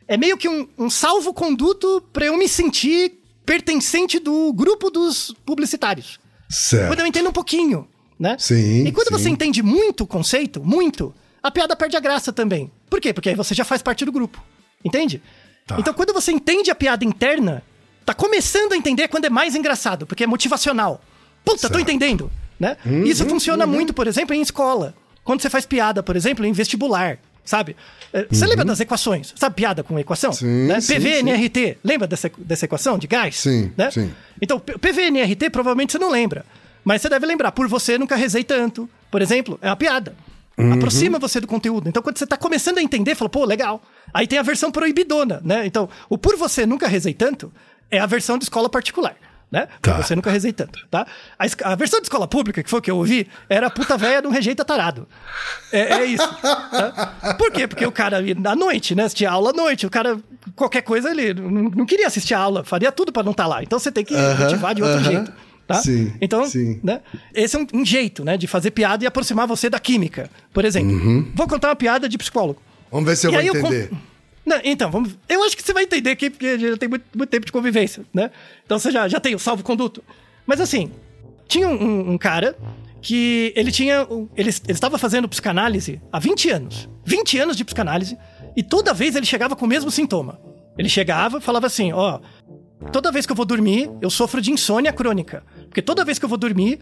é 0.07 0.17
meio 0.17 0.37
que 0.37 0.49
um, 0.49 0.69
um 0.79 0.91
salvo-conduto 0.91 2.03
pra 2.13 2.27
eu 2.27 2.37
me 2.37 2.49
sentir 2.49 3.13
pertencente 3.47 4.19
do 4.19 4.53
grupo 4.53 4.91
dos 4.91 5.35
publicitários. 5.45 6.21
Certo. 6.49 6.89
Quando 6.89 7.01
eu 7.01 7.07
entendo 7.07 7.31
um 7.31 7.33
pouquinho, 7.33 7.89
né? 8.19 8.37
Sim, 8.39 8.87
E 8.87 8.93
quando 8.93 9.09
sim. 9.09 9.13
você 9.15 9.29
entende 9.31 9.63
muito 9.63 10.05
o 10.05 10.07
conceito, 10.07 10.63
muito, 10.63 11.15
a 11.43 11.51
piada 11.51 11.75
perde 11.75 11.97
a 11.97 12.01
graça 12.01 12.33
também. 12.33 12.71
Por 12.91 13.01
quê? 13.01 13.13
Porque 13.15 13.31
aí 13.31 13.35
você 13.35 13.55
já 13.55 13.65
faz 13.65 13.81
parte 13.83 14.05
do 14.05 14.13
grupo. 14.13 14.41
Entende? 14.85 15.23
Tá. 15.67 15.77
Então, 15.79 15.95
quando 15.95 16.13
você 16.13 16.33
entende 16.33 16.71
a 16.71 16.75
piada 16.75 17.05
interna, 17.05 17.63
tá 18.05 18.13
começando 18.15 18.73
a 18.73 18.77
entender 18.77 19.09
quando 19.09 19.25
é 19.27 19.31
mais 19.31 19.55
engraçado, 19.55 20.07
porque 20.07 20.25
é 20.25 20.27
motivacional. 20.27 21.01
Puta, 21.45 21.57
tô 21.57 21.61
Certo. 21.69 21.75
Uhum, 21.75 21.81
entendendo, 21.81 22.31
né? 22.59 22.77
Isso 23.05 23.25
funciona 23.27 23.67
muito, 23.67 23.95
por 23.95 24.07
exemplo, 24.07 24.35
em 24.35 24.41
escola. 24.43 24.95
Quando 25.25 25.41
você 25.43 25.49
faz 25.51 25.65
piada, 25.65 26.03
por 26.03 26.17
exemplo, 26.17 26.45
em 26.45 26.53
vestibular, 26.53 27.19
sabe? 27.45 27.77
É, 28.13 28.27
Você 28.31 28.47
lembra 28.47 28.65
das 28.65 28.81
equações? 28.81 29.33
Sabe 29.37 29.55
piada 29.55 29.83
com 29.85 29.99
equação? 29.99 30.31
Uhum. 30.31 30.37
Sim, 30.37 30.67
né? 30.67 30.81
sim, 30.81 30.95
PV, 30.95 31.17
sim. 31.19 31.77
Lembra 31.85 32.09
dessa, 32.09 32.31
dessa 32.39 32.65
equação 32.65 32.99
de 32.99 33.07
gás? 33.07 33.37
Sim, 33.37 33.73
né? 33.77 33.91
sim. 33.91 34.11
Então, 34.43 34.59
P- 34.59 34.77
PV, 34.79 35.03
NRT 35.03 35.51
provavelmente 35.51 35.93
você 35.93 35.99
não 35.99 36.11
lembra. 36.11 36.45
Mas 36.83 37.03
você 37.03 37.09
deve 37.09 37.27
lembrar, 37.27 37.53
por 37.53 37.69
você 37.69 37.97
nunca 37.99 38.17
rezei 38.17 38.43
tanto. 38.43 38.89
Por 39.11 39.23
exemplo, 39.23 39.59
é 39.63 39.69
uma 39.69 39.77
piada. 39.77 40.15
Uhum. 40.59 40.75
Aproxima 40.75 41.19
você 41.19 41.41
do 41.41 41.47
conteúdo. 41.47 41.89
Então, 41.89 42.03
quando 42.03 42.19
você 42.19 42.27
tá 42.27 42.37
começando 42.37 42.79
a 42.79 42.83
entender, 42.83 43.15
fala, 43.15 43.29
pô, 43.31 43.45
legal. 43.45 43.83
Aí 44.13 44.27
tem 44.27 44.39
a 44.39 44.43
versão 44.43 44.71
proibidona, 44.71 45.41
né? 45.45 45.65
Então, 45.67 45.89
o 46.09 46.19
por 46.19 46.37
você 46.37 46.67
nunca 46.67 46.87
rezei 46.87 47.15
tanto 47.15 47.53
é 47.91 47.99
a 47.99 48.07
versão 48.07 48.37
de 48.39 48.45
escola 48.45 48.69
particular. 48.69 49.17
Né? 49.51 49.67
Tá. 49.83 49.95
Por 49.95 50.05
você 50.05 50.15
nunca 50.15 50.31
rezei 50.31 50.53
tanto, 50.53 50.87
tá? 50.89 51.05
A, 51.37 51.73
a 51.73 51.75
versão 51.75 51.99
de 51.99 52.05
escola 52.05 52.29
pública, 52.29 52.63
que 52.63 52.71
foi 52.71 52.79
o 52.79 52.83
que 52.83 52.89
eu 52.89 52.97
ouvi, 52.97 53.29
era 53.49 53.67
a 53.67 53.71
puta 53.71 53.97
véia 53.97 54.23
não 54.23 54.31
rejeita 54.31 54.65
tarado. 54.65 55.09
É, 55.73 55.95
é 55.95 56.05
isso. 56.05 56.29
tá? 56.41 57.35
Por 57.37 57.51
quê? 57.51 57.67
Porque 57.67 57.85
o 57.85 57.91
cara, 57.91 58.19
à 58.19 58.55
noite, 58.55 58.95
né? 58.95 59.05
Assistia 59.05 59.29
aula 59.29 59.51
à 59.51 59.53
noite. 59.53 59.87
O 59.87 59.91
cara, 59.91 60.21
qualquer 60.55 60.83
coisa, 60.83 61.11
ele 61.11 61.35
não, 61.35 61.63
não 61.63 61.85
queria 61.85 62.07
assistir 62.07 62.33
a 62.33 62.39
aula, 62.39 62.63
faria 62.63 62.93
tudo 62.93 63.11
pra 63.11 63.25
não 63.25 63.33
estar 63.33 63.49
lá. 63.49 63.61
Então 63.61 63.77
você 63.77 63.91
tem 63.91 64.05
que 64.05 64.15
Aham, 64.15 64.45
motivar 64.45 64.73
de 64.73 64.85
outro 64.85 65.03
jeito. 65.03 65.33
Tá? 65.75 65.81
Sim, 65.83 66.13
então, 66.21 66.45
sim. 66.47 66.81
né? 66.83 67.01
Esse 67.35 67.57
é 67.57 67.59
um, 67.61 67.67
um 67.75 67.85
jeito, 67.85 68.25
né, 68.25 68.37
de 68.37 68.47
fazer 68.47 68.71
piada 68.73 69.05
e 69.05 69.07
aproximar 69.07 69.47
você 69.47 69.71
da 69.71 69.79
química. 69.79 70.29
Por 70.53 70.65
exemplo, 70.65 71.31
vou 71.35 71.47
contar 71.47 71.69
uma 71.69 71.77
piada 71.77 72.09
de 72.09 72.19
psicólogo. 72.19 72.61
Vamos 72.91 73.09
ver 73.09 73.17
se 73.17 73.27
eu 73.27 73.31
E 73.31 73.35
vou 73.35 73.43
eu 73.43 73.57
entender. 73.57 73.89
con- 73.89 73.97
Não, 74.45 74.61
então, 74.65 74.91
vamos. 74.91 75.17
Eu 75.29 75.45
acho 75.45 75.57
que 75.57 75.63
você 75.63 75.73
vai 75.73 75.85
entender 75.85 76.11
aqui, 76.11 76.29
porque 76.31 76.59
já 76.59 76.77
tem 76.77 76.89
muito, 76.89 77.05
muito 77.15 77.31
tempo 77.31 77.47
de 77.47 77.53
convivência, 77.53 78.03
né? 78.13 78.31
Então 78.67 78.79
você 78.79 78.91
já, 78.91 79.07
já 79.07 79.21
tem 79.21 79.35
o 79.35 79.39
salvo-conduto. 79.39 80.03
Mas 80.45 80.61
assim, 80.61 80.91
tinha 81.47 81.69
um, 81.69 82.13
um- 82.15 82.19
cara 82.19 82.57
que 83.01 83.53
ele 83.55 83.71
tinha. 83.71 84.01
Ele, 84.37 84.49
ele 84.51 84.51
estava 84.69 84.99
fazendo 84.99 85.29
psicanálise 85.29 86.01
há 86.13 86.19
20 86.19 86.51
anos. 86.51 86.89
20 87.05 87.39
anos 87.39 87.57
de 87.57 87.65
psicanálise. 87.65 88.19
E 88.57 88.63
toda 88.63 88.93
vez 88.93 89.15
ele 89.15 89.25
chegava 89.27 89.55
com 89.55 89.65
o 89.67 89.69
mesmo 89.69 89.91
sintoma. 89.91 90.41
Ele 90.77 90.89
chegava 90.89 91.39
e 91.39 91.41
falava 91.41 91.67
assim: 91.69 91.93
ó. 91.93 92.19
Toda 92.93 93.13
vez 93.13 93.27
que 93.27 93.33
eu 93.33 93.37
vou 93.37 93.45
dormir, 93.45 93.91
eu 94.01 94.09
sofro 94.09 94.41
de 94.41 94.51
insônia 94.51 94.91
crônica. 94.91 95.43
Porque 95.71 95.81
toda 95.81 96.05
vez 96.05 96.19
que 96.19 96.25
eu 96.25 96.29
vou 96.29 96.37
dormir, 96.37 96.81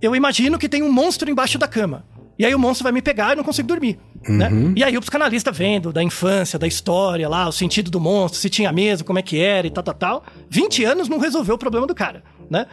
eu 0.00 0.14
imagino 0.14 0.56
que 0.56 0.68
tem 0.68 0.80
um 0.80 0.90
monstro 0.90 1.28
embaixo 1.28 1.58
da 1.58 1.66
cama. 1.66 2.04
E 2.38 2.46
aí 2.46 2.54
o 2.54 2.58
monstro 2.58 2.84
vai 2.84 2.92
me 2.92 3.02
pegar 3.02 3.30
e 3.30 3.32
eu 3.32 3.36
não 3.36 3.44
consigo 3.44 3.66
dormir. 3.66 3.98
Né? 4.26 4.48
E 4.76 4.84
aí 4.84 4.96
o 4.96 5.00
psicanalista 5.00 5.50
vendo 5.50 5.92
da 5.92 6.02
infância, 6.02 6.58
da 6.58 6.66
história 6.66 7.28
lá, 7.28 7.48
o 7.48 7.52
sentido 7.52 7.90
do 7.90 8.00
monstro, 8.00 8.40
se 8.40 8.48
tinha 8.48 8.72
mesmo, 8.72 9.04
como 9.04 9.18
é 9.18 9.22
que 9.22 9.40
era 9.40 9.66
e 9.66 9.70
tal, 9.70 9.82
tal, 9.82 9.94
tal. 9.94 10.24
20 10.48 10.84
anos 10.84 11.08
não 11.08 11.18
resolveu 11.18 11.56
o 11.56 11.58
problema 11.58 11.86
do 11.86 11.94
cara, 11.94 12.22
né? 12.48 12.66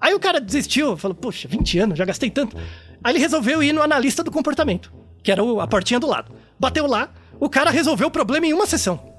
Aí 0.00 0.14
o 0.14 0.18
cara 0.18 0.40
desistiu, 0.40 0.96
falou, 0.96 1.14
poxa, 1.14 1.46
20 1.46 1.78
anos, 1.78 1.98
já 1.98 2.04
gastei 2.04 2.30
tanto. 2.30 2.56
Aí 3.04 3.12
ele 3.12 3.18
resolveu 3.18 3.62
ir 3.62 3.72
no 3.72 3.82
analista 3.82 4.24
do 4.24 4.30
comportamento, 4.30 4.92
que 5.22 5.30
era 5.30 5.42
a 5.62 5.66
portinha 5.66 6.00
do 6.00 6.06
lado. 6.06 6.32
Bateu 6.58 6.86
lá, 6.86 7.10
o 7.38 7.48
cara 7.48 7.70
resolveu 7.70 8.08
o 8.08 8.10
problema 8.10 8.46
em 8.46 8.52
uma 8.52 8.66
sessão. 8.66 9.15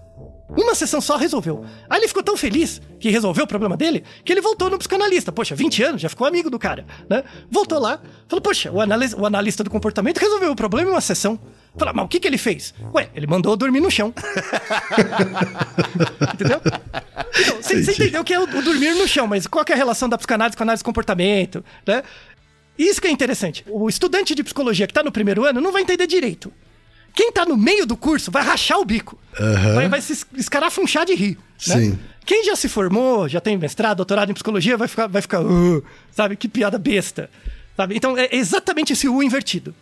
Uma 0.50 0.74
sessão 0.74 1.02
só 1.02 1.18
resolveu. 1.18 1.66
Aí 1.90 2.00
ele 2.00 2.08
ficou 2.08 2.24
tão 2.24 2.38
feliz 2.38 2.82
que 3.00 3.10
resolveu 3.10 3.44
o 3.44 3.48
problema 3.48 3.76
dele 3.76 4.04
que 4.24 4.32
ele 4.32 4.40
voltou 4.40 4.70
no 4.70 4.78
psicanalista. 4.78 5.30
Poxa, 5.32 5.56
20 5.56 5.84
anos, 5.84 6.02
já 6.02 6.08
ficou 6.10 6.26
amigo 6.26 6.50
do 6.50 6.58
cara, 6.58 6.86
né? 7.10 7.24
Voltou 7.52 7.80
lá, 7.80 8.00
falou: 8.30 8.42
Poxa, 8.42 8.72
o, 8.72 8.80
analis- 8.80 9.14
o 9.14 9.26
analista 9.26 9.62
do 9.64 9.70
comportamento 9.70 10.20
resolveu 10.20 10.52
o 10.52 10.56
problema 10.56 10.90
em 10.90 10.94
uma 10.94 11.02
sessão. 11.02 11.38
Falou, 11.78 11.94
mas 11.94 12.06
o 12.06 12.08
que, 12.08 12.20
que 12.20 12.28
ele 12.28 12.38
fez? 12.40 12.74
Ué, 12.94 13.10
ele 13.14 13.28
mandou 13.28 13.52
eu 13.54 13.58
dormir 13.58 13.82
no 13.82 13.92
chão. 13.92 14.12
entendeu? 16.34 16.62
Então, 17.40 17.62
você 17.62 17.92
entendeu 17.92 18.24
que 18.24 18.34
é 18.34 18.40
o, 18.40 18.44
o 18.44 18.62
dormir 18.64 18.96
no 18.96 19.08
chão, 19.08 19.28
mas 19.28 19.46
qual 19.46 19.64
é 19.68 19.74
a 19.74 19.76
relação 19.76 20.10
da 20.10 20.18
psicanálise 20.18 20.58
com 20.58 20.64
a 20.64 20.66
análise 20.66 20.84
do 20.84 20.86
comportamento, 20.86 21.64
né? 21.86 22.04
Isso 22.78 23.02
que 23.02 23.08
é 23.08 23.12
interessante. 23.12 23.64
O 23.68 23.90
estudante 23.90 24.36
de 24.36 24.44
psicologia 24.44 24.86
que 24.88 24.94
tá 24.94 25.04
no 25.04 25.12
primeiro 25.12 25.44
ano 25.46 25.60
não 25.60 25.72
vai 25.72 25.82
entender 25.82 26.08
direito. 26.08 26.52
Quem 27.18 27.32
tá 27.32 27.46
no 27.46 27.58
meio 27.58 27.84
do 27.88 27.98
curso 27.98 28.30
vai 28.30 28.44
rachar 28.44 28.78
o 28.80 28.86
bico. 28.86 29.18
Vai, 29.74 29.90
vai 29.90 30.00
se 30.02 30.14
es- 30.14 30.26
escarafunchar 30.36 31.04
de 31.04 31.16
rir. 31.16 31.36
né? 31.68 31.76
Sim. 31.76 32.00
Quem 32.24 32.44
já 32.46 32.56
se 32.56 32.70
formou, 32.70 33.28
já 33.28 33.42
tem 33.42 33.58
mestrado, 33.58 33.98
doutorado 33.98 34.30
em 34.30 34.34
psicologia, 34.36 34.78
vai 34.78 34.88
ficar, 34.88 35.08
vai 35.08 35.22
ficar 35.24 35.42
"Uh", 35.42 35.84
sabe? 36.12 36.36
Que 36.36 36.48
piada 36.48 36.78
besta. 36.78 37.28
Sabe? 37.76 37.96
Então 37.98 38.16
é 38.16 38.30
exatamente 38.32 38.94
esse 38.94 39.08
U 39.10 39.24
invertido. 39.24 39.74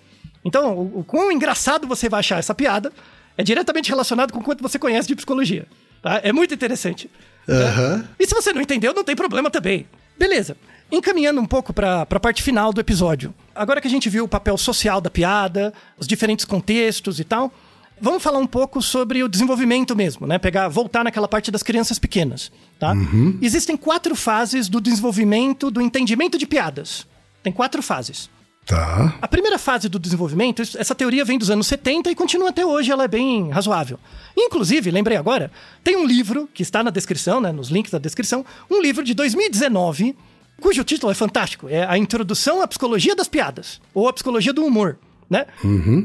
Então, 0.46 0.74
o, 0.78 1.00
o 1.00 1.04
quão 1.04 1.30
engraçado 1.30 1.86
você 1.86 2.08
vai 2.08 2.22
achar 2.22 2.40
essa 2.40 2.56
piada 2.56 2.94
é 3.38 3.44
diretamente 3.44 3.90
relacionado 3.90 4.32
com 4.32 4.40
o 4.40 4.44
quanto 4.44 4.62
você 4.62 4.80
conhece 4.80 5.08
de 5.10 5.16
psicologia. 5.16 5.66
tá? 6.02 6.22
É 6.24 6.32
muito 6.32 6.54
interessante. 6.54 7.10
Aham. 7.50 8.08
E 8.18 8.26
se 8.26 8.34
você 8.34 8.54
não 8.54 8.62
entendeu, 8.62 8.94
não 8.94 9.04
tem 9.04 9.16
problema 9.16 9.50
também. 9.52 9.86
Beleza. 10.18 10.58
Encaminhando 10.92 11.42
um 11.42 11.46
pouco 11.46 11.74
para 11.74 12.04
a 12.04 12.20
parte 12.20 12.44
final 12.44 12.72
do 12.72 12.80
episódio. 12.80 13.34
Agora 13.54 13.82
que 13.82 13.88
a 13.88 13.92
gente 13.92 14.10
viu 14.10 14.26
o 14.26 14.28
papel 14.28 14.58
social 14.58 15.02
da 15.02 15.10
piada, 15.10 15.74
os 15.98 16.08
diferentes 16.08 16.46
contextos 16.46 17.20
e 17.20 17.24
tal, 17.24 17.52
vamos 18.00 18.22
falar 18.22 18.40
um 18.40 18.48
pouco 18.48 18.82
sobre 18.82 19.24
o 19.24 19.28
desenvolvimento 19.28 19.96
mesmo, 19.96 20.28
né? 20.28 20.38
Pegar, 20.38 20.68
voltar 20.68 21.04
naquela 21.04 21.28
parte 21.28 21.50
das 21.50 21.64
crianças 21.64 21.98
pequenas, 21.98 22.52
tá? 22.80 22.94
Existem 23.42 23.76
quatro 23.76 24.16
fases 24.16 24.70
do 24.70 24.80
desenvolvimento 24.80 25.72
do 25.72 25.82
entendimento 25.82 26.38
de 26.38 26.46
piadas. 26.46 27.08
Tem 27.42 27.52
quatro 27.52 27.82
fases. 27.82 28.30
Tá. 28.66 29.16
A 29.22 29.28
primeira 29.28 29.60
fase 29.60 29.88
do 29.88 30.00
desenvolvimento, 30.00 30.62
essa 30.62 30.96
teoria 30.96 31.24
vem 31.24 31.38
dos 31.38 31.52
anos 31.52 31.68
70 31.68 32.10
e 32.10 32.16
continua 32.16 32.50
até 32.50 32.66
hoje, 32.66 32.92
ela 32.92 33.04
é 33.04 33.08
bem 33.08 33.52
razoável. 33.52 34.00
Inclusive, 34.36 34.90
lembrei 34.90 35.16
agora, 35.18 35.52
tem 35.84 35.96
um 35.96 36.06
livro 36.06 36.50
que 36.52 36.64
está 36.64 36.84
na 36.84 36.90
descrição, 36.90 37.40
né, 37.40 37.52
nos 37.52 37.70
links 37.70 37.92
da 37.92 38.00
descrição, 38.00 38.44
um 38.70 38.82
livro 38.82 39.04
de 39.04 39.14
2019, 39.14 40.16
cujo 40.60 40.84
título 40.84 41.12
é 41.12 41.16
fantástico, 41.16 41.70
é 41.70 41.86
A 41.86 41.96
Introdução 41.96 42.62
à 42.62 42.68
Psicologia 42.68 43.16
das 43.16 43.28
Piadas, 43.28 43.80
ou 43.94 44.08
a 44.08 44.14
Psicologia 44.14 44.52
do 44.52 44.66
Humor, 44.66 44.98
né? 45.30 45.46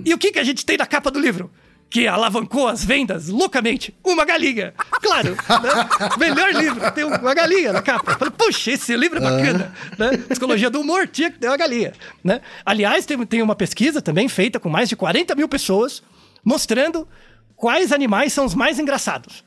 E 0.05 0.13
o 0.13 0.19
que, 0.19 0.31
que 0.33 0.39
a 0.39 0.45
gente 0.45 0.67
tem 0.67 0.77
na 0.77 0.87
capa 0.87 1.11
do 1.11 1.19
livro? 1.19 1.51
Que 1.91 2.07
alavancou 2.07 2.69
as 2.69 2.85
vendas 2.85 3.29
loucamente. 3.29 3.93
Uma 4.05 4.25
galinha. 4.25 4.73
Claro, 5.03 5.31
né? 5.31 5.89
melhor 6.19 6.53
livro, 6.55 6.89
tem 6.93 7.03
uma 7.03 7.35
galinha 7.35 7.73
na 7.73 7.83
capa. 7.83 8.17
Falei, 8.17 8.33
puxa, 8.37 8.71
esse 8.71 8.97
livro 8.97 9.19
é 9.19 9.21
bacana. 9.21 9.75
Né? 9.99 10.17
Psicologia 10.29 10.71
do 10.71 10.81
humor, 10.81 11.09
tinha 11.09 11.33
que 11.33 11.39
ter 11.41 11.49
uma 11.49 11.57
galinha. 11.57 11.93
Né? 12.23 12.41
Aliás, 12.65 13.05
tem, 13.05 13.19
tem 13.27 13.43
uma 13.43 13.57
pesquisa 13.57 14.01
também 14.01 14.29
feita 14.29 14.61
com 14.61 14.69
mais 14.69 14.89
de 14.89 14.95
40 14.95 15.35
mil 15.35 15.49
pessoas, 15.49 16.01
mostrando 16.45 17.09
quais 17.57 17.91
animais 17.91 18.33
são 18.33 18.45
os 18.45 18.55
mais 18.55 18.79
engraçados. 18.79 19.43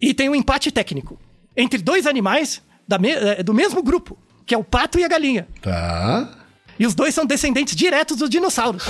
E 0.00 0.14
tem 0.14 0.28
um 0.30 0.34
empate 0.34 0.70
técnico 0.72 1.20
entre 1.54 1.78
dois 1.82 2.06
animais 2.06 2.62
da 2.88 2.98
me- 2.98 3.12
eh, 3.12 3.42
do 3.42 3.52
mesmo 3.52 3.82
grupo, 3.82 4.18
que 4.46 4.54
é 4.54 4.58
o 4.58 4.64
pato 4.64 4.98
e 4.98 5.04
a 5.04 5.08
galinha. 5.08 5.46
Tá. 5.60 6.30
E 6.78 6.86
os 6.86 6.94
dois 6.94 7.14
são 7.14 7.26
descendentes 7.26 7.76
diretos 7.76 8.16
dos 8.16 8.30
dinossauros. 8.30 8.84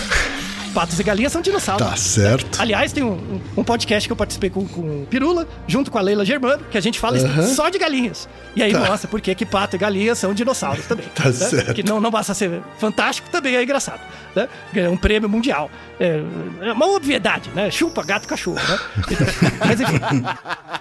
Patos 0.75 0.99
e 0.99 1.03
galinhas 1.05 1.33
são 1.33 1.41
dinossauros. 1.41 1.87
Tá 1.87 1.97
certo. 1.97 2.61
Aliás, 2.61 2.93
tem 2.93 3.03
um, 3.05 3.41
um- 3.57 3.62
podcast 3.64 4.09
que 4.09 4.12
eu 4.12 4.16
participei 4.16 4.51
com, 4.51 4.66
com 4.66 4.81
o 5.03 5.07
Pirula, 5.09 5.47
junto 5.68 5.91
com 5.91 5.97
a 5.99 6.01
Leila 6.01 6.25
Germano, 6.25 6.64
que 6.70 6.77
a 6.77 6.81
gente 6.81 6.99
fala 6.99 7.16
só 7.47 7.68
de 7.68 7.79
galinhas. 7.79 8.29
E 8.57 8.62
aí 8.62 8.75
mostra 8.77 9.09
por 9.09 9.20
que 9.20 9.47
pato 9.47 9.77
e 9.77 9.79
galinha 9.79 10.14
são 10.14 10.35
dinossauros 10.35 10.85
também. 10.87 11.07
Tá 11.14 11.33
certo. 11.33 11.72
Que 11.75 11.83
não, 11.85 12.01
não 12.01 12.11
basta 12.11 12.35
ser 12.35 12.61
fantástico, 12.79 13.31
também 13.31 13.55
é 13.57 13.62
engraçado. 13.62 14.01
Né? 14.35 14.49
Ganha 14.72 14.91
um 14.91 14.97
prêmio 14.97 15.29
mundial. 15.29 15.70
É, 16.01 16.20
é 16.62 16.72
uma 16.72 16.87
obviedade, 16.89 17.49
né? 17.55 17.70
Chupa 17.70 18.03
gato 18.03 18.27
cachorro, 18.27 18.57
né? 18.57 18.79
Então, 19.11 19.27
mas 19.61 19.81
enfim. 19.81 20.01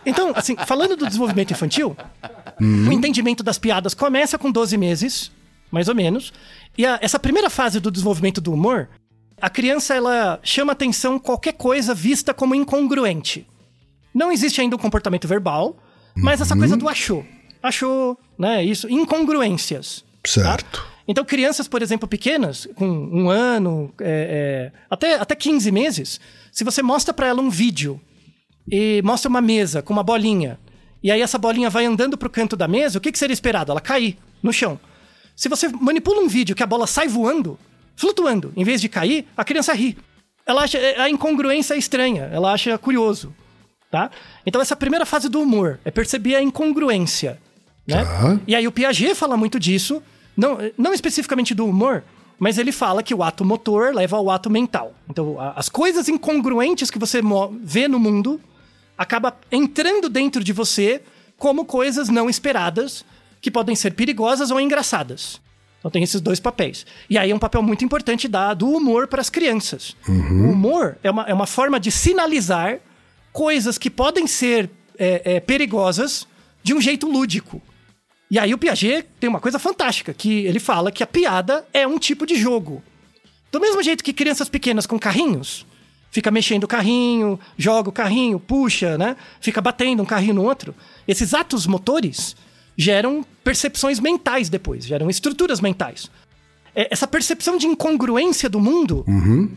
Então, 0.05 0.31
assim, 0.35 0.55
falando 0.65 0.95
do 0.95 1.05
desenvolvimento 1.05 1.51
infantil, 1.51 1.95
o 2.59 2.91
entendimento 2.91 3.43
das 3.43 3.57
piadas 3.59 3.93
começa 3.93 4.37
com 4.39 4.51
12 4.51 4.75
meses, 4.77 5.31
mais 5.71 5.87
ou 5.87 5.93
menos. 5.95 6.33
E 6.77 6.85
a- 6.85 6.97
essa 7.01 7.19
primeira 7.19 7.49
fase 7.49 7.79
do 7.79 7.91
desenvolvimento 7.91 8.41
do 8.41 8.51
humor, 8.51 8.89
a 9.43 9.49
criança 9.49 9.93
ela 9.93 10.39
chama 10.41 10.71
atenção 10.71 11.19
qualquer 11.19 11.51
coisa 11.51 11.93
vista 11.93 12.33
como 12.33 12.55
incongruente. 12.55 13.45
Não 14.15 14.31
existe 14.31 14.61
ainda 14.61 14.77
um 14.77 14.79
comportamento 14.79 15.27
verbal, 15.27 15.75
mas 16.15 16.39
essa 16.39 16.55
coisa 16.55 16.77
do 16.77 16.87
achou. 16.87 17.25
Achou, 17.61 18.17
né? 18.39 18.63
Isso, 18.63 18.89
incongruências. 18.89 20.05
tá? 20.23 20.29
Certo. 20.29 20.87
Então, 21.05 21.25
crianças, 21.25 21.67
por 21.67 21.81
exemplo, 21.81 22.07
pequenas, 22.07 22.69
com 22.75 22.87
um 22.87 23.29
ano, 23.29 23.93
é, 23.99 24.71
é, 24.71 24.79
até, 24.89 25.15
até 25.15 25.35
15 25.35 25.73
meses, 25.73 26.21
se 26.49 26.63
você 26.63 26.81
mostra 26.81 27.13
pra 27.13 27.27
ela 27.27 27.41
um 27.41 27.49
vídeo 27.49 27.99
e 28.71 29.01
mostra 29.03 29.27
uma 29.27 29.41
mesa 29.41 29.81
com 29.81 29.91
uma 29.91 30.03
bolinha, 30.03 30.57
e 31.03 31.11
aí 31.11 31.21
essa 31.21 31.37
bolinha 31.37 31.69
vai 31.69 31.83
andando 31.85 32.17
pro 32.17 32.29
canto 32.29 32.55
da 32.55 32.65
mesa, 32.65 32.97
o 32.97 33.01
que, 33.01 33.11
que 33.11 33.19
seria 33.19 33.33
esperado? 33.33 33.73
Ela 33.73 33.81
cair 33.81 34.17
no 34.41 34.53
chão. 34.53 34.79
Se 35.35 35.49
você 35.49 35.67
manipula 35.67 36.21
um 36.21 36.29
vídeo 36.29 36.55
que 36.55 36.63
a 36.63 36.67
bola 36.67 36.87
sai 36.87 37.09
voando, 37.09 37.59
flutuando, 37.95 38.51
em 38.55 38.63
vez 38.63 38.81
de 38.81 38.89
cair, 38.89 39.25
a 39.35 39.43
criança 39.43 39.73
ri. 39.73 39.97
Ela 40.45 40.63
acha 40.63 40.77
a 41.01 41.09
incongruência 41.09 41.73
é 41.73 41.77
estranha, 41.77 42.29
ela 42.31 42.51
acha 42.51 42.77
curioso, 42.77 43.33
tá? 43.89 44.11
Então 44.45 44.61
essa 44.61 44.75
primeira 44.75 45.05
fase 45.05 45.29
do 45.29 45.41
humor 45.41 45.79
é 45.85 45.91
perceber 45.91 46.35
a 46.35 46.41
incongruência, 46.41 47.39
né? 47.87 48.03
Tá. 48.03 48.39
E 48.45 48.55
aí 48.55 48.67
o 48.67 48.71
Piaget 48.71 49.15
fala 49.15 49.37
muito 49.37 49.59
disso, 49.59 50.03
não, 50.35 50.57
não 50.77 50.93
especificamente 50.93 51.53
do 51.55 51.65
humor, 51.65 52.03
mas 52.37 52.57
ele 52.57 52.73
fala 52.73 53.01
que 53.01 53.13
o 53.13 53.23
ato 53.23 53.45
motor 53.45 53.95
leva 53.95 54.17
ao 54.17 54.29
ato 54.29 54.49
mental. 54.49 54.93
Então 55.09 55.37
as 55.55 55.69
coisas 55.69 56.09
incongruentes 56.09 56.91
que 56.91 56.99
você 56.99 57.21
vê 57.61 57.87
no 57.87 57.99
mundo 57.99 58.41
acaba 58.97 59.37
entrando 59.51 60.09
dentro 60.09 60.43
de 60.43 60.51
você 60.51 61.01
como 61.37 61.65
coisas 61.65 62.09
não 62.09 62.29
esperadas 62.29 63.05
que 63.41 63.51
podem 63.51 63.75
ser 63.75 63.93
perigosas 63.93 64.51
ou 64.51 64.59
engraçadas. 64.59 65.41
Então 65.83 65.91
tem 65.91 66.01
esses 66.01 66.21
dois 66.21 66.39
papéis. 66.39 66.85
E 67.09 67.17
aí 67.17 67.29
é 67.29 67.35
um 67.35 67.39
papel 67.39 67.61
muito 67.61 67.83
importante 67.83 68.29
da, 68.29 68.53
do 68.53 68.69
humor 68.69 69.05
para 69.05 69.19
as 69.19 69.29
crianças. 69.29 69.97
O 70.07 70.51
humor 70.51 70.97
é 71.03 71.11
uma, 71.11 71.23
é 71.23 71.33
uma 71.33 71.45
forma 71.45 71.77
de 71.77 71.91
sinalizar 71.91 72.79
coisas 73.33 73.77
que 73.77 73.89
podem 73.89 74.25
ser 74.25 74.69
é, 74.97 75.35
é, 75.35 75.39
perigosas 75.41 76.25
de 76.63 76.73
um 76.73 76.79
jeito 76.79 77.05
lúdico. 77.05 77.61
E 78.31 78.39
aí 78.39 78.53
o 78.53 78.57
Piaget 78.57 79.05
tem 79.19 79.29
uma 79.29 79.41
coisa 79.41 79.59
fantástica, 79.59 80.13
que 80.13 80.45
ele 80.45 80.59
fala 80.59 80.89
que 80.89 81.03
a 81.03 81.07
piada 81.07 81.67
é 81.73 81.85
um 81.85 81.99
tipo 81.99 82.25
de 82.25 82.35
jogo. 82.35 82.81
Do 83.51 83.59
mesmo 83.59 83.83
jeito 83.83 84.03
que 84.03 84.13
crianças 84.13 84.47
pequenas 84.47 84.85
com 84.85 84.97
carrinhos, 84.97 85.65
fica 86.09 86.31
mexendo 86.31 86.63
o 86.63 86.67
carrinho, 86.67 87.37
joga 87.57 87.89
o 87.89 87.91
carrinho, 87.91 88.39
puxa, 88.39 88.97
né? 88.97 89.17
Fica 89.41 89.59
batendo 89.59 90.01
um 90.01 90.05
carrinho 90.05 90.35
no 90.35 90.43
outro. 90.43 90.73
Esses 91.07 91.33
atos 91.33 91.67
motores 91.67 92.35
geram 92.77 93.25
percepções 93.43 93.99
mentais 93.99 94.49
depois, 94.49 94.85
geram 94.85 95.09
estruturas 95.09 95.59
mentais. 95.59 96.09
É, 96.75 96.87
Essa 96.91 97.07
percepção 97.07 97.57
de 97.57 97.67
incongruência 97.67 98.49
do 98.49 98.59
mundo 98.59 99.03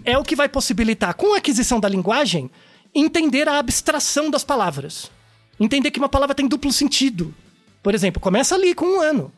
é 0.04 0.18
o 0.18 0.24
que 0.24 0.36
vai 0.36 0.48
possibilitar, 0.48 1.14
com 1.14 1.34
a 1.34 1.38
aquisição 1.38 1.80
da 1.80 1.88
linguagem, 1.88 2.50
entender 2.94 3.48
a 3.48 3.58
abstração 3.58 4.30
das 4.30 4.44
palavras. 4.44 5.10
Entender 5.58 5.90
que 5.90 5.98
uma 5.98 6.08
palavra 6.08 6.34
tem 6.34 6.46
duplo 6.46 6.72
sentido. 6.72 7.34
Por 7.82 7.94
exemplo, 7.94 8.20
começa 8.20 8.54
ali 8.54 8.74
com 8.74 8.84
um 8.84 9.00
ano. 9.00 9.32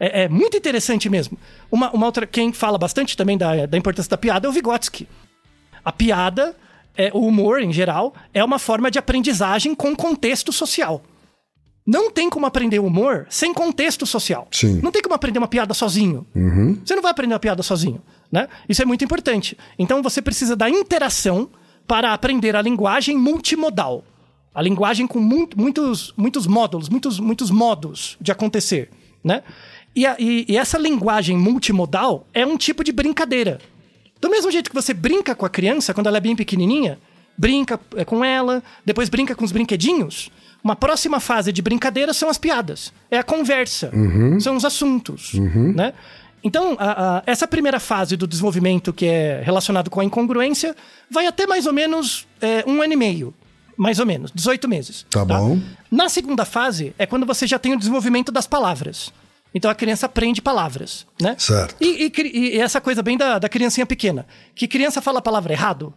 É, 0.00 0.22
é 0.22 0.28
muito 0.28 0.56
interessante 0.56 1.08
mesmo. 1.08 1.38
Uma, 1.70 1.90
uma 1.92 2.06
outra, 2.06 2.26
quem 2.26 2.52
fala 2.52 2.76
bastante 2.76 3.16
também 3.16 3.38
da, 3.38 3.66
da 3.66 3.78
importância 3.78 4.10
da 4.10 4.18
piada 4.18 4.48
é 4.48 4.50
o 4.50 4.52
Vygotsky. 4.52 5.06
A 5.84 5.92
piada, 5.92 6.56
é, 6.96 7.10
o 7.12 7.20
humor 7.20 7.60
em 7.60 7.72
geral, 7.72 8.14
é 8.34 8.42
uma 8.42 8.58
forma 8.58 8.90
de 8.90 8.98
aprendizagem 8.98 9.74
com 9.74 9.94
contexto 9.94 10.52
social. 10.52 11.02
Não 11.84 12.10
tem 12.10 12.30
como 12.30 12.46
aprender 12.46 12.78
humor 12.78 13.26
sem 13.28 13.52
contexto 13.52 14.06
social. 14.06 14.46
Sim. 14.52 14.80
Não 14.82 14.92
tem 14.92 15.02
como 15.02 15.14
aprender 15.14 15.38
uma 15.38 15.48
piada 15.48 15.74
sozinho. 15.74 16.24
Você 16.84 16.94
não 16.94 17.02
vai 17.02 17.10
aprender 17.10 17.34
uma 17.34 17.40
piada 17.40 17.62
sozinho, 17.62 18.00
né? 18.30 18.48
Isso 18.68 18.80
é 18.82 18.84
muito 18.84 19.04
importante. 19.04 19.58
Então 19.78 20.00
você 20.02 20.22
precisa 20.22 20.54
da 20.54 20.70
interação 20.70 21.50
para 21.86 22.12
aprender 22.12 22.54
a 22.54 22.62
linguagem 22.62 23.18
multimodal. 23.18 24.04
A 24.54 24.62
linguagem 24.62 25.06
com 25.06 25.18
mu- 25.18 25.48
muitos, 25.56 26.12
muitos 26.16 26.46
módulos, 26.46 26.88
muitos, 26.88 27.18
muitos 27.18 27.50
modos 27.50 28.16
de 28.20 28.30
acontecer, 28.30 28.90
né? 29.24 29.42
E, 29.96 30.06
a- 30.06 30.16
e- 30.20 30.44
e 30.48 30.56
essa 30.56 30.78
linguagem 30.78 31.36
multimodal 31.36 32.26
é 32.32 32.46
um 32.46 32.56
tipo 32.56 32.84
de 32.84 32.92
brincadeira. 32.92 33.58
Do 34.20 34.30
mesmo 34.30 34.52
jeito 34.52 34.70
que 34.70 34.74
você 34.74 34.94
brinca 34.94 35.34
com 35.34 35.44
a 35.44 35.50
criança 35.50 35.92
quando 35.92 36.06
ela 36.06 36.18
é 36.18 36.20
bem 36.20 36.36
pequenininha, 36.36 36.98
brinca 37.36 37.80
é, 37.96 38.04
com 38.04 38.24
ela, 38.24 38.62
depois 38.86 39.08
brinca 39.08 39.34
com 39.34 39.44
os 39.44 39.50
brinquedinhos. 39.50 40.30
Uma 40.62 40.76
próxima 40.76 41.18
fase 41.20 41.52
de 41.52 41.60
brincadeira 41.60 42.12
são 42.12 42.28
as 42.28 42.38
piadas. 42.38 42.92
É 43.10 43.18
a 43.18 43.22
conversa. 43.22 43.90
São 44.40 44.56
os 44.56 44.64
assuntos. 44.64 45.32
Né? 45.34 45.92
Então, 46.44 46.76
a- 46.78 47.18
a- 47.18 47.22
essa 47.26 47.46
primeira 47.46 47.78
fase 47.80 48.16
do 48.16 48.26
desenvolvimento, 48.26 48.92
que 48.92 49.06
é 49.06 49.42
relacionado 49.44 49.88
com 49.90 50.00
a 50.00 50.04
incongruência, 50.04 50.74
vai 51.10 51.26
até 51.26 51.46
mais 51.46 51.66
ou 51.66 51.72
menos 51.72 52.26
é, 52.40 52.64
um 52.66 52.80
ano 52.82 52.92
e 52.92 52.96
meio. 52.96 53.34
Mais 53.76 53.98
ou 53.98 54.06
menos, 54.06 54.30
18 54.34 54.68
meses. 54.68 55.06
Tá 55.10 55.24
bom. 55.24 55.58
Na 55.90 56.08
segunda 56.08 56.44
fase, 56.44 56.94
é 56.98 57.06
quando 57.06 57.24
você 57.26 57.46
já 57.46 57.58
tem 57.58 57.72
o 57.72 57.78
desenvolvimento 57.78 58.30
das 58.30 58.46
palavras. 58.46 59.12
Então 59.54 59.70
a 59.70 59.74
criança 59.74 60.06
aprende 60.06 60.40
palavras, 60.40 61.06
né? 61.20 61.34
Certo. 61.38 61.74
E, 61.80 62.10
e 62.16 62.38
e 62.54 62.58
essa 62.58 62.80
coisa 62.80 63.02
bem 63.02 63.16
da, 63.18 63.38
da 63.38 63.48
criancinha 63.48 63.84
pequena. 63.86 64.26
Que 64.54 64.66
criança 64.68 65.00
fala 65.02 65.18
a 65.18 65.22
palavra 65.22 65.52
errado? 65.52 65.92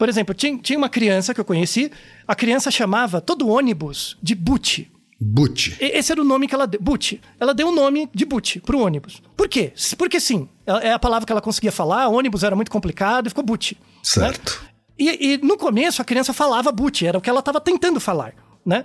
Por 0.00 0.08
exemplo, 0.08 0.34
tinha, 0.34 0.56
tinha 0.56 0.78
uma 0.78 0.88
criança 0.88 1.34
que 1.34 1.38
eu 1.40 1.44
conheci, 1.44 1.92
a 2.26 2.34
criança 2.34 2.70
chamava 2.70 3.20
todo 3.20 3.46
ônibus 3.46 4.16
de 4.22 4.34
boot. 4.34 4.90
Boot. 5.20 5.76
E- 5.78 5.98
Esse 5.98 6.10
era 6.10 6.22
o 6.22 6.24
nome 6.24 6.48
que 6.48 6.54
ela 6.54 6.66
deu. 6.66 6.80
Boot. 6.80 7.20
Ela 7.38 7.52
deu 7.52 7.68
o 7.68 7.70
nome 7.70 8.08
de 8.14 8.24
boot 8.24 8.60
pro 8.60 8.78
ônibus. 8.80 9.20
Por 9.36 9.46
quê? 9.46 9.74
Porque 9.98 10.18
sim. 10.18 10.48
Ela- 10.64 10.80
É 10.82 10.92
a 10.94 10.98
palavra 10.98 11.26
que 11.26 11.32
ela 11.32 11.42
conseguia 11.42 11.70
falar, 11.70 12.08
ônibus 12.08 12.42
era 12.42 12.56
muito 12.56 12.70
complicado 12.70 13.26
e 13.26 13.28
ficou 13.28 13.44
boot. 13.44 13.76
né? 13.78 13.86
Certo. 14.02 14.62
E, 14.98 15.32
e 15.34 15.36
no 15.36 15.58
começo 15.58 16.00
a 16.00 16.04
criança 16.06 16.32
falava 16.32 16.72
boot, 16.72 17.06
era 17.06 17.18
o 17.18 17.20
que 17.20 17.28
ela 17.28 17.40
estava 17.40 17.60
tentando 17.60 18.00
falar, 18.00 18.32
né? 18.64 18.82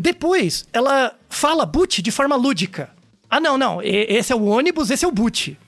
Depois 0.00 0.64
ela 0.72 1.12
fala 1.28 1.66
boot 1.66 2.00
de 2.00 2.10
forma 2.10 2.36
lúdica. 2.36 2.88
Ah, 3.28 3.38
não, 3.38 3.58
não, 3.58 3.82
esse 3.82 4.32
é 4.32 4.36
o 4.36 4.44
ônibus, 4.44 4.90
esse 4.90 5.04
é 5.04 5.08
o 5.08 5.12
boot. 5.12 5.58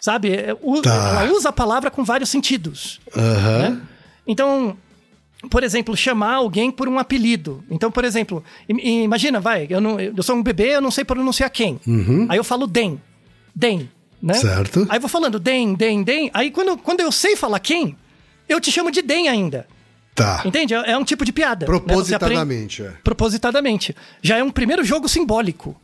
Sabe? 0.00 0.30
É, 0.32 0.54
Tá. 0.82 1.22
Ela 1.24 1.32
usa 1.32 1.48
a 1.48 1.52
palavra 1.52 1.90
com 1.90 2.04
vários 2.04 2.28
sentidos. 2.30 3.00
Aham. 3.16 3.82
Então, 4.28 4.76
por 5.50 5.64
exemplo, 5.64 5.96
chamar 5.96 6.34
alguém 6.34 6.70
por 6.70 6.86
um 6.88 6.98
apelido. 6.98 7.64
Então, 7.70 7.90
por 7.90 8.04
exemplo, 8.04 8.44
im- 8.68 9.02
imagina, 9.04 9.40
vai, 9.40 9.66
eu, 9.70 9.80
não, 9.80 9.98
eu 9.98 10.22
sou 10.22 10.36
um 10.36 10.42
bebê, 10.42 10.76
eu 10.76 10.80
não 10.80 10.90
sei 10.90 11.04
pronunciar 11.04 11.48
quem. 11.50 11.80
Aí 12.28 12.36
eu 12.38 12.44
falo 12.44 12.66
Den. 12.66 13.00
Den, 13.54 13.88
né? 14.22 14.34
Certo. 14.34 14.86
Aí 14.88 14.98
eu 14.98 15.00
vou 15.00 15.08
falando 15.08 15.38
Den, 15.40 15.74
Den, 15.74 16.02
Den. 16.04 16.30
Aí 16.34 16.50
quando, 16.50 16.76
quando 16.76 17.00
eu 17.00 17.10
sei 17.10 17.34
falar 17.34 17.58
quem, 17.60 17.96
eu 18.48 18.60
te 18.60 18.70
chamo 18.70 18.90
de 18.90 19.00
Den 19.02 19.28
ainda. 19.28 19.66
Tá. 20.14 20.42
Entende? 20.44 20.74
É 20.74 20.90
é 20.92 20.98
um 20.98 21.04
tipo 21.04 21.24
de 21.24 21.32
piada. 21.32 21.64
né? 21.66 21.72
Você 21.72 21.78
aprende- 21.78 21.86
Propositadamente, 22.16 22.82
é. 22.82 22.92
Propositadamente. 23.04 23.96
Já 24.20 24.36
é 24.38 24.42
um 24.42 24.50
primeiro 24.50 24.84
jogo 24.84 25.08
simbólico. 25.08 25.76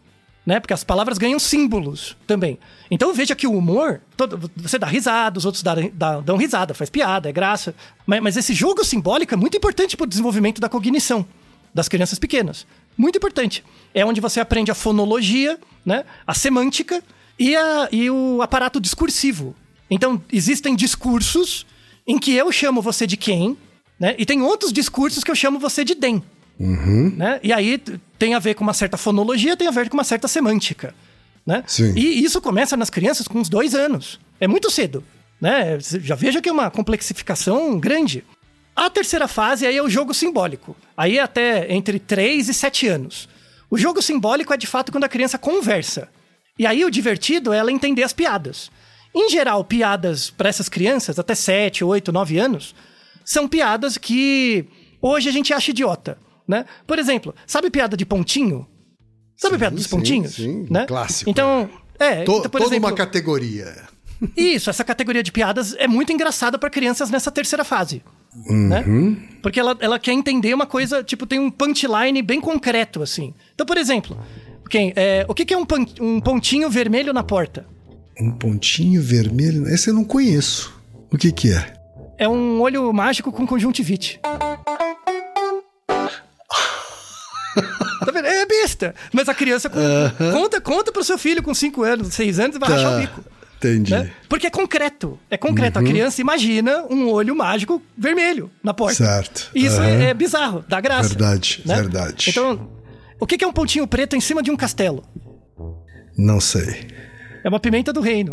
Né? 0.46 0.60
Porque 0.60 0.74
as 0.74 0.84
palavras 0.84 1.16
ganham 1.16 1.38
símbolos 1.38 2.16
também. 2.26 2.58
Então 2.90 3.14
veja 3.14 3.34
que 3.34 3.46
o 3.46 3.56
humor, 3.56 4.02
todo- 4.16 4.50
você 4.56 4.78
dá 4.78 4.86
risada, 4.86 5.38
os 5.38 5.46
outros 5.46 5.62
dá- 5.62 5.74
dá- 5.92 6.20
dão 6.20 6.36
risada, 6.36 6.74
faz 6.74 6.90
piada, 6.90 7.30
é 7.30 7.32
graça. 7.32 7.74
Mas, 8.06 8.20
mas 8.22 8.36
esse 8.36 8.52
jogo 8.52 8.84
simbólico 8.84 9.32
é 9.32 9.36
muito 9.38 9.56
importante 9.56 9.96
para 9.96 10.04
o 10.04 10.06
desenvolvimento 10.06 10.60
da 10.60 10.68
cognição 10.68 11.24
das 11.72 11.88
crianças 11.88 12.18
pequenas. 12.18 12.66
Muito 12.96 13.16
importante. 13.16 13.64
É 13.94 14.04
onde 14.04 14.20
você 14.20 14.38
aprende 14.38 14.70
a 14.70 14.74
fonologia, 14.74 15.58
né? 15.84 16.04
a 16.26 16.34
semântica 16.34 17.02
e, 17.38 17.56
a- 17.56 17.88
e 17.90 18.10
o 18.10 18.42
aparato 18.42 18.78
discursivo. 18.78 19.56
Então, 19.90 20.22
existem 20.30 20.76
discursos 20.76 21.64
em 22.06 22.18
que 22.18 22.34
eu 22.34 22.52
chamo 22.52 22.82
você 22.82 23.06
de 23.06 23.16
quem, 23.16 23.56
né? 23.98 24.14
E 24.18 24.26
tem 24.26 24.42
outros 24.42 24.72
discursos 24.72 25.24
que 25.24 25.30
eu 25.30 25.34
chamo 25.34 25.58
você 25.58 25.84
de 25.84 25.94
dem. 25.94 26.22
Né? 27.16 27.40
E 27.42 27.52
aí 27.52 27.78
tem 28.18 28.34
a 28.34 28.38
ver 28.38 28.54
com 28.54 28.62
uma 28.62 28.74
certa 28.74 28.96
fonologia, 28.96 29.56
tem 29.56 29.68
a 29.68 29.72
ver 29.72 29.88
com 29.88 29.96
uma 29.96 30.04
certa 30.04 30.28
semântica. 30.28 30.94
Né? 31.46 31.62
Sim. 31.66 31.92
E 31.96 32.24
isso 32.24 32.40
começa 32.40 32.76
nas 32.76 32.90
crianças 32.90 33.28
com 33.28 33.38
uns 33.38 33.48
dois 33.48 33.74
anos. 33.74 34.20
É 34.40 34.46
muito 34.46 34.70
cedo. 34.70 35.04
Né? 35.40 35.78
Já 35.80 36.14
veja 36.14 36.40
que 36.40 36.48
é 36.48 36.52
uma 36.52 36.70
complexificação 36.70 37.78
grande. 37.78 38.24
A 38.74 38.88
terceira 38.90 39.28
fase 39.28 39.66
aí 39.66 39.76
é 39.76 39.82
o 39.82 39.90
jogo 39.90 40.14
simbólico. 40.14 40.76
Aí 40.96 41.18
é 41.18 41.22
até 41.22 41.72
entre 41.72 41.98
3 41.98 42.48
e 42.48 42.54
7 42.54 42.88
anos. 42.88 43.28
O 43.70 43.76
jogo 43.76 44.00
simbólico 44.00 44.52
é 44.52 44.56
de 44.56 44.66
fato 44.66 44.90
quando 44.90 45.04
a 45.04 45.08
criança 45.08 45.38
conversa. 45.38 46.08
E 46.58 46.66
aí 46.66 46.84
o 46.84 46.90
divertido 46.90 47.52
é 47.52 47.58
ela 47.58 47.72
entender 47.72 48.02
as 48.02 48.12
piadas. 48.12 48.70
Em 49.14 49.28
geral, 49.30 49.64
piadas 49.64 50.30
para 50.30 50.48
essas 50.48 50.68
crianças, 50.68 51.18
até 51.18 51.34
7, 51.34 51.84
8, 51.84 52.10
9 52.10 52.38
anos, 52.38 52.74
são 53.24 53.46
piadas 53.48 53.96
que 53.96 54.66
hoje 55.00 55.28
a 55.28 55.32
gente 55.32 55.52
acha 55.52 55.70
idiota. 55.70 56.18
Né? 56.46 56.64
Por 56.86 56.98
exemplo, 56.98 57.34
sabe 57.46 57.70
piada 57.70 57.96
de 57.96 58.04
pontinho? 58.04 58.66
Sabe 59.36 59.54
Sim, 59.54 59.58
piada 59.58 59.76
dos 59.76 59.84
sim, 59.84 59.90
pontinhos? 59.90 60.34
sim, 60.34 60.66
né? 60.70 60.86
clássico, 60.86 61.30
Então, 61.30 61.68
é, 61.98 62.22
To- 62.24 62.38
então, 62.38 62.42
por 62.50 62.60
toda 62.60 62.64
exemplo, 62.66 62.88
uma 62.88 62.94
categoria. 62.94 63.74
isso, 64.36 64.68
essa 64.70 64.84
categoria 64.84 65.22
de 65.22 65.32
piadas 65.32 65.74
é 65.78 65.88
muito 65.88 66.12
engraçada 66.12 66.58
para 66.58 66.70
crianças 66.70 67.10
nessa 67.10 67.30
terceira 67.32 67.64
fase. 67.64 68.02
Né? 68.48 68.84
Porque 69.42 69.58
ela, 69.60 69.76
ela 69.80 69.98
quer 69.98 70.12
entender 70.12 70.52
uma 70.54 70.66
coisa, 70.66 71.02
tipo, 71.02 71.26
tem 71.26 71.38
um 71.38 71.50
punchline 71.50 72.20
bem 72.22 72.40
concreto, 72.40 73.02
assim. 73.02 73.32
Então, 73.54 73.64
por 73.66 73.76
exemplo, 73.78 74.16
quem, 74.68 74.92
é, 74.96 75.24
o 75.28 75.34
que, 75.34 75.44
que 75.44 75.54
é 75.54 75.56
um, 75.58 75.64
pan- 75.64 75.86
um 76.00 76.20
pontinho 76.20 76.68
vermelho 76.68 77.12
na 77.12 77.22
porta? 77.22 77.64
Um 78.20 78.30
pontinho 78.32 79.00
vermelho. 79.02 79.68
Esse 79.68 79.88
eu 79.90 79.94
não 79.94 80.04
conheço. 80.04 80.74
O 81.12 81.16
que 81.16 81.30
que 81.32 81.52
é? 81.52 81.74
É 82.18 82.28
um 82.28 82.60
olho 82.60 82.92
mágico 82.92 83.30
com 83.32 83.46
conjuntivite. 83.46 84.20
Tá 88.04 88.10
vendo? 88.12 88.26
É 88.26 88.44
besta. 88.46 88.94
Mas 89.12 89.28
a 89.28 89.34
criança 89.34 89.70
con- 89.70 89.80
conta, 90.32 90.60
conta 90.60 90.92
pro 90.92 91.02
seu 91.04 91.16
filho 91.18 91.42
com 91.42 91.54
5 91.54 91.82
anos, 91.82 92.14
6 92.14 92.38
anos 92.38 92.56
e 92.56 92.58
vai 92.58 92.70
rachar 92.70 92.96
o 92.96 93.00
bico. 93.00 93.20
Tá. 93.22 93.30
Entendi. 93.56 93.92
né? 93.92 94.10
Porque 94.28 94.46
é 94.46 94.50
concreto. 94.50 95.18
É 95.30 95.38
concreto. 95.38 95.78
A 95.78 95.82
criança 95.82 96.20
imagina 96.20 96.84
um 96.90 97.08
olho 97.08 97.34
mágico 97.34 97.80
vermelho 97.96 98.50
na 98.62 98.74
porta. 98.74 98.96
Certo. 98.96 99.50
Isso 99.54 99.76
Aham. 99.80 99.86
é, 99.86 100.04
é 100.10 100.14
bizarro, 100.14 100.62
dá 100.68 100.80
graça. 100.82 101.08
Verdade, 101.10 101.62
né? 101.64 101.74
verdade. 101.76 102.28
Então, 102.28 102.68
o 103.18 103.26
que 103.26 103.42
é 103.42 103.46
um 103.48 103.52
pontinho 103.54 103.86
preto 103.86 104.16
em 104.16 104.20
cima 104.20 104.42
de 104.42 104.50
um 104.50 104.56
castelo? 104.56 105.02
Não 106.18 106.40
sei. 106.40 106.88
É 107.42 107.48
uma 107.48 107.58
pimenta 107.58 107.90
do 107.90 108.02
reino. 108.02 108.30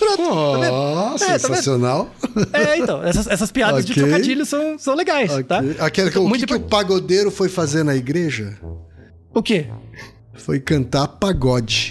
Pronto, 0.00 0.60
tá? 0.60 0.72
Oh, 0.72 1.14
É, 1.14 1.18
tá 1.18 1.38
sensacional. 1.38 2.10
É, 2.52 2.78
então, 2.78 3.04
essas, 3.04 3.26
essas 3.28 3.52
piadas 3.52 3.84
de 3.84 3.92
Ok. 3.92 4.02
trocadilho 4.02 4.44
são, 4.46 4.78
são 4.78 4.94
legais, 4.94 5.30
tá? 5.46 5.58
Ok. 5.58 5.76
Aquela 5.78 6.10
que, 6.10 6.18
Então, 6.18 6.26
o 6.26 6.32
que, 6.32 6.46
que 6.46 6.54
o 6.54 6.60
pagodeiro 6.60 7.30
foi 7.30 7.48
fazer 7.48 7.84
na 7.84 7.94
igreja? 7.94 8.56
O 9.32 9.42
quê? 9.42 9.66
Foi 10.34 10.58
cantar 10.58 11.06
pagode. 11.06 11.90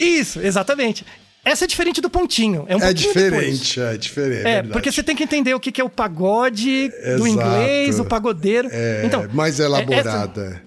Isso, 0.00 0.40
exatamente. 0.40 1.04
Essa 1.44 1.64
é 1.64 1.68
diferente 1.68 2.00
do 2.00 2.10
pontinho. 2.10 2.64
É 2.68 2.74
um 2.76 2.80
É 2.80 2.86
pouquinho 2.86 3.14
depois. 3.14 3.60
diferente, 3.60 3.80
é 3.80 3.96
diferente. 3.96 4.46
É, 4.46 4.50
É, 4.56 4.62
porque 4.64 4.90
você 4.90 5.02
tem 5.02 5.14
que 5.14 5.22
entender 5.22 5.54
o 5.54 5.60
que 5.60 5.80
é 5.80 5.84
o 5.84 5.88
pagode 5.88 6.88
do 6.88 7.26
Exato. 7.26 7.28
inglês, 7.28 8.00
o 8.00 8.04
pagodeiro. 8.04 8.68
É, 8.72 9.02
então, 9.04 9.28
mais 9.32 9.60
é- 9.60 9.64
elaborada. 9.64 10.42
essa- 10.42 10.62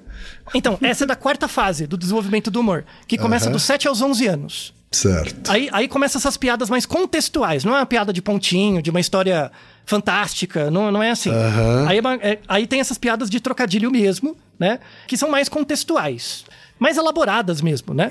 então, 0.55 0.77
essa 0.81 1.03
é 1.03 1.07
da 1.07 1.15
quarta 1.17 1.47
fase 1.49 1.85
do 1.85 1.97
desenvolvimento 1.97 2.49
do 2.49 2.61
humor, 2.61 2.85
que 3.07 3.17
começa 3.17 3.45
Aham. 3.45 3.51
dos 3.53 3.63
7 3.63 3.87
aos 3.89 4.01
11 4.01 4.25
anos. 4.25 4.73
Certo. 4.91 5.51
Aí, 5.51 5.69
aí 5.71 5.87
começa 5.87 6.17
essas 6.17 6.35
piadas 6.35 6.69
mais 6.69 6.85
contextuais, 6.85 7.63
não 7.63 7.73
é 7.75 7.79
uma 7.79 7.85
piada 7.85 8.11
de 8.11 8.21
pontinho, 8.21 8.81
de 8.81 8.89
uma 8.89 8.99
história 8.99 9.51
fantástica, 9.85 10.71
não, 10.71 10.91
não 10.91 11.01
é 11.03 11.11
assim. 11.11 11.29
Aham. 11.29 11.85
Aí, 11.87 11.97
é 11.99 12.31
é- 12.31 12.39
aí 12.47 12.67
tem 12.67 12.79
essas 12.79 12.97
piadas 12.97 13.29
de 13.29 13.39
trocadilho 13.39 13.91
mesmo, 13.91 14.35
né? 14.59 14.79
Que 15.07 15.15
são 15.17 15.29
mais 15.29 15.47
contextuais, 15.49 16.43
mais 16.79 16.97
elaboradas 16.97 17.61
mesmo, 17.61 17.93
né? 17.93 18.09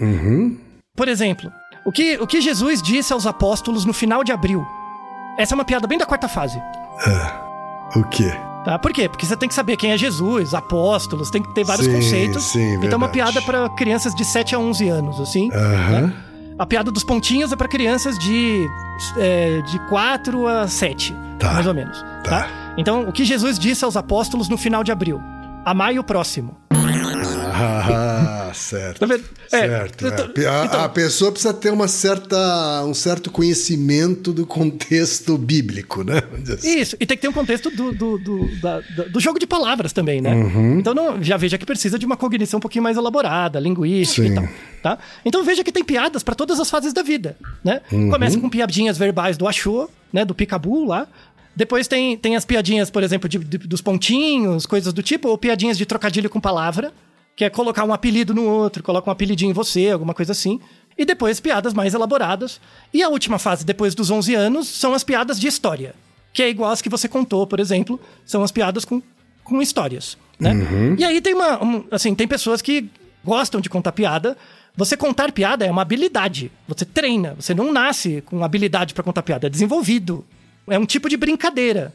Por 0.97 1.09
exemplo, 1.09 1.53
o 1.85 1.91
que, 1.93 2.17
o 2.19 2.27
que 2.27 2.41
Jesus 2.41 2.81
disse 2.83 3.13
aos 3.13 3.27
apóstolos 3.27 3.85
no 3.85 3.93
final 3.93 4.23
de 4.23 4.33
abril? 4.33 4.65
Essa 5.37 5.55
é 5.55 5.57
uma 5.57 5.65
piada 5.65 5.87
bem 5.87 5.99
da 5.99 6.07
quarta 6.07 6.29
fase. 6.29 6.61
O 7.97 8.05
quê? 8.05 8.31
Tá? 8.65 8.79
Por 8.79 8.93
quê? 8.93 9.09
Porque 9.09 9.25
você 9.25 9.37
tem 9.37 9.49
que 9.49 9.55
saber 9.55 9.77
quem 9.77 9.93
é 9.93 9.97
Jesus, 9.99 10.53
apóstolos, 10.53 11.31
tem 11.31 11.43
que 11.43 11.55
ter 11.55 11.65
vários 11.65 11.87
Sim, 11.87 11.93
conceitos. 11.95 12.43
sim, 12.45 12.75
então 12.75 12.91
é 12.93 12.97
uma 12.97 13.09
piada 13.09 13.41
para 13.43 13.69
crianças 13.71 14.15
de 14.15 14.25
7 14.25 14.55
a 14.55 14.59
11 14.59 14.89
anos, 14.89 15.21
assim. 15.21 15.49
Aham. 15.53 16.01
né? 16.09 16.13
A 16.59 16.67
piada 16.67 16.91
dos 16.91 17.05
pontinhos 17.05 17.53
é 17.53 17.57
para 17.57 17.69
crianças 17.69 18.19
de, 18.19 18.67
é, 19.17 19.63
de 19.63 19.79
4 19.89 20.47
a 20.49 20.67
7, 20.67 21.15
Tá. 21.39 21.53
mais 21.55 21.67
ou 21.67 21.75
menos. 21.75 22.05
Tá. 22.25 22.75
Então, 22.77 23.09
o 23.09 23.13
que 23.13 23.25
Jesus 23.25 23.59
disse 23.59 23.85
aos 23.85 23.97
apóstolos 23.97 24.49
no 24.49 24.59
final 24.59 24.83
de 24.83 24.91
abril? 24.91 25.21
Amai 25.65 25.99
o 25.99 26.05
próximo. 26.05 26.57
Ah, 27.61 28.51
certo. 28.55 28.99
Tá 29.01 29.07
vendo? 29.07 29.25
É, 29.53 29.61
certo. 29.61 30.07
é. 30.41 30.49
A, 30.49 30.65
então- 30.65 30.81
a 30.85 30.89
pessoa 30.89 31.31
precisa 31.31 31.53
ter 31.55 31.73
uma 31.73 31.87
certa, 31.89 32.85
um 32.85 32.95
certo 32.95 33.31
conhecimento 33.31 34.33
do 34.33 34.45
contexto 34.47 35.37
bíblico, 35.39 36.03
né? 36.03 36.23
Assim. 36.55 36.79
Isso, 36.81 36.97
e 36.99 37.07
tem 37.07 37.17
que 37.17 37.23
ter 37.23 37.29
um 37.29 37.33
contexto 37.33 37.71
do, 37.71 37.93
do, 37.93 38.19
do, 38.19 38.61
da- 38.61 38.81
do 39.13 39.21
jogo 39.21 39.39
de 39.39 39.47
palavras 39.47 39.93
também, 39.93 40.21
né? 40.21 40.35
Uhum. 40.35 40.79
Então 40.79 40.95
não, 40.95 41.23
já 41.23 41.37
veja 41.37 41.57
que 41.59 41.67
precisa 41.67 41.99
de 41.99 42.07
uma 42.07 42.17
cognição 42.17 42.59
um 42.59 42.61
pouquinho 42.61 42.83
mais 42.83 42.97
elaborada, 42.97 43.59
linguística 43.61 44.27
Sim. 44.27 44.33
e 44.33 44.35
tal. 44.35 44.49
Tá? 44.83 44.99
Então 45.25 45.43
veja 45.45 45.65
que 45.65 45.73
tem 45.73 45.83
piadas 45.85 46.23
para 46.23 46.35
todas 46.35 46.61
as 46.61 46.71
fases 46.71 46.93
da 46.93 47.03
vida, 47.03 47.37
né? 47.65 47.81
Uhum. 47.91 48.11
Começa 48.11 48.39
com 48.39 48.49
piadinhas 48.49 48.97
verbais 48.97 49.37
do 49.37 49.47
achou, 49.49 49.91
né? 50.13 50.25
Do 50.25 50.35
picabu 50.35 50.85
lá. 50.85 51.07
Depois 51.57 51.89
tem, 51.89 52.17
tem 52.17 52.37
as 52.37 52.45
piadinhas, 52.45 52.89
por 52.91 53.03
exemplo, 53.03 53.29
de- 53.29 53.39
de- 53.39 53.59
dos 53.59 53.81
pontinhos, 53.83 54.65
coisas 54.67 54.93
do 54.93 55.03
tipo, 55.03 55.29
ou 55.29 55.37
piadinhas 55.37 55.77
de 55.77 55.85
trocadilho 55.85 56.31
com 56.31 56.39
palavra, 56.41 56.93
que 57.35 57.45
é 57.45 57.51
colocar 57.51 57.83
um 57.85 57.93
apelido 57.93 58.33
no 58.33 58.45
outro, 58.45 58.83
coloca 58.83 59.11
um 59.11 59.13
apelidinho 59.13 59.51
em 59.51 59.55
você, 59.55 59.91
alguma 59.91 60.15
coisa 60.15 60.31
assim. 60.33 60.61
E 60.97 61.05
depois 61.05 61.41
piadas 61.41 61.75
mais 61.75 61.95
elaboradas. 61.95 62.61
E 62.95 63.03
a 63.03 63.09
última 63.09 63.39
fase, 63.39 63.65
depois 63.65 63.95
dos 63.95 64.11
11 64.11 64.35
anos, 64.35 64.69
são 64.69 64.95
as 64.95 65.03
piadas 65.03 65.39
de 65.41 65.47
história. 65.49 65.95
Que 66.33 66.43
é 66.45 66.49
igual 66.49 66.71
as 66.71 66.81
que 66.83 66.89
você 66.89 67.09
contou, 67.09 67.47
por 67.47 67.59
exemplo. 67.59 68.01
São 68.25 68.43
as 68.45 68.53
piadas 68.53 68.85
com, 68.85 69.03
com 69.43 69.61
histórias, 69.63 70.17
né? 70.39 70.53
E 70.99 71.05
aí 71.05 71.21
tem 71.21 71.35
uma... 71.35 71.63
um- 71.65 71.85
assim, 71.91 72.15
tem 72.15 72.29
pessoas 72.29 72.63
que 72.63 72.89
gostam 73.25 73.61
de 73.61 73.69
contar 73.69 73.93
piada. 73.93 74.37
Você 74.79 74.97
contar 74.97 75.33
piada 75.33 75.67
é 75.67 75.71
uma 75.73 75.83
habilidade. 75.83 76.53
Você 76.69 76.85
treina. 76.85 77.35
Você 77.35 77.53
não 77.53 77.73
nasce 77.73 78.23
com 78.25 78.45
habilidade 78.45 78.95
para 78.95 79.03
contar 79.03 79.25
piada. 79.25 79.49
É 79.49 79.51
desenvolvido. 79.51 80.25
É 80.69 80.79
um 80.79 80.87
tipo 80.87 81.09
de 81.09 81.17
brincadeira. 81.17 81.93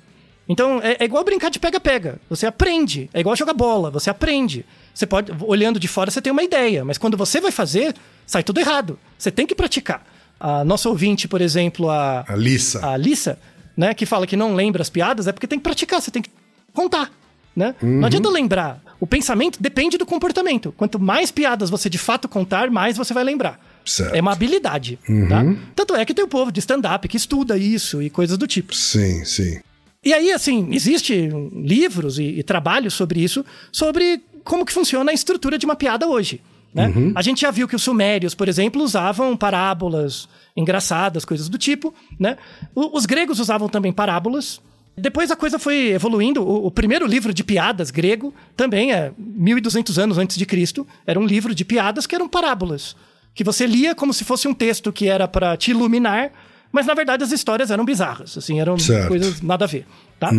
Então, 0.50 0.82
é, 0.84 0.98
é 1.00 1.06
igual 1.06 1.24
brincar 1.24 1.50
de 1.50 1.60
pega-pega. 1.60 2.20
Você 2.30 2.46
aprende. 2.46 3.10
É 3.14 3.22
igual 3.22 3.38
jogar 3.38 3.54
bola. 3.54 3.90
Você 3.90 4.10
aprende. 4.10 4.66
Você 4.94 5.06
pode, 5.06 5.32
olhando 5.46 5.80
de 5.80 5.88
fora, 5.88 6.12
você 6.12 6.22
tem 6.22 6.34
uma 6.34 6.44
ideia. 6.44 6.84
Mas 6.84 6.98
quando 6.98 7.16
você 7.16 7.40
vai 7.40 7.54
fazer, 7.54 7.96
sai 8.28 8.44
tudo 8.44 8.60
errado. 8.60 9.00
Você 9.18 9.32
tem 9.32 9.48
que 9.48 9.56
praticar. 9.56 10.06
A 10.38 10.66
nossa 10.66 10.90
ouvinte, 10.90 11.26
por 11.26 11.40
exemplo, 11.40 11.90
a, 11.90 12.26
A 12.28 12.36
Lissa. 12.36 12.86
a 12.86 12.92
Alissa, 12.92 13.40
né, 13.78 13.94
que 13.94 14.06
fala 14.06 14.28
que 14.28 14.36
não 14.36 14.56
lembra 14.56 14.82
as 14.82 14.90
piadas, 14.90 15.26
é 15.26 15.32
porque 15.32 15.48
tem 15.48 15.58
que 15.58 15.64
praticar, 15.64 16.02
você 16.02 16.12
tem 16.12 16.22
que 16.22 16.30
contar, 16.74 17.10
né? 17.56 17.76
Não 17.82 18.08
adianta 18.08 18.28
lembrar. 18.28 18.82
O 19.04 19.08
pensamento 19.08 19.62
depende 19.62 19.98
do 19.98 20.06
comportamento. 20.06 20.74
Quanto 20.78 20.98
mais 20.98 21.30
piadas 21.30 21.70
você 21.70 21.90
de 21.90 21.98
fato 21.98 22.30
contar, 22.30 22.72
mais 22.72 22.96
você 22.96 23.14
vai 23.14 23.22
lembrar. 23.26 23.60
Certo. 23.86 24.16
É 24.16 24.22
uma 24.22 24.32
habilidade, 24.32 24.98
tá? 25.28 25.44
Tanto 25.76 25.94
é 25.94 26.06
que 26.06 26.14
tem 26.14 26.24
o 26.24 26.28
povo 26.30 26.54
de 26.54 26.60
stand-up 26.62 27.06
que 27.10 27.18
estuda 27.18 27.58
isso 27.58 28.02
e 28.02 28.10
coisas 28.10 28.38
do 28.38 28.48
tipo. 28.48 28.74
Sim, 28.74 29.26
sim. 29.26 29.60
E 30.06 30.14
aí, 30.14 30.32
assim, 30.32 30.70
existe 30.72 31.30
livros 31.54 32.18
e, 32.18 32.24
e 32.40 32.44
trabalhos 32.44 32.94
sobre 32.94 33.22
isso, 33.22 33.44
sobre 33.74 34.22
como 34.46 34.66
que 34.66 34.72
funciona 34.72 35.12
a 35.12 35.14
estrutura 35.14 35.58
de 35.58 35.66
uma 35.66 35.76
piada 35.76 36.08
hoje. 36.08 36.40
Né? 36.74 36.92
A 37.14 37.22
gente 37.22 37.42
já 37.42 37.52
viu 37.52 37.68
que 37.68 37.76
os 37.76 37.84
sumérios, 37.84 38.34
por 38.34 38.48
exemplo, 38.48 38.82
usavam 38.82 39.36
parábolas 39.36 40.30
engraçadas, 40.56 41.26
coisas 41.26 41.50
do 41.50 41.58
tipo. 41.58 41.94
Né? 42.18 42.38
O- 42.74 42.98
os 42.98 43.06
gregos 43.06 43.38
usavam 43.40 43.68
também 43.68 43.92
parábolas. 43.92 44.62
Depois 44.96 45.32
a 45.32 45.36
coisa 45.36 45.58
foi 45.58 45.90
evoluindo. 45.92 46.44
O, 46.44 46.68
o 46.68 46.72
primeiro 46.72 47.06
livro 47.08 47.34
de 47.34 47.44
piadas 47.44 47.90
grego 47.92 48.34
também 48.56 48.94
é 48.94 49.12
1200 49.18 49.98
anos 49.98 50.18
antes 50.18 50.38
de 50.38 50.46
Cristo. 50.46 50.86
Era 51.06 51.20
um 51.20 51.26
livro 51.26 51.54
de 51.56 51.66
piadas 51.66 52.06
que 52.06 52.14
eram 52.16 52.28
parábolas. 52.30 52.96
Que 53.34 53.44
você 53.44 53.66
lia 53.66 53.96
como 53.96 54.14
se 54.14 54.24
fosse 54.24 54.48
um 54.48 54.54
texto 54.54 54.94
que 54.94 55.08
era 55.08 55.28
para 55.28 55.58
te 55.58 55.72
iluminar, 55.72 56.32
mas 56.72 56.86
na 56.86 56.94
verdade 56.94 57.24
as 57.24 57.32
histórias 57.32 57.72
eram 57.72 57.84
bizarras. 57.84 58.38
Assim, 58.38 58.60
eram 58.60 58.78
Certo. 58.78 59.08
coisas 59.08 59.42
nada 59.42 59.66
a 59.66 59.68
ver. 59.68 59.86
Tá? 60.20 60.30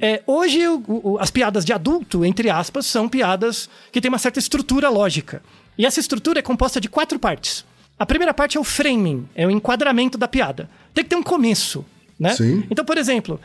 É, 0.00 0.22
hoje, 0.26 0.66
o- 0.66 0.82
o- 0.88 1.18
as 1.20 1.30
piadas 1.30 1.64
de 1.64 1.72
adulto, 1.72 2.24
entre 2.24 2.48
aspas, 2.50 2.86
são 2.86 3.08
piadas 3.08 3.68
que 3.92 4.00
têm 4.00 4.08
uma 4.08 4.18
certa 4.18 4.38
estrutura 4.38 4.88
lógica. 4.88 5.42
E 5.76 5.84
essa 5.86 6.00
estrutura 6.00 6.38
é 6.38 6.42
composta 6.42 6.80
de 6.80 6.88
quatro 6.88 7.18
partes. 7.18 7.64
A 7.98 8.06
primeira 8.06 8.32
parte 8.32 8.56
é 8.56 8.60
o 8.60 8.64
framing, 8.64 9.28
é 9.34 9.46
o 9.46 9.50
enquadramento 9.50 10.16
da 10.16 10.26
piada. 10.26 10.68
Tem 10.94 11.04
que 11.04 11.10
ter 11.10 11.16
um 11.16 11.22
começo, 11.22 11.84
né? 12.18 12.30
Sim. 12.34 12.64
Então, 12.70 12.84
por 12.84 12.96
exemplo, 12.98 13.38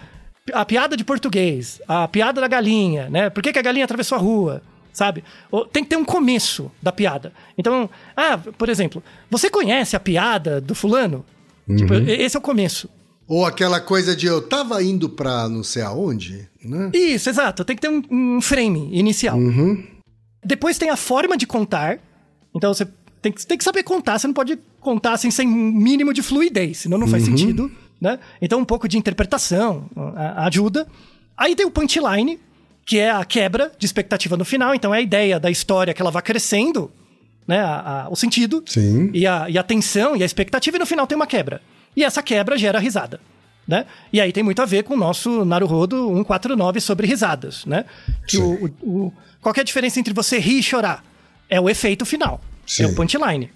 a 0.52 0.66
piada 0.66 0.98
de 0.98 1.04
português, 1.04 1.82
a 1.88 2.08
piada 2.08 2.42
da 2.42 2.48
galinha, 2.48 3.10
né? 3.10 3.30
Por 3.30 3.42
que, 3.42 3.54
que 3.54 3.60
a 3.60 3.62
galinha 3.62 3.86
atravessou 3.86 4.18
a 4.18 4.22
rua? 4.22 4.62
Sabe? 4.92 5.24
Tem 5.72 5.84
que 5.84 5.90
ter 5.90 5.96
um 5.96 6.06
começo 6.06 6.72
da 6.82 6.92
piada. 6.92 7.34
Então, 7.58 7.90
ah, 8.16 8.38
por 8.38 8.70
exemplo, 8.70 9.02
você 9.30 9.50
conhece 9.50 9.96
a 9.96 10.00
piada 10.00 10.62
do 10.62 10.76
fulano? 10.76 11.26
Tipo, 11.78 11.94
e- 11.96 12.22
esse 12.22 12.36
é 12.36 12.40
o 12.40 12.42
começo. 12.42 12.90
Ou 13.28 13.46
aquela 13.46 13.80
coisa 13.80 14.16
de 14.16 14.28
eu 14.28 14.42
tava 14.42 14.84
indo 14.84 15.10
pra 15.10 15.48
não 15.50 15.64
sei 15.64 15.82
aonde, 15.82 16.48
né? 16.64 16.92
Isso, 16.94 17.30
exato. 17.30 17.64
Tem 17.64 17.76
que 17.76 17.82
ter 17.82 17.90
um, 17.90 18.04
um 18.12 18.42
frame 18.42 18.90
inicial. 18.92 19.38
Depois 20.46 20.78
tem 20.78 20.90
a 20.90 20.98
forma 20.98 21.38
de 21.38 21.48
contar. 21.48 22.00
Então 22.54 22.74
você 22.74 22.86
tem 23.22 23.32
que, 23.32 23.46
tem 23.48 23.58
que 23.58 23.64
saber 23.64 23.82
contar. 23.84 24.20
Você 24.20 24.28
não 24.28 24.34
pode 24.34 24.60
contar 24.80 25.14
assim 25.14 25.32
sem 25.32 25.48
um 25.48 25.72
mínimo 25.72 26.14
de 26.14 26.22
fluidez, 26.22 26.80
senão 26.80 26.98
não 26.98 27.08
faz 27.08 27.24
sentido. 27.24 27.72
Né? 28.04 28.20
Então 28.42 28.60
um 28.60 28.66
pouco 28.66 28.86
de 28.86 28.98
interpretação 28.98 29.86
ajuda. 30.36 30.86
Aí 31.38 31.56
tem 31.56 31.66
o 31.66 31.72
punchline, 31.72 32.38
que 32.86 33.00
é 33.00 33.10
a 33.10 33.24
quebra 33.24 33.72
de 33.80 33.86
expectativa 33.86 34.36
no 34.36 34.44
final. 34.44 34.76
Então 34.76 34.94
é 34.94 34.98
a 34.98 35.02
ideia 35.02 35.40
da 35.40 35.50
história 35.50 35.94
que 35.94 36.02
ela 36.02 36.12
vai 36.12 36.22
crescendo, 36.22 36.92
né? 37.48 37.62
a- 37.62 38.04
a- 38.04 38.10
o 38.10 38.16
sentido. 38.18 38.62
Sim. 38.68 39.10
E 39.14 39.26
a, 39.26 39.50
e 39.50 39.58
a 39.58 39.64
tensão 39.64 40.18
e 40.18 40.22
a 40.22 40.26
expectativa, 40.26 40.76
e 40.76 40.80
no 40.82 40.86
final 40.86 41.08
tem 41.08 41.16
uma 41.16 41.26
quebra. 41.26 41.62
E 41.96 42.04
essa 42.04 42.22
quebra 42.22 42.58
gera 42.58 42.78
risada. 42.78 43.22
Né? 43.66 43.86
E 44.12 44.20
aí 44.20 44.34
tem 44.34 44.44
muito 44.44 44.62
a 44.62 44.66
ver 44.66 44.84
com 44.84 44.96
o 44.96 44.98
nosso 44.98 45.46
Naruhodo 45.46 46.08
149 46.14 46.82
sobre 46.82 47.08
risadas, 47.08 47.66
né? 47.66 47.86
Que 48.28 48.38
o, 48.38 48.66
o- 48.82 49.14
qual 49.42 49.56
é 49.56 49.62
a 49.62 49.64
diferença 49.64 49.98
entre 50.02 50.14
você 50.14 50.38
rir 50.40 50.60
e 50.60 50.64
chorar? 50.64 51.02
É 51.50 51.62
o 51.62 51.70
efeito 51.70 52.06
final. 52.06 52.42
Sim. 52.68 52.84
É 52.84 52.88
o 52.88 52.96
punchline. 52.96 53.50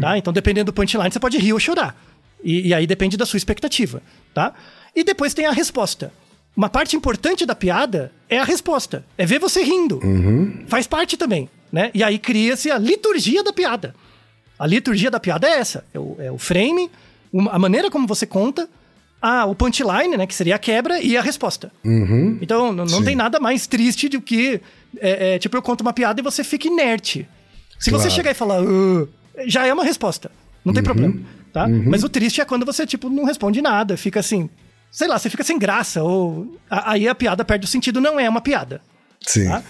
Tá? 0.00 0.16
Então, 0.16 0.32
dependendo 0.32 0.72
do 0.72 0.74
punchline, 0.74 1.10
você 1.12 1.20
pode 1.20 1.36
rir 1.36 1.52
ou 1.52 1.60
chorar. 1.60 1.94
E, 2.42 2.68
e 2.68 2.74
aí 2.74 2.86
depende 2.86 3.16
da 3.16 3.26
sua 3.26 3.36
expectativa. 3.36 4.02
Tá? 4.34 4.54
E 4.94 5.02
depois 5.04 5.34
tem 5.34 5.46
a 5.46 5.52
resposta. 5.52 6.12
Uma 6.56 6.68
parte 6.68 6.96
importante 6.96 7.46
da 7.46 7.54
piada 7.54 8.12
é 8.28 8.38
a 8.38 8.44
resposta. 8.44 9.04
É 9.16 9.24
ver 9.24 9.38
você 9.38 9.62
rindo. 9.62 10.00
Faz 10.66 10.86
parte 10.86 11.16
também. 11.16 11.48
Né? 11.72 11.90
E 11.94 12.02
aí 12.02 12.18
cria-se 12.18 12.70
a 12.70 12.78
liturgia 12.78 13.44
da 13.44 13.52
piada. 13.52 13.94
A 14.58 14.66
liturgia 14.66 15.10
da 15.10 15.20
piada 15.20 15.46
é 15.48 15.58
essa: 15.58 15.84
é 15.94 15.98
o, 15.98 16.16
é 16.18 16.30
o 16.32 16.36
frame, 16.38 16.90
uma- 17.32 17.52
a 17.52 17.58
maneira 17.58 17.88
como 17.90 18.06
você 18.08 18.26
conta, 18.26 18.68
a, 19.22 19.46
o 19.46 19.54
punchline, 19.54 20.16
né, 20.16 20.26
que 20.26 20.34
seria 20.34 20.56
a 20.56 20.58
quebra, 20.58 21.00
e 21.00 21.16
a 21.16 21.22
resposta. 21.22 21.70
Então, 22.42 22.68
n- 22.72 22.76
não 22.78 22.88
Sim. 22.88 23.04
tem 23.04 23.14
nada 23.16 23.38
mais 23.38 23.66
triste 23.66 24.08
do 24.08 24.20
que, 24.20 24.60
é, 24.98 25.34
é, 25.34 25.38
tipo, 25.38 25.56
eu 25.56 25.62
conto 25.62 25.82
uma 25.82 25.92
piada 25.92 26.20
e 26.20 26.24
você 26.24 26.42
fica 26.42 26.66
inerte. 26.66 27.26
Se 27.78 27.90
você 27.90 28.04
Claro. 28.08 28.10
chegar 28.10 28.30
e 28.32 28.34
falar, 28.34 28.60
"Ah", 28.60 29.06
já 29.46 29.64
é 29.66 29.72
uma 29.72 29.84
resposta. 29.84 30.30
Não 30.64 30.74
tem 30.74 30.82
problema, 30.82 31.14
tá? 31.52 31.66
Mas 31.68 32.02
o 32.04 32.08
triste 32.08 32.40
é 32.40 32.44
quando 32.44 32.64
você, 32.66 32.86
tipo, 32.86 33.08
não 33.10 33.24
responde 33.24 33.60
nada, 33.62 33.96
fica 33.96 34.20
assim, 34.20 34.48
sei 34.90 35.08
lá, 35.08 35.18
você 35.18 35.28
fica 35.30 35.42
sem 35.44 35.58
graça, 35.58 36.02
ou 36.02 36.58
aí 36.68 37.08
a 37.08 37.14
piada 37.14 37.44
perde 37.44 37.64
o 37.64 37.68
sentido, 37.68 38.00
não 38.00 38.18
é 38.18 38.28
uma 38.28 38.40
piada. 38.40 38.80
Sim. 39.26 39.48
Tá? 39.48 39.62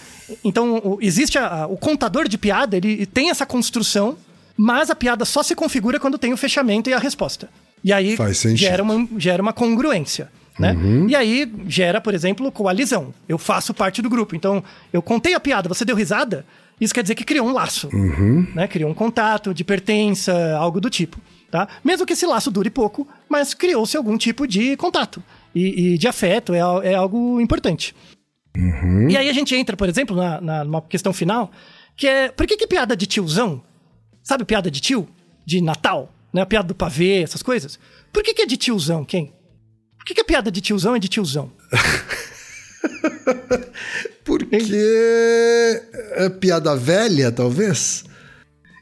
Então, 0.43 0.97
existe 1.01 1.37
a- 1.37 1.63
a- 1.63 1.67
o 1.67 1.75
contador 1.77 2.27
de 2.27 2.37
piada, 2.37 2.77
ele 2.77 3.05
tem 3.05 3.29
essa 3.29 3.45
construção, 3.45 4.17
mas 4.55 4.89
a 4.89 4.95
piada 4.95 5.25
só 5.25 5.43
se 5.43 5.53
configura 5.55 5.99
quando 5.99 6.17
tem 6.17 6.31
o 6.31 6.37
fechamento 6.37 6.89
e 6.89 6.93
a 6.93 6.99
resposta. 6.99 7.49
E 7.83 7.91
aí 7.91 8.15
gera 8.57 8.81
uma, 8.83 9.07
gera 9.17 9.41
uma 9.41 9.51
congruência. 9.53 10.29
Né? 10.59 10.75
E 11.09 11.15
aí 11.15 11.51
gera, 11.67 11.99
por 11.99 12.13
exemplo, 12.13 12.51
coalizão. 12.51 13.13
Eu 13.27 13.37
faço 13.37 13.73
parte 13.73 14.01
do 14.01 14.09
grupo. 14.09 14.35
Então, 14.35 14.63
eu 14.93 15.01
contei 15.01 15.33
a 15.33 15.39
piada, 15.39 15.67
você 15.67 15.83
deu 15.83 15.95
risada, 15.95 16.45
isso 16.79 16.93
quer 16.93 17.01
dizer 17.01 17.15
que 17.15 17.23
criou 17.23 17.47
um 17.47 17.53
laço. 17.53 17.89
Né? 18.53 18.67
Criou 18.67 18.91
um 18.91 18.93
contato 18.93 19.53
de 19.53 19.63
pertença, 19.63 20.55
algo 20.57 20.79
do 20.79 20.89
tipo. 20.89 21.17
Tá? 21.51 21.67
Mesmo 21.83 22.05
que 22.05 22.13
esse 22.13 22.25
laço 22.25 22.49
dure 22.49 22.69
pouco, 22.69 23.05
mas 23.27 23.53
criou-se 23.53 23.97
algum 23.97 24.17
tipo 24.17 24.47
de 24.47 24.77
contato. 24.77 25.21
E, 25.53 25.95
e 25.95 25.97
de 25.97 26.07
afeto, 26.07 26.53
é, 26.53 26.59
é 26.59 26.95
algo 26.95 27.41
importante. 27.41 27.93
E 29.09 29.17
aí 29.17 29.29
a 29.29 29.33
gente 29.33 29.53
entra, 29.53 29.75
por 29.75 29.89
exemplo, 29.89 30.15
na, 30.15 30.39
na, 30.39 30.63
numa 30.63 30.81
questão 30.81 31.11
final, 31.11 31.51
que 31.97 32.07
é 32.07 32.31
por 32.31 32.47
que, 32.47 32.55
que 32.55 32.67
piada 32.67 32.95
de 32.95 33.05
tiozão, 33.05 33.61
sabe 34.23 34.45
piada 34.45 34.71
de 34.71 34.79
tio? 34.79 35.09
De 35.45 35.61
Natal, 35.61 36.13
né? 36.33 36.41
A 36.41 36.45
piada 36.45 36.69
do 36.69 36.75
pavê, 36.75 37.21
essas 37.21 37.43
coisas. 37.43 37.77
Por 38.13 38.23
que, 38.23 38.33
que 38.33 38.43
é 38.43 38.45
de 38.45 38.55
tiozão, 38.55 39.03
quem? 39.03 39.33
Por 39.97 40.05
que, 40.05 40.13
que 40.13 40.21
a 40.21 40.25
piada 40.25 40.49
de 40.49 40.61
tiozão 40.61 40.95
é 40.95 40.99
de 40.99 41.09
tiozão? 41.09 41.51
Porque 44.23 44.57
é 46.15 46.29
piada 46.29 46.75
velha, 46.75 47.31
talvez? 47.31 48.03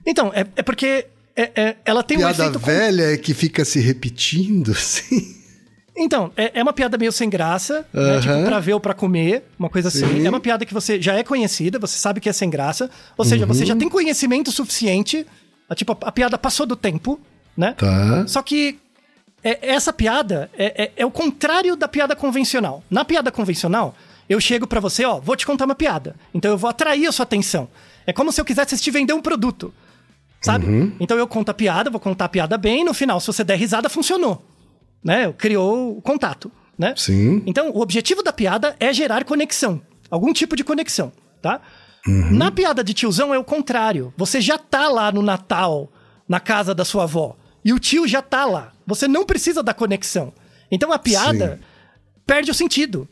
Então, 0.06 0.32
é, 0.34 0.46
é 0.56 0.64
porque 0.64 1.08
é- 1.42 1.52
é- 1.56 1.76
ela 1.86 2.04
tem 2.04 2.18
um 2.18 2.22
piada 2.22 2.44
efeito... 2.44 2.60
con- 2.60 2.66
velha 2.66 3.18
que 3.18 3.34
fica 3.34 3.64
se 3.66 3.80
repetindo, 3.80 4.72
assim. 4.78 5.36
Então, 5.96 6.32
é, 6.38 6.60
é 6.60 6.64
uma 6.64 6.72
piada 6.72 6.98
meio 6.98 7.12
sem 7.12 7.30
graça, 7.30 7.86
né? 7.94 8.02
Aham. 8.02 8.22
Tipo, 8.22 8.46
pra 8.46 8.60
ver 8.60 8.74
ou 8.74 8.80
pra 8.80 8.94
comer, 8.94 9.44
uma 9.58 9.70
coisa 9.70 9.90
assim. 9.90 10.08
Sim. 10.08 10.26
É 10.26 10.30
uma 10.30 10.40
piada 10.40 10.66
que 10.66 10.74
você 10.74 11.02
já 11.02 11.16
é 11.16 11.24
conhecida, 11.24 11.78
você 11.78 11.98
sabe 11.98 12.22
que 12.22 12.30
é 12.30 12.34
sem 12.34 12.50
graça. 12.50 12.90
Ou 13.18 13.26
seja, 13.26 13.46
você 13.46 13.62
Uhum. 13.62 13.66
já 13.68 13.76
tem 13.76 13.90
conhecimento 13.90 14.52
suficiente. 14.52 15.26
a- 15.70 15.76
Tipo, 15.76 15.92
a, 16.02 16.08
a 16.08 16.12
piada 16.12 16.38
passou 16.38 16.66
do 16.66 16.76
tempo, 16.76 17.20
né? 17.56 17.76
Tá. 17.78 18.26
Só 18.28 18.42
que 18.42 18.80
é- 19.44 19.60
essa 19.74 19.92
piada 19.92 20.50
é, 20.58 20.84
é- 20.86 20.92
é 20.98 21.06
o 21.06 21.12
contrário 21.12 21.76
da 21.76 21.88
piada 21.88 22.16
convencional. 22.16 22.82
Na 22.90 23.04
piada 23.04 23.30
convencional, 23.32 23.94
eu 24.30 24.40
chego 24.40 24.66
pra 24.66 24.80
você, 24.80 25.04
ó, 25.06 25.20
vou 25.20 25.36
te 25.36 25.46
contar 25.46 25.66
uma 25.66 25.76
piada. 25.76 26.16
Então 26.34 26.50
eu 26.52 26.58
vou 26.58 26.70
atrair 26.70 27.08
a 27.08 27.12
sua 27.12 27.24
atenção. 27.24 27.68
É 28.08 28.14
como 28.14 28.32
se 28.32 28.40
eu 28.40 28.46
quisesse 28.46 28.78
te 28.78 28.90
vender 28.90 29.12
um 29.14 29.22
produto. 29.22 29.74
Sabe? 30.42 30.94
Então 31.00 31.18
eu 31.18 31.28
conto 31.28 31.50
a 31.50 31.54
piada, 31.54 31.90
vou 31.90 32.00
contar 32.00 32.26
a 32.26 32.30
piada 32.30 32.58
bem, 32.58 32.82
e 32.82 32.84
no 32.84 32.94
final, 32.94 33.20
se 33.20 33.28
você 33.28 33.44
der 33.44 33.58
risada, 33.58 33.90
funcionou. 33.90 34.46
Né? 35.04 35.34
Criou 35.38 35.98
o 35.98 36.02
contato. 36.02 36.52
Né? 36.78 36.94
Sim. 36.96 37.44
Então, 37.46 37.72
o 37.72 37.82
objetivo 37.82 38.24
da 38.24 38.32
piada 38.32 38.76
é 38.80 38.94
gerar 38.94 39.26
conexão. 39.26 39.82
Algum 40.10 40.32
tipo 40.32 40.56
de 40.56 40.64
conexão, 40.64 41.12
tá? 41.42 41.62
Na 42.08 42.50
piada 42.50 42.84
de 42.84 42.94
tiozão 42.94 43.34
é 43.34 43.38
o 43.38 43.44
contrário. 43.44 44.14
Você 44.18 44.40
já 44.40 44.58
tá 44.58 44.88
lá 44.88 45.12
no 45.12 45.22
Natal, 45.22 45.92
na 46.28 46.40
casa 46.40 46.74
da 46.74 46.86
sua 46.86 47.04
avó. 47.04 47.36
E 47.64 47.74
o 47.74 47.80
tio 47.80 48.08
já 48.08 48.22
tá 48.22 48.46
lá. 48.46 48.72
Você 48.88 49.08
não 49.08 49.26
precisa 49.26 49.62
da 49.62 49.74
conexão. 49.74 50.34
Então 50.72 50.92
a 50.92 50.98
piada 50.98 51.58
Sim. 51.58 51.64
perde 52.26 52.52
o 52.52 52.54
sentido. 52.54 53.08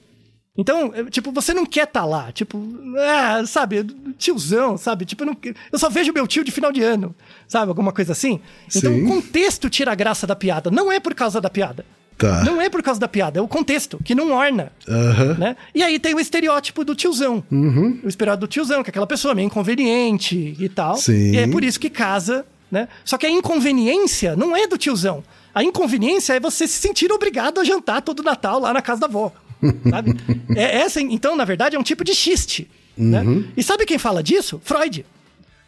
Então, 0.58 0.92
é, 0.94 1.04
tipo, 1.06 1.32
você 1.32 1.54
não 1.54 1.66
quer 1.66 1.84
estar 1.84 2.04
lá. 2.04 2.32
Tipo, 2.32 2.60
ah, 2.98 3.46
sabe, 3.46 3.84
tiozão, 4.18 4.78
sabe? 4.78 5.06
Tipo, 5.06 5.24
eu, 5.24 5.28
não, 5.28 5.38
eu 5.72 5.78
só 5.78 5.90
vejo 5.90 6.12
meu 6.12 6.26
tio 6.26 6.44
de 6.44 6.52
final 6.52 6.72
de 6.72 6.82
ano, 6.82 7.16
sabe? 7.48 7.70
Alguma 7.70 7.94
coisa 7.94 8.14
assim. 8.14 8.40
Então, 8.76 8.92
Sim. 8.92 9.04
o 9.04 9.08
contexto 9.08 9.70
tira 9.70 9.92
a 9.92 9.96
graça 9.96 10.26
da 10.26 10.36
piada. 10.36 10.72
Não 10.72 10.92
é 10.92 11.00
por 11.00 11.14
causa 11.14 11.40
da 11.40 11.50
piada. 11.50 11.86
Tá. 12.18 12.44
Não 12.44 12.60
é 12.60 12.68
por 12.68 12.82
causa 12.82 13.00
da 13.00 13.08
piada, 13.08 13.38
é 13.38 13.42
o 13.42 13.48
contexto, 13.48 14.00
que 14.04 14.16
não 14.16 14.32
orna. 14.32 14.72
Aham. 14.90 15.36
Né? 15.36 15.56
E 15.76 15.84
aí 15.84 16.00
tem 16.00 16.16
o 16.16 16.20
estereótipo 16.20 16.84
do 16.84 16.96
tiozão. 16.96 17.44
Uhum. 17.52 18.00
O 18.04 18.08
estereótipo 18.08 18.48
do 18.48 18.50
tiozão, 18.50 18.82
que 18.82 18.90
é 18.90 18.92
aquela 18.92 19.06
pessoa 19.06 19.36
meio 19.36 19.46
inconveniente 19.46 20.56
e 20.60 20.68
tal. 20.68 20.96
Sim. 20.96 21.34
E 21.34 21.38
é 21.38 21.48
por 21.48 21.64
isso 21.64 21.80
que 21.80 21.92
casa, 21.92 22.44
né? 22.72 22.88
Só 23.06 23.20
que 23.20 23.28
a 23.28 23.30
inconveniência 23.30 24.36
não 24.36 24.58
é 24.58 24.66
do 24.66 24.80
tiozão. 24.80 25.24
A 25.54 25.64
inconveniência 25.64 26.34
é 26.34 26.40
você 26.40 26.68
se 26.68 26.80
sentir 26.80 27.12
obrigado 27.12 27.60
a 27.60 27.64
jantar 27.64 28.02
todo 28.02 28.24
Natal 28.24 28.60
lá 28.60 28.74
na 28.74 28.82
casa 28.82 29.02
da 29.02 29.08
avó. 29.08 29.32
Sabe? 29.90 30.16
é 30.56 30.78
essa, 30.78 31.02
então, 31.02 31.36
na 31.36 31.46
verdade, 31.46 31.76
é 31.76 31.80
um 31.80 31.84
tipo 31.84 32.04
de 32.04 32.14
xiste. 32.14 32.70
Né? 32.98 33.22
Uhum. 33.22 33.48
E 33.56 33.64
sabe 33.64 33.86
quem 33.86 33.98
fala 33.98 34.22
disso? 34.24 34.60
Freud. 34.64 35.06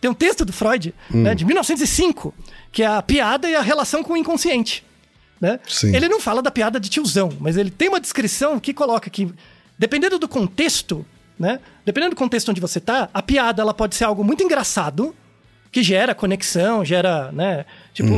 Tem 0.02 0.10
um 0.10 0.14
texto 0.14 0.46
do 0.46 0.54
Freud, 0.54 0.94
Hum. 1.14 1.24
né, 1.24 1.36
de 1.36 1.44
1905, 1.46 2.34
que 2.72 2.84
é 2.84 2.88
a 2.88 3.02
piada 3.02 3.50
e 3.50 3.56
a 3.56 3.62
relação 3.62 4.02
com 4.04 4.14
o 4.14 4.18
inconsciente. 4.18 4.84
Né? 5.42 5.60
Ele 5.94 6.08
não 6.10 6.20
fala 6.20 6.42
da 6.42 6.50
piada 6.52 6.80
de 6.80 6.90
tiozão, 6.90 7.30
mas 7.40 7.56
ele 7.58 7.70
tem 7.70 7.88
uma 7.90 8.00
descrição 8.00 8.60
que 8.60 8.74
coloca 8.74 9.10
que, 9.10 9.32
dependendo 9.78 10.18
do 10.20 10.28
contexto, 10.28 11.06
né? 11.38 11.60
Dependendo 11.86 12.14
do 12.16 12.18
contexto 12.18 12.50
onde 12.50 12.60
você 12.60 12.80
tá, 12.82 13.10
a 13.14 13.22
piada 13.22 13.62
ela 13.62 13.74
pode 13.74 13.96
ser 13.96 14.04
algo 14.04 14.24
muito 14.24 14.44
engraçado, 14.44 15.16
que 15.72 15.82
gera 15.84 16.14
conexão, 16.16 16.84
gera, 16.84 17.32
né? 17.32 17.66
Tipo, 17.94 18.10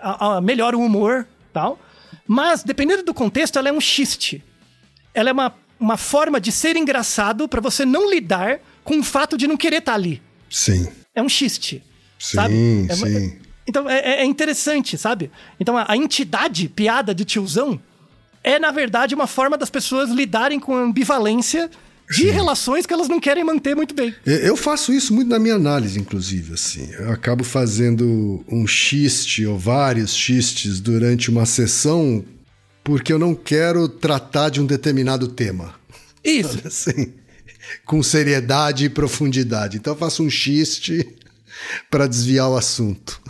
a, 0.00 0.36
a- 0.36 0.40
melhora 0.40 0.76
o 0.76 0.80
humor 0.80 1.26
tal. 1.52 1.78
Mas, 2.26 2.62
dependendo 2.62 3.02
do 3.02 3.12
contexto, 3.12 3.58
ela 3.58 3.68
é 3.68 3.72
um 3.72 3.80
xiste. 3.80 4.42
Ela 5.14 5.30
é 5.30 5.32
uma, 5.32 5.54
uma 5.78 5.96
forma 5.96 6.40
de 6.40 6.50
ser 6.52 6.76
engraçado 6.76 7.48
pra 7.48 7.60
você 7.60 7.84
não 7.84 8.10
lidar 8.10 8.58
com 8.82 8.98
o 8.98 9.02
fato 9.04 9.36
de 9.38 9.46
não 9.46 9.56
querer 9.56 9.78
estar 9.78 9.94
ali. 9.94 10.20
Sim. 10.50 10.88
É 11.14 11.22
um 11.22 11.28
xiste. 11.28 11.82
Sim, 12.18 12.36
sabe? 12.36 12.54
É 12.88 12.94
sim. 12.94 13.38
então 13.66 13.88
é, 13.88 14.20
é- 14.20 14.24
interessante, 14.24 14.96
sabe? 14.98 15.30
Então 15.60 15.76
a, 15.76 15.86
a 15.88 15.96
entidade 15.96 16.68
piada 16.68 17.14
de 17.14 17.24
tiozão 17.24 17.80
é, 18.42 18.58
na 18.58 18.70
verdade, 18.70 19.14
uma 19.14 19.26
forma 19.26 19.56
das 19.56 19.70
pessoas 19.70 20.10
lidarem 20.10 20.60
com 20.60 20.74
a 20.76 20.80
ambivalência 20.82 21.70
de 22.10 22.28
relações 22.28 22.84
que 22.84 22.92
elas 22.92 23.08
não 23.08 23.18
querem 23.18 23.42
manter 23.42 23.74
muito 23.74 23.94
bem. 23.94 24.14
Eu- 24.26 24.36
Eu 24.38 24.56
faço 24.56 24.92
isso 24.92 25.14
muito 25.14 25.28
na 25.30 25.38
minha 25.38 25.54
análise, 25.54 25.98
inclusive, 25.98 26.52
assim. 26.52 26.90
Eu 26.92 27.10
acabo 27.10 27.42
fazendo 27.42 28.44
um 28.46 28.66
xiste 28.66 29.46
ou 29.46 29.58
vários 29.58 30.14
xistes 30.14 30.80
durante 30.80 31.30
uma 31.30 31.46
sessão 31.46 32.22
porque 32.84 33.12
eu 33.12 33.18
não 33.18 33.34
quero 33.34 33.88
tratar 33.88 34.50
de 34.50 34.60
um 34.60 34.66
determinado 34.66 35.26
tema. 35.28 35.74
Isso. 36.22 36.60
Assim, 36.68 37.12
com 37.84 38.02
seriedade 38.02 38.84
e 38.84 38.88
profundidade. 38.90 39.78
Então 39.78 39.94
eu 39.94 39.98
faço 39.98 40.22
um 40.22 40.30
xiste 40.30 41.06
para 41.90 42.06
desviar 42.06 42.48
o 42.50 42.56
assunto. 42.56 43.20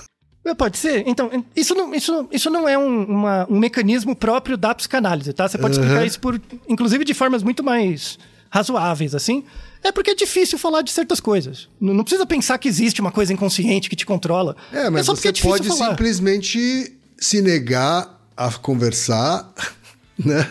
É, 0.44 0.54
Pode 0.54 0.76
ser. 0.76 1.04
Então, 1.06 1.30
isso 1.56 1.74
não, 1.74 1.94
isso, 1.94 2.28
isso 2.30 2.50
não 2.50 2.68
é 2.68 2.76
um, 2.76 3.04
uma- 3.04 3.46
um 3.48 3.58
mecanismo 3.58 4.14
próprio 4.14 4.56
da 4.58 4.74
psicanálise, 4.74 5.32
tá? 5.32 5.48
Você 5.48 5.56
pode 5.56 5.74
explicar 5.78 6.04
isso 6.04 6.20
por, 6.20 6.38
inclusive, 6.68 7.02
de 7.04 7.14
formas 7.14 7.42
muito 7.42 7.62
mais 7.64 8.18
razoáveis, 8.50 9.14
assim. 9.14 9.42
É 9.82 9.90
porque 9.90 10.10
é 10.10 10.14
difícil 10.14 10.58
falar 10.58 10.82
de 10.82 10.90
certas 10.90 11.18
coisas. 11.20 11.68
Não, 11.80 11.94
não 11.94 12.04
precisa 12.04 12.26
pensar 12.26 12.58
que 12.58 12.68
existe 12.68 13.00
uma 13.00 13.10
coisa 13.10 13.32
inconsciente 13.32 13.88
que 13.88 13.96
te 13.96 14.04
controla. 14.04 14.54
É, 14.72 14.90
mas 14.90 15.06
só 15.06 15.14
porque 15.14 15.32
você 15.32 15.38
é 15.38 15.42
pode 15.42 15.68
falar. 15.68 15.90
simplesmente 15.90 16.92
se 17.18 17.40
negar 17.40 18.13
a 18.36 18.50
conversar, 18.52 19.52
né? 20.18 20.50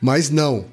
Mas 0.00 0.30
não. 0.30 0.66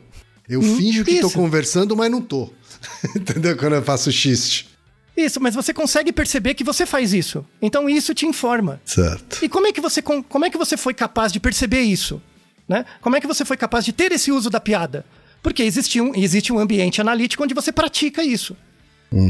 Eu 0.47 0.61
finjo 0.61 1.03
que 1.05 1.19
tô 1.19 1.27
Hum, 1.27 1.29
isso. 1.29 1.37
conversando, 1.37 1.95
mas 1.95 2.11
não 2.11 2.21
tô. 2.21 2.51
Entendeu? 3.15 3.55
Quando 3.57 3.73
eu 3.75 3.83
faço 3.83 4.11
xiste. 4.11 4.69
Isso, 5.15 5.39
mas 5.39 5.53
você 5.55 5.73
consegue 5.73 6.11
perceber 6.11 6.53
que 6.55 6.63
você 6.63 6.85
faz 6.85 7.13
isso. 7.13 7.45
Então 7.61 7.87
isso 7.89 8.13
te 8.13 8.25
informa. 8.25 8.81
Certo. 8.83 9.43
E 9.45 9.47
como 9.49 9.67
é 9.67 9.71
que 9.71 9.79
você, 9.79 10.01
com- 10.01 10.23
como 10.23 10.43
é 10.45 10.49
que 10.49 10.57
você 10.57 10.75
foi 10.75 10.93
capaz 10.93 11.31
de 11.31 11.39
perceber 11.39 11.81
isso? 11.81 12.21
Né? 12.67 12.83
Como 13.01 13.15
é 13.15 13.21
que 13.21 13.27
você 13.27 13.45
foi 13.45 13.55
capaz 13.57 13.85
de 13.85 13.93
ter 13.93 14.11
esse 14.11 14.31
uso 14.31 14.49
da 14.49 14.59
piada? 14.59 15.05
Porque 15.41 15.61
existe 15.61 16.01
um, 16.01 16.13
existe 16.15 16.51
um 16.51 16.57
ambiente 16.59 16.99
analítico 16.99 17.43
onde 17.43 17.53
você 17.53 17.71
pratica 17.71 18.23
isso. 18.23 18.55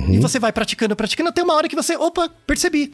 E 0.10 0.18
você 0.20 0.40
vai 0.40 0.54
praticando, 0.54 0.96
praticando, 0.96 1.28
até 1.30 1.44
uma 1.44 1.54
hora 1.54 1.68
que 1.68 1.76
você, 1.76 1.98
opa, 1.98 2.30
percebi. 2.48 2.94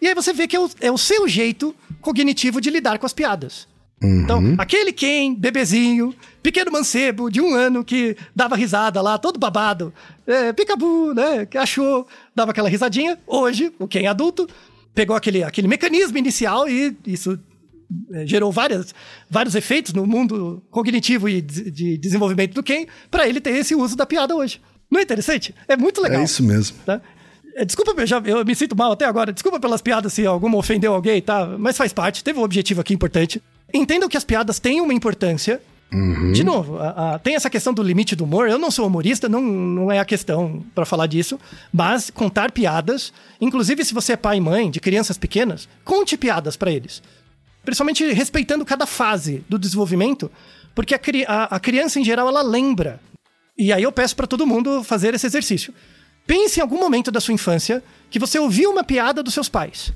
E 0.00 0.06
aí 0.06 0.14
você 0.14 0.32
vê 0.32 0.46
que 0.46 0.56
é 0.56 0.60
o, 0.60 0.70
é 0.80 0.92
o 0.92 0.98
seu 0.98 1.28
jeito 1.28 1.74
cognitivo 2.00 2.60
de 2.60 2.70
lidar 2.70 2.98
com 2.98 3.06
as 3.06 3.12
piadas. 3.12 3.66
Então, 4.00 4.54
aquele 4.56 4.92
Ken, 4.92 5.34
bebezinho, 5.34 6.14
pequeno 6.40 6.70
mancebo 6.70 7.28
de 7.28 7.40
um 7.40 7.54
ano 7.54 7.84
que 7.84 8.16
dava 8.34 8.54
risada 8.54 9.00
lá, 9.00 9.18
todo 9.18 9.40
babado, 9.40 9.92
é, 10.24 10.52
picabu, 10.52 11.12
né, 11.12 11.44
que 11.46 11.58
achou, 11.58 12.06
dava 12.34 12.52
aquela 12.52 12.68
risadinha. 12.68 13.18
Hoje, 13.26 13.72
o 13.78 13.88
Ken 13.88 14.06
adulto 14.06 14.48
pegou 14.94 15.16
aquele, 15.16 15.42
aquele 15.42 15.66
mecanismo 15.66 16.16
inicial 16.16 16.68
e 16.68 16.96
isso 17.06 17.38
é, 18.12 18.24
gerou 18.24 18.52
várias, 18.52 18.94
vários 19.28 19.56
efeitos 19.56 19.92
no 19.92 20.06
mundo 20.06 20.62
cognitivo 20.70 21.28
e 21.28 21.40
de, 21.40 21.70
de 21.70 21.98
desenvolvimento 21.98 22.54
do 22.54 22.62
Ken 22.62 22.86
para 23.10 23.28
ele 23.28 23.40
ter 23.40 23.50
esse 23.50 23.74
uso 23.74 23.96
da 23.96 24.06
piada 24.06 24.34
hoje. 24.34 24.60
Não 24.88 25.00
é 25.00 25.02
interessante? 25.02 25.54
É 25.66 25.76
muito 25.76 26.00
legal. 26.00 26.20
É 26.20 26.24
isso 26.24 26.42
mesmo. 26.42 26.78
Tá? 26.86 27.00
É, 27.60 27.64
Desculpa, 27.64 27.92
eu, 28.26 28.44
me 28.44 28.54
sinto 28.54 28.76
mal 28.76 28.92
até 28.92 29.04
agora. 29.04 29.32
Desculpa 29.32 29.58
pelas 29.58 29.82
piadas 29.82 30.12
se 30.12 30.24
alguma 30.26 30.56
ofendeu 30.56 30.94
alguém, 30.94 31.20
tá? 31.20 31.46
Mas 31.58 31.76
faz 31.76 31.92
parte, 31.92 32.22
teve 32.22 32.38
um 32.38 32.42
objetivo 32.42 32.80
aqui 32.80 32.94
importante. 32.94 33.42
Entendam 33.74 34.08
que 34.08 34.16
as 34.16 34.24
piadas 34.24 34.58
têm 34.58 34.80
uma 34.80 34.94
importância. 34.94 35.60
De 36.34 36.44
novo, 36.44 36.78
a- 36.78 37.14
a- 37.14 37.18
tem 37.18 37.34
essa 37.34 37.48
questão 37.48 37.72
do 37.72 37.82
limite 37.82 38.14
do 38.14 38.24
humor. 38.24 38.46
Eu 38.48 38.58
não 38.58 38.70
sou 38.70 38.86
humorista, 38.86 39.26
não, 39.28 39.40
não 39.40 39.90
é 39.90 39.98
a 39.98 40.04
questão 40.04 40.62
pra 40.74 40.84
falar 40.84 41.06
disso. 41.06 41.40
Mas 41.72 42.10
contar 42.10 42.52
piadas, 42.52 43.10
inclusive 43.40 43.82
se 43.84 43.94
você 43.94 44.12
é 44.12 44.16
pai 44.16 44.36
e 44.36 44.40
mãe 44.40 44.70
de 44.70 44.80
crianças 44.80 45.16
pequenas, 45.16 45.66
conte 45.84 46.16
piadas 46.18 46.56
pra 46.58 46.70
eles. 46.70 47.02
Principalmente 47.64 48.04
respeitando 48.12 48.64
cada 48.66 48.86
fase 48.86 49.42
do 49.48 49.58
desenvolvimento, 49.58 50.30
porque 50.74 50.94
a, 50.94 51.00
a- 51.26 51.56
a 51.56 51.60
criança 51.60 51.98
em 51.98 52.04
geral 52.04 52.28
ela 52.28 52.42
lembra. 52.42 53.00
E 53.56 53.72
aí 53.72 53.82
eu 53.82 53.90
peço 53.90 54.14
pra 54.14 54.26
todo 54.26 54.46
mundo 54.46 54.84
fazer 54.84 55.14
esse 55.14 55.26
exercício. 55.26 55.72
Pense 56.28 56.60
em 56.60 56.62
algum 56.62 56.78
momento 56.78 57.10
da 57.10 57.20
sua 57.20 57.32
infância 57.32 57.82
que 58.10 58.18
você 58.18 58.38
ouviu 58.38 58.70
uma 58.70 58.84
piada 58.84 59.22
dos 59.22 59.32
seus 59.32 59.48
pais. 59.48 59.94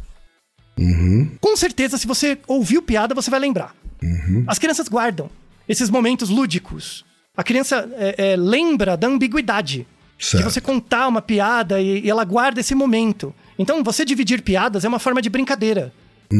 Com 1.39 1.55
certeza, 1.55 1.99
se 1.99 2.07
você 2.07 2.39
ouviu 2.49 2.81
piada, 2.81 3.15
você 3.15 3.31
vai 3.31 3.39
lembrar. 3.39 3.77
As 4.47 4.59
crianças 4.59 4.89
guardam 4.89 5.31
esses 5.69 5.91
momentos 5.91 6.31
lúdicos. 6.31 7.05
A 7.37 7.45
criança 7.45 7.87
é, 7.97 8.33
é, 8.33 8.37
lembra 8.37 8.97
da 8.97 9.07
ambiguidade. 9.07 9.87
Certo. 10.19 10.39
De 10.39 10.51
você 10.51 10.61
contar 10.61 11.07
uma 11.07 11.21
piada 11.21 11.81
e, 11.81 12.01
e 12.01 12.09
ela 12.11 12.25
guarda 12.25 12.61
esse 12.61 12.75
momento. 12.75 13.35
Então, 13.59 13.85
você 13.85 14.03
dividir 14.03 14.41
piadas 14.41 14.85
é 14.85 14.89
uma 14.89 14.99
forma 14.99 15.21
de 15.21 15.29
brincadeira. 15.29 15.93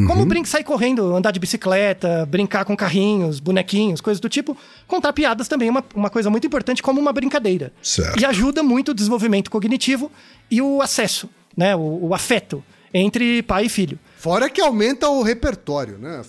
Como 0.07 0.25
brin 0.25 0.43
sair 0.45 0.63
correndo, 0.63 1.15
andar 1.15 1.31
de 1.31 1.39
bicicleta, 1.39 2.25
brincar 2.25 2.65
com 2.65 2.75
carrinhos, 2.75 3.39
bonequinhos, 3.39 4.01
coisas 4.01 4.19
do 4.19 4.27
tipo, 4.29 4.57
contar 4.87 5.13
piadas 5.13 5.47
também 5.47 5.67
é 5.67 5.71
uma, 5.71 5.83
uma 5.95 6.09
coisa 6.09 6.29
muito 6.29 6.47
importante 6.47 6.81
como 6.81 6.99
uma 6.99 7.13
brincadeira. 7.13 7.71
Certo. 7.81 8.19
E 8.19 8.25
ajuda 8.25 8.63
muito 8.63 8.89
o 8.89 8.93
desenvolvimento 8.93 9.51
cognitivo 9.51 10.11
e 10.49 10.61
o 10.61 10.81
acesso, 10.81 11.29
né? 11.55 11.75
O, 11.75 12.07
o 12.07 12.13
afeto 12.13 12.63
entre 12.93 13.41
pai 13.43 13.65
e 13.65 13.69
filho. 13.69 13.97
Fora 14.17 14.49
que 14.49 14.61
aumenta 14.61 15.07
o 15.09 15.21
repertório, 15.23 15.97
né? 15.97 16.21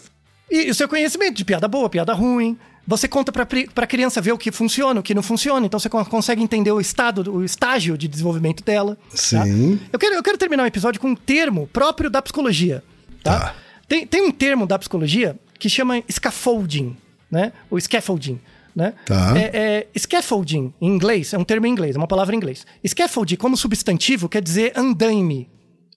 E 0.51 0.71
o 0.71 0.75
seu 0.75 0.89
conhecimento 0.89 1.35
de 1.37 1.45
piada 1.45 1.67
boa, 1.67 1.89
piada 1.89 2.12
ruim. 2.12 2.57
Você 2.87 3.09
conta 3.09 3.33
pra, 3.33 3.47
pri- 3.47 3.67
pra 3.75 3.87
criança 3.87 4.21
ver 4.21 4.33
o 4.33 4.39
que 4.39 4.53
funciona, 4.53 5.01
o 5.01 5.03
que 5.03 5.15
não 5.15 5.23
funciona. 5.23 5.65
Então 5.65 5.81
você 5.81 5.89
con- 5.89 6.05
consegue 6.05 6.43
entender 6.43 6.71
o 6.71 6.79
estado, 6.81 7.35
o 7.35 7.43
estágio 7.43 7.97
de 7.97 8.07
desenvolvimento 8.07 8.62
dela. 8.62 8.97
tá? 9.11 9.17
Sim. 9.17 9.81
Eu, 9.91 9.99
quero, 9.99 10.15
eu 10.17 10.23
quero 10.23 10.37
terminar 10.37 10.65
o 10.65 10.67
episódio 10.67 11.01
com 11.01 11.09
um 11.09 11.15
termo 11.17 11.67
próprio 11.73 12.11
da 12.11 12.21
psicologia. 12.21 12.83
Tá? 13.25 13.41
Tá. 13.41 13.55
Tem, 13.89 14.07
tem 14.07 14.22
um 14.22 14.31
termo 14.31 14.66
da 14.66 14.79
psicologia 14.79 15.37
que 15.59 15.68
chama 15.68 16.01
scaffolding, 16.11 16.97
né? 17.31 17.53
O 17.70 17.81
scaffolding. 17.81 18.39
Né? 18.77 18.93
Tá. 19.07 19.35
É, 19.39 19.87
é, 19.95 19.99
scaffolding, 19.99 20.72
em 20.81 20.89
inglês, 20.89 21.33
é 21.33 21.39
um 21.39 21.45
termo 21.45 21.66
em 21.66 21.70
inglês, 21.70 21.95
é 21.95 21.99
uma 21.99 22.09
palavra 22.09 22.35
em 22.35 22.39
inglês. 22.39 22.66
Scaffolding, 22.87 23.37
como 23.37 23.57
substantivo, 23.57 24.29
quer 24.29 24.43
dizer 24.43 24.72
andaime. 24.77 25.49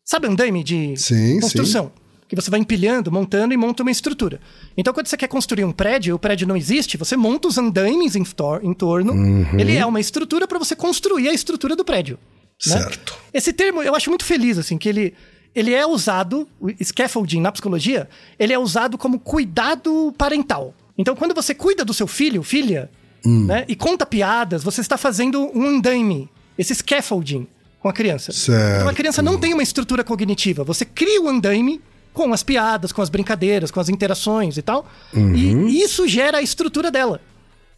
Sabe 0.06 0.28
andaime 0.28 0.64
de 0.64 0.96
Sim, 0.96 1.40
construção? 1.40 1.92
Que 2.30 2.36
você 2.36 2.52
vai 2.52 2.60
empilhando, 2.60 3.12
montando 3.12 3.54
e 3.54 3.58
monta 3.58 3.82
uma 3.84 3.90
estrutura. 3.92 4.40
Então, 4.78 4.94
quando 4.94 5.08
você 5.08 5.18
quer 5.18 5.28
construir 5.28 5.64
um 5.64 5.72
prédio, 5.72 6.14
o 6.14 6.20
prédio 6.20 6.46
não 6.48 6.56
existe, 6.58 6.98
você 6.98 7.16
monta 7.18 7.48
os 7.48 7.58
andaimes 7.58 8.16
em, 8.16 8.24
tor- 8.24 8.60
em 8.64 8.74
torno. 8.74 9.14
Uhum. 9.14 9.60
Ele 9.60 9.76
é 9.76 9.86
uma 9.86 10.00
estrutura 10.00 10.46
para 10.48 10.60
você 10.60 10.76
construir 10.76 11.30
a 11.30 11.34
estrutura 11.34 11.76
do 11.76 11.84
prédio. 11.86 12.20
né? 12.68 12.78
Certo. 12.80 13.18
Esse 13.34 13.52
termo 13.54 13.82
eu 13.82 13.96
acho 13.96 14.10
muito 14.10 14.26
feliz, 14.26 14.58
assim, 14.58 14.78
que 14.78 14.88
ele, 14.90 15.14
ele 15.58 15.74
é 15.74 15.86
usado, 15.86 16.48
o 16.60 16.70
scaffolding 16.84 17.42
na 17.42 17.52
psicologia, 17.52 18.08
ele 18.38 18.54
é 18.54 18.60
usado 18.60 18.98
como 18.98 19.20
cuidado 19.20 20.14
parental. 20.18 20.74
Então, 20.98 21.16
quando 21.16 21.34
você 21.34 21.54
cuida 21.56 21.84
do 21.84 21.94
seu 21.94 22.06
filho, 22.08 22.44
filha, 22.44 22.90
Hum. 23.26 23.46
né, 23.46 23.66
e 23.68 23.76
conta 23.76 24.06
piadas, 24.06 24.64
você 24.64 24.80
está 24.82 24.96
fazendo 24.98 25.50
um 25.58 25.66
andaime, 25.68 26.30
esse 26.58 26.74
scaffolding 26.76 27.48
com 27.80 27.90
a 27.90 27.94
criança. 27.94 28.32
Certo. 28.32 28.76
Então, 28.78 28.90
a 28.90 28.94
criança 28.94 29.22
não 29.22 29.38
tem 29.40 29.54
uma 29.54 29.64
estrutura 29.64 30.04
cognitiva. 30.04 30.64
Você 30.64 30.86
cria 30.86 31.22
o 31.22 31.28
andaime 31.28 31.82
com 32.14 32.32
as 32.34 32.44
piadas, 32.44 32.92
com 32.92 33.02
as 33.02 33.10
brincadeiras, 33.10 33.70
com 33.72 33.80
as 33.80 33.90
interações 33.90 34.58
e 34.58 34.62
tal, 34.62 34.86
Uhum. 35.14 35.68
e 35.68 35.82
isso 35.82 36.08
gera 36.08 36.38
a 36.38 36.42
estrutura 36.42 36.90
dela. 36.92 37.20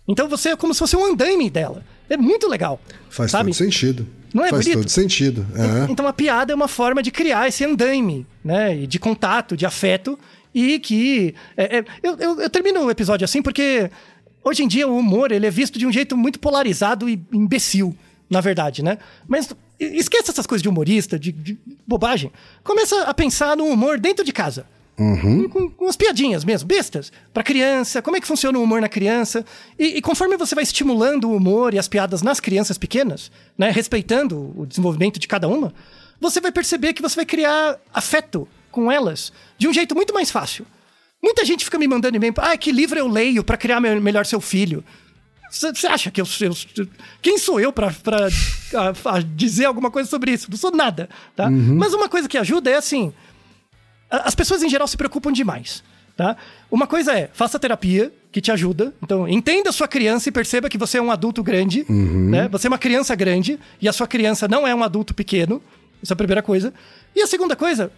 Então 0.08 0.28
você 0.28 0.50
é 0.50 0.56
como 0.56 0.74
se 0.74 0.80
fosse 0.80 0.96
um 0.96 1.06
andaime 1.06 1.50
dela. 1.50 1.84
É 2.10 2.18
muito 2.18 2.48
legal. 2.48 2.80
Faz 3.10 3.32
sabe? 3.32 3.52
todo 3.52 3.58
sentido. 3.58 4.08
Não 4.34 4.46
é 4.46 4.50
Faz 4.50 4.64
bonito? 4.66 4.80
todo 4.82 4.90
sentido. 4.90 5.46
É. 5.56 5.92
Então 5.92 6.08
a 6.08 6.14
piada 6.14 6.52
é 6.52 6.56
uma 6.56 6.68
forma 6.68 7.02
de 7.02 7.12
criar 7.12 7.48
esse 7.48 7.64
andaime, 7.66 8.26
né? 8.44 8.76
E 8.78 8.88
De 8.88 9.00
contato, 9.00 9.56
de 9.58 9.66
afeto. 9.66 10.18
E 10.54 10.80
que. 10.80 11.36
é, 11.56 11.78
é, 11.80 11.86
eu, 12.02 12.18
eu- 12.18 12.42
eu 12.42 12.50
termino 12.50 12.82
o 12.84 12.90
episódio 12.92 13.24
assim 13.26 13.42
porque 13.42 13.90
hoje 14.44 14.64
em 14.64 14.68
dia 14.68 14.88
o 14.88 14.98
humor 14.98 15.32
ele 15.32 15.46
é 15.46 15.52
visto 15.52 15.78
de 15.78 15.86
um 15.86 15.92
jeito 15.92 16.18
muito 16.18 16.40
polarizado 16.40 17.08
e 17.08 17.22
imbecil, 17.32 17.96
na 18.30 18.42
verdade, 18.42 18.84
né? 18.84 18.98
Mas 19.28 19.50
esqueça 19.80 20.32
essas 20.32 20.48
coisas 20.48 20.62
de 20.64 20.68
humorista, 20.70 21.18
de, 21.20 21.32
de 21.32 21.58
bobagem. 21.88 22.32
Começa 22.64 23.04
a 23.04 23.14
pensar 23.14 23.56
no 23.56 23.66
humor 23.66 24.00
dentro 24.00 24.26
de 24.26 24.34
casa. 24.34 24.66
Com, 25.50 25.70
com 25.70 25.86
umas 25.86 25.96
piadinhas 25.96 26.44
mesmo, 26.44 26.68
bestas, 26.68 27.12
pra 27.34 27.42
criança, 27.44 28.02
como 28.02 28.18
é 28.18 28.22
que 28.22 28.28
funciona 28.28 28.58
o 28.60 28.64
humor 28.64 28.82
na 28.82 28.90
criança. 28.90 29.46
E, 29.78 29.98
e 29.98 30.02
conforme 30.02 30.36
você 30.38 30.54
vai 30.56 30.64
estimulando 30.64 31.30
o 31.30 31.36
humor 31.36 31.74
e 31.74 31.80
as 31.80 31.88
piadas 31.88 32.22
nas 32.22 32.40
crianças 32.40 32.78
pequenas, 32.78 33.32
né, 33.58 33.70
respeitando 33.72 34.54
o 34.58 34.66
desenvolvimento 34.66 35.20
de 35.20 35.28
cada 35.28 35.48
uma, 35.48 35.74
você 36.20 36.42
vai 36.42 36.52
perceber 36.52 36.94
que 36.94 37.02
você 37.02 37.16
vai 37.16 37.26
criar 37.26 37.78
afeto 37.94 38.48
com 38.72 38.92
elas 38.92 39.32
de 39.58 39.68
um 39.68 39.74
jeito 39.74 39.96
muito 39.96 40.14
mais 40.14 40.30
fácil. 40.30 40.66
Muita 41.24 41.44
gente 41.46 41.66
fica 41.66 41.78
me 41.80 41.88
mandando 41.88 42.16
e-mail, 42.18 42.34
ah, 42.38 42.56
que 42.58 42.72
livro 42.72 42.98
eu 43.00 43.08
leio 43.08 43.44
pra 43.44 43.58
criar 43.58 43.80
me- 43.82 44.00
melhor 44.00 44.26
seu 44.26 44.40
filho? 44.40 44.84
Você 45.52 45.88
acha 45.88 46.12
que 46.12 46.22
eu, 46.22 46.28
eu- 46.42 46.88
Quem 47.22 47.38
sou 47.40 47.60
eu 47.60 47.74
pra, 47.74 47.92
pra 47.92 48.28
a- 48.28 49.16
a 49.16 49.20
dizer 49.20 49.66
alguma 49.66 49.90
coisa 49.90 50.08
sobre 50.08 50.32
isso? 50.32 50.48
Não 50.50 50.58
sou 50.58 50.72
nada, 50.72 51.10
tá? 51.36 51.50
Mas 51.50 51.94
uma 51.94 52.08
coisa 52.08 52.30
que 52.30 52.38
ajuda 52.38 52.70
é 52.70 52.76
assim. 52.76 53.12
As 54.10 54.34
pessoas 54.36 54.64
em 54.64 54.70
geral 54.70 54.88
se 54.88 54.98
preocupam 54.98 55.32
demais, 55.32 55.84
tá? 56.18 56.36
Uma 56.72 56.88
coisa 56.88 57.14
é, 57.14 57.30
faça 57.34 57.60
terapia, 57.60 58.12
que 58.32 58.42
te 58.42 58.52
ajuda. 58.52 58.94
Então, 59.02 59.28
entenda 59.28 59.70
a 59.70 59.74
sua 59.74 59.88
criança 59.88 60.30
e 60.30 60.32
perceba 60.32 60.70
que 60.70 60.78
você 60.78 60.98
é 60.98 61.02
um 61.02 61.12
adulto 61.12 61.42
grande, 61.44 61.86
né? 61.90 62.48
Você 62.50 62.68
é 62.68 62.70
uma 62.70 62.78
criança 62.78 63.16
grande 63.16 63.60
e 63.82 63.88
a 63.88 63.94
sua 63.94 64.08
criança 64.08 64.48
não 64.48 64.68
é 64.68 64.74
um 64.74 64.84
adulto 64.84 65.14
pequeno. 65.14 65.62
Essa 66.02 66.14
é 66.14 66.16
a 66.16 66.18
primeira 66.18 66.42
coisa. 66.42 66.74
E 67.16 67.22
a 67.22 67.28
segunda 67.28 67.56
coisa, 67.56 67.92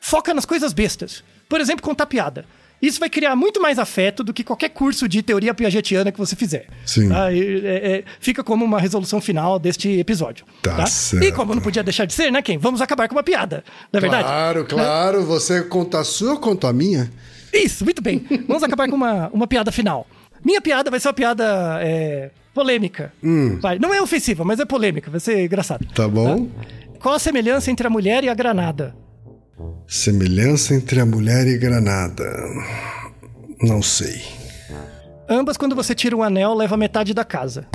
foca 0.00 0.34
nas 0.34 0.44
coisas 0.44 0.72
bestas. 0.72 1.22
Por 1.48 1.60
exemplo, 1.60 1.82
contar 1.82 2.06
piada. 2.06 2.44
Isso 2.80 3.00
vai 3.00 3.08
criar 3.08 3.34
muito 3.34 3.60
mais 3.60 3.78
afeto 3.78 4.22
do 4.22 4.32
que 4.34 4.44
qualquer 4.44 4.68
curso 4.68 5.08
de 5.08 5.22
teoria 5.22 5.54
piagetiana 5.54 6.12
que 6.12 6.18
você 6.18 6.36
fizer. 6.36 6.66
Sim. 6.84 7.08
Tá? 7.08 7.32
E, 7.32 7.66
é, 7.66 7.96
é, 7.98 8.04
fica 8.20 8.44
como 8.44 8.64
uma 8.64 8.78
resolução 8.78 9.20
final 9.20 9.58
deste 9.58 9.88
episódio. 9.98 10.44
Tá 10.62 10.84
E 10.84 10.86
certo. 10.86 11.34
como 11.34 11.54
não 11.54 11.62
podia 11.62 11.82
deixar 11.82 12.04
de 12.04 12.12
ser, 12.12 12.30
né, 12.30 12.42
Ken? 12.42 12.58
Vamos 12.58 12.80
acabar 12.82 13.08
com 13.08 13.14
uma 13.14 13.22
piada. 13.22 13.64
Não 13.92 13.98
é 13.98 14.00
verdade? 14.00 14.24
Claro, 14.24 14.64
claro. 14.66 15.24
Você 15.24 15.62
conta 15.62 16.00
a 16.00 16.04
sua, 16.04 16.32
eu 16.32 16.38
conto 16.38 16.66
a 16.66 16.72
minha. 16.72 17.10
Isso, 17.52 17.84
muito 17.84 18.02
bem. 18.02 18.24
Vamos 18.46 18.62
acabar 18.62 18.88
com 18.88 18.94
uma, 18.96 19.30
uma 19.32 19.46
piada 19.46 19.72
final. 19.72 20.06
Minha 20.44 20.60
piada 20.60 20.90
vai 20.90 21.00
ser 21.00 21.08
uma 21.08 21.14
piada 21.14 21.78
é, 21.80 22.30
polêmica. 22.52 23.12
Vai. 23.60 23.78
Não 23.78 23.92
é 23.94 24.02
ofensiva, 24.02 24.44
mas 24.44 24.60
é 24.60 24.64
polêmica. 24.66 25.10
Vai 25.10 25.20
ser 25.20 25.44
engraçado. 25.44 25.86
Tá 25.94 26.06
bom? 26.06 26.48
Qual 27.00 27.14
a 27.14 27.18
semelhança 27.18 27.70
entre 27.70 27.86
a 27.86 27.90
mulher 27.90 28.22
e 28.24 28.28
a 28.28 28.34
granada? 28.34 28.94
Semelhança 29.86 30.74
entre 30.74 31.00
a 31.00 31.06
mulher 31.06 31.46
e 31.46 31.56
granada. 31.58 32.24
Não 33.62 33.82
sei. 33.82 34.22
Ambas, 35.28 35.56
quando 35.56 35.74
você 35.74 35.94
tira 35.94 36.16
um 36.16 36.22
anel, 36.22 36.54
leva 36.54 36.76
metade 36.76 37.12
da 37.14 37.24
casa. 37.24 37.66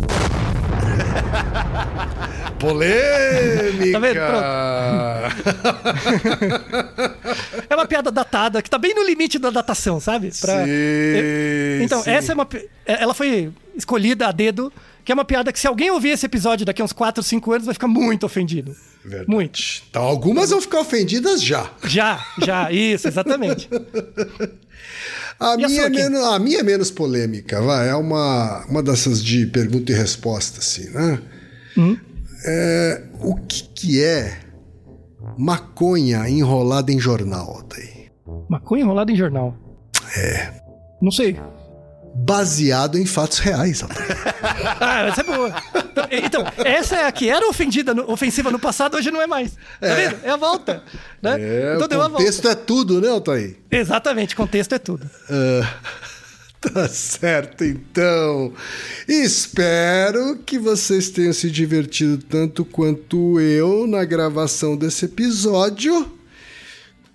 Polêmica! 2.59 4.21
Tá 4.21 5.31
É 7.69 7.75
uma 7.75 7.85
piada 7.85 8.11
datada, 8.11 8.61
que 8.61 8.69
tá 8.69 8.77
bem 8.77 8.93
no 8.93 9.03
limite 9.03 9.39
da 9.39 9.49
datação, 9.49 9.99
sabe? 9.99 10.31
Pra- 10.39 10.63
Sim, 10.65 11.83
Então, 11.83 12.03
sim. 12.03 12.11
essa 12.11 12.31
é 12.31 12.35
uma. 12.35 12.45
pi- 12.45 12.69
Ela 12.85 13.13
foi 13.13 13.51
escolhida 13.75 14.27
a 14.27 14.31
dedo, 14.31 14.71
que 15.03 15.11
é 15.11 15.15
uma 15.15 15.25
piada 15.25 15.51
que 15.51 15.59
se 15.59 15.67
alguém 15.67 15.89
ouvir 15.91 16.09
esse 16.09 16.25
episódio 16.25 16.65
daqui 16.65 16.81
a 16.81 16.85
uns 16.85 16.93
4, 16.93 17.21
5 17.23 17.51
anos, 17.51 17.65
vai 17.65 17.73
ficar 17.73 17.87
muito 17.87 18.25
ofendido. 18.25 18.75
Verdade. 19.03 19.29
Muito. 19.29 19.59
Então, 19.89 20.03
algumas 20.03 20.49
vão 20.49 20.61
ficar 20.61 20.79
ofendidas 20.79 21.41
já. 21.41 21.71
Já, 21.85 22.25
já, 22.39 22.71
isso, 22.71 23.07
exatamente. 23.07 23.69
A 25.39 25.55
E 25.57 25.65
a 25.65 25.67
minha, 25.67 25.69
sua, 25.69 25.85
é 25.85 25.89
menos, 25.89 26.23
a 26.23 26.39
minha 26.39 26.59
é 26.59 26.63
menos 26.63 26.91
polêmica, 26.91 27.59
vai. 27.61 27.89
É 27.89 27.95
uma, 27.95 28.63
uma 28.67 28.83
dessas 28.83 29.23
de 29.23 29.47
pergunta 29.47 29.91
e 29.91 29.95
resposta, 29.95 30.59
assim, 30.59 30.89
né? 30.91 31.19
Hum? 31.75 31.97
É, 32.45 33.03
o 33.19 33.35
que, 33.35 33.63
que 33.69 34.03
é 34.03 34.39
maconha 35.37 36.29
enrolada 36.29 36.91
em 36.91 36.99
jornal, 36.99 37.55
Altair? 37.55 38.11
Maconha 38.47 38.83
enrolada 38.83 39.11
em 39.11 39.15
jornal. 39.15 39.55
É. 40.15 40.53
Não 41.01 41.11
sei. 41.11 41.39
Baseado 42.13 42.97
em 42.97 43.05
fatos 43.05 43.39
reais. 43.39 43.83
Ah, 44.79 45.07
essa 45.07 45.21
é 45.21 45.23
boa. 45.23 45.53
Então, 46.11 46.43
essa 46.65 46.95
é 46.95 47.05
a 47.05 47.11
que 47.11 47.29
era 47.29 47.47
ofendida, 47.47 47.93
ofensiva 48.07 48.49
no 48.51 48.59
passado, 48.59 48.97
hoje 48.97 49.11
não 49.11 49.21
é 49.21 49.27
mais. 49.27 49.51
Tá 49.79 49.93
vendo? 49.93 50.17
É 50.23 50.29
a 50.29 50.35
volta. 50.35 50.83
Né? 51.21 51.37
É, 51.39 51.73
então 51.75 51.87
deu 51.87 52.01
a 52.01 52.07
volta. 52.07 52.17
contexto 52.17 52.47
é 52.47 52.55
tudo, 52.55 52.99
né, 52.99 53.09
Altair? 53.09 53.57
Exatamente, 53.69 54.35
contexto 54.35 54.73
é 54.73 54.79
tudo. 54.79 55.09
Tá 56.61 56.87
certo, 56.87 57.63
então. 57.63 58.53
Espero 59.07 60.37
que 60.45 60.59
vocês 60.59 61.09
tenham 61.09 61.33
se 61.33 61.49
divertido 61.49 62.19
tanto 62.23 62.63
quanto 62.63 63.39
eu 63.39 63.87
na 63.87 64.05
gravação 64.05 64.77
desse 64.77 65.05
episódio. 65.05 66.20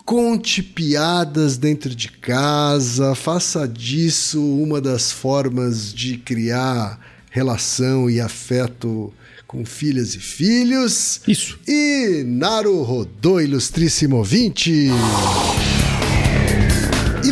Conte 0.07 0.63
piadas 0.63 1.57
dentro 1.57 1.93
de 1.93 2.09
casa, 2.09 3.13
faça 3.17 3.67
disso 3.67 4.41
uma 4.41 4.81
das 4.81 5.11
formas 5.11 5.93
de 5.93 6.17
criar 6.17 7.01
relação 7.29 8.09
e 8.09 8.21
afeto 8.21 9.13
com 9.49 9.65
filhas 9.65 10.15
e 10.15 10.21
filhos. 10.21 11.21
Isso. 11.27 11.59
E 11.67 12.23
Naru 12.25 12.85
Rodô, 12.85 13.41
ilustríssimo 13.41 14.19
ouvinte. 14.19 14.91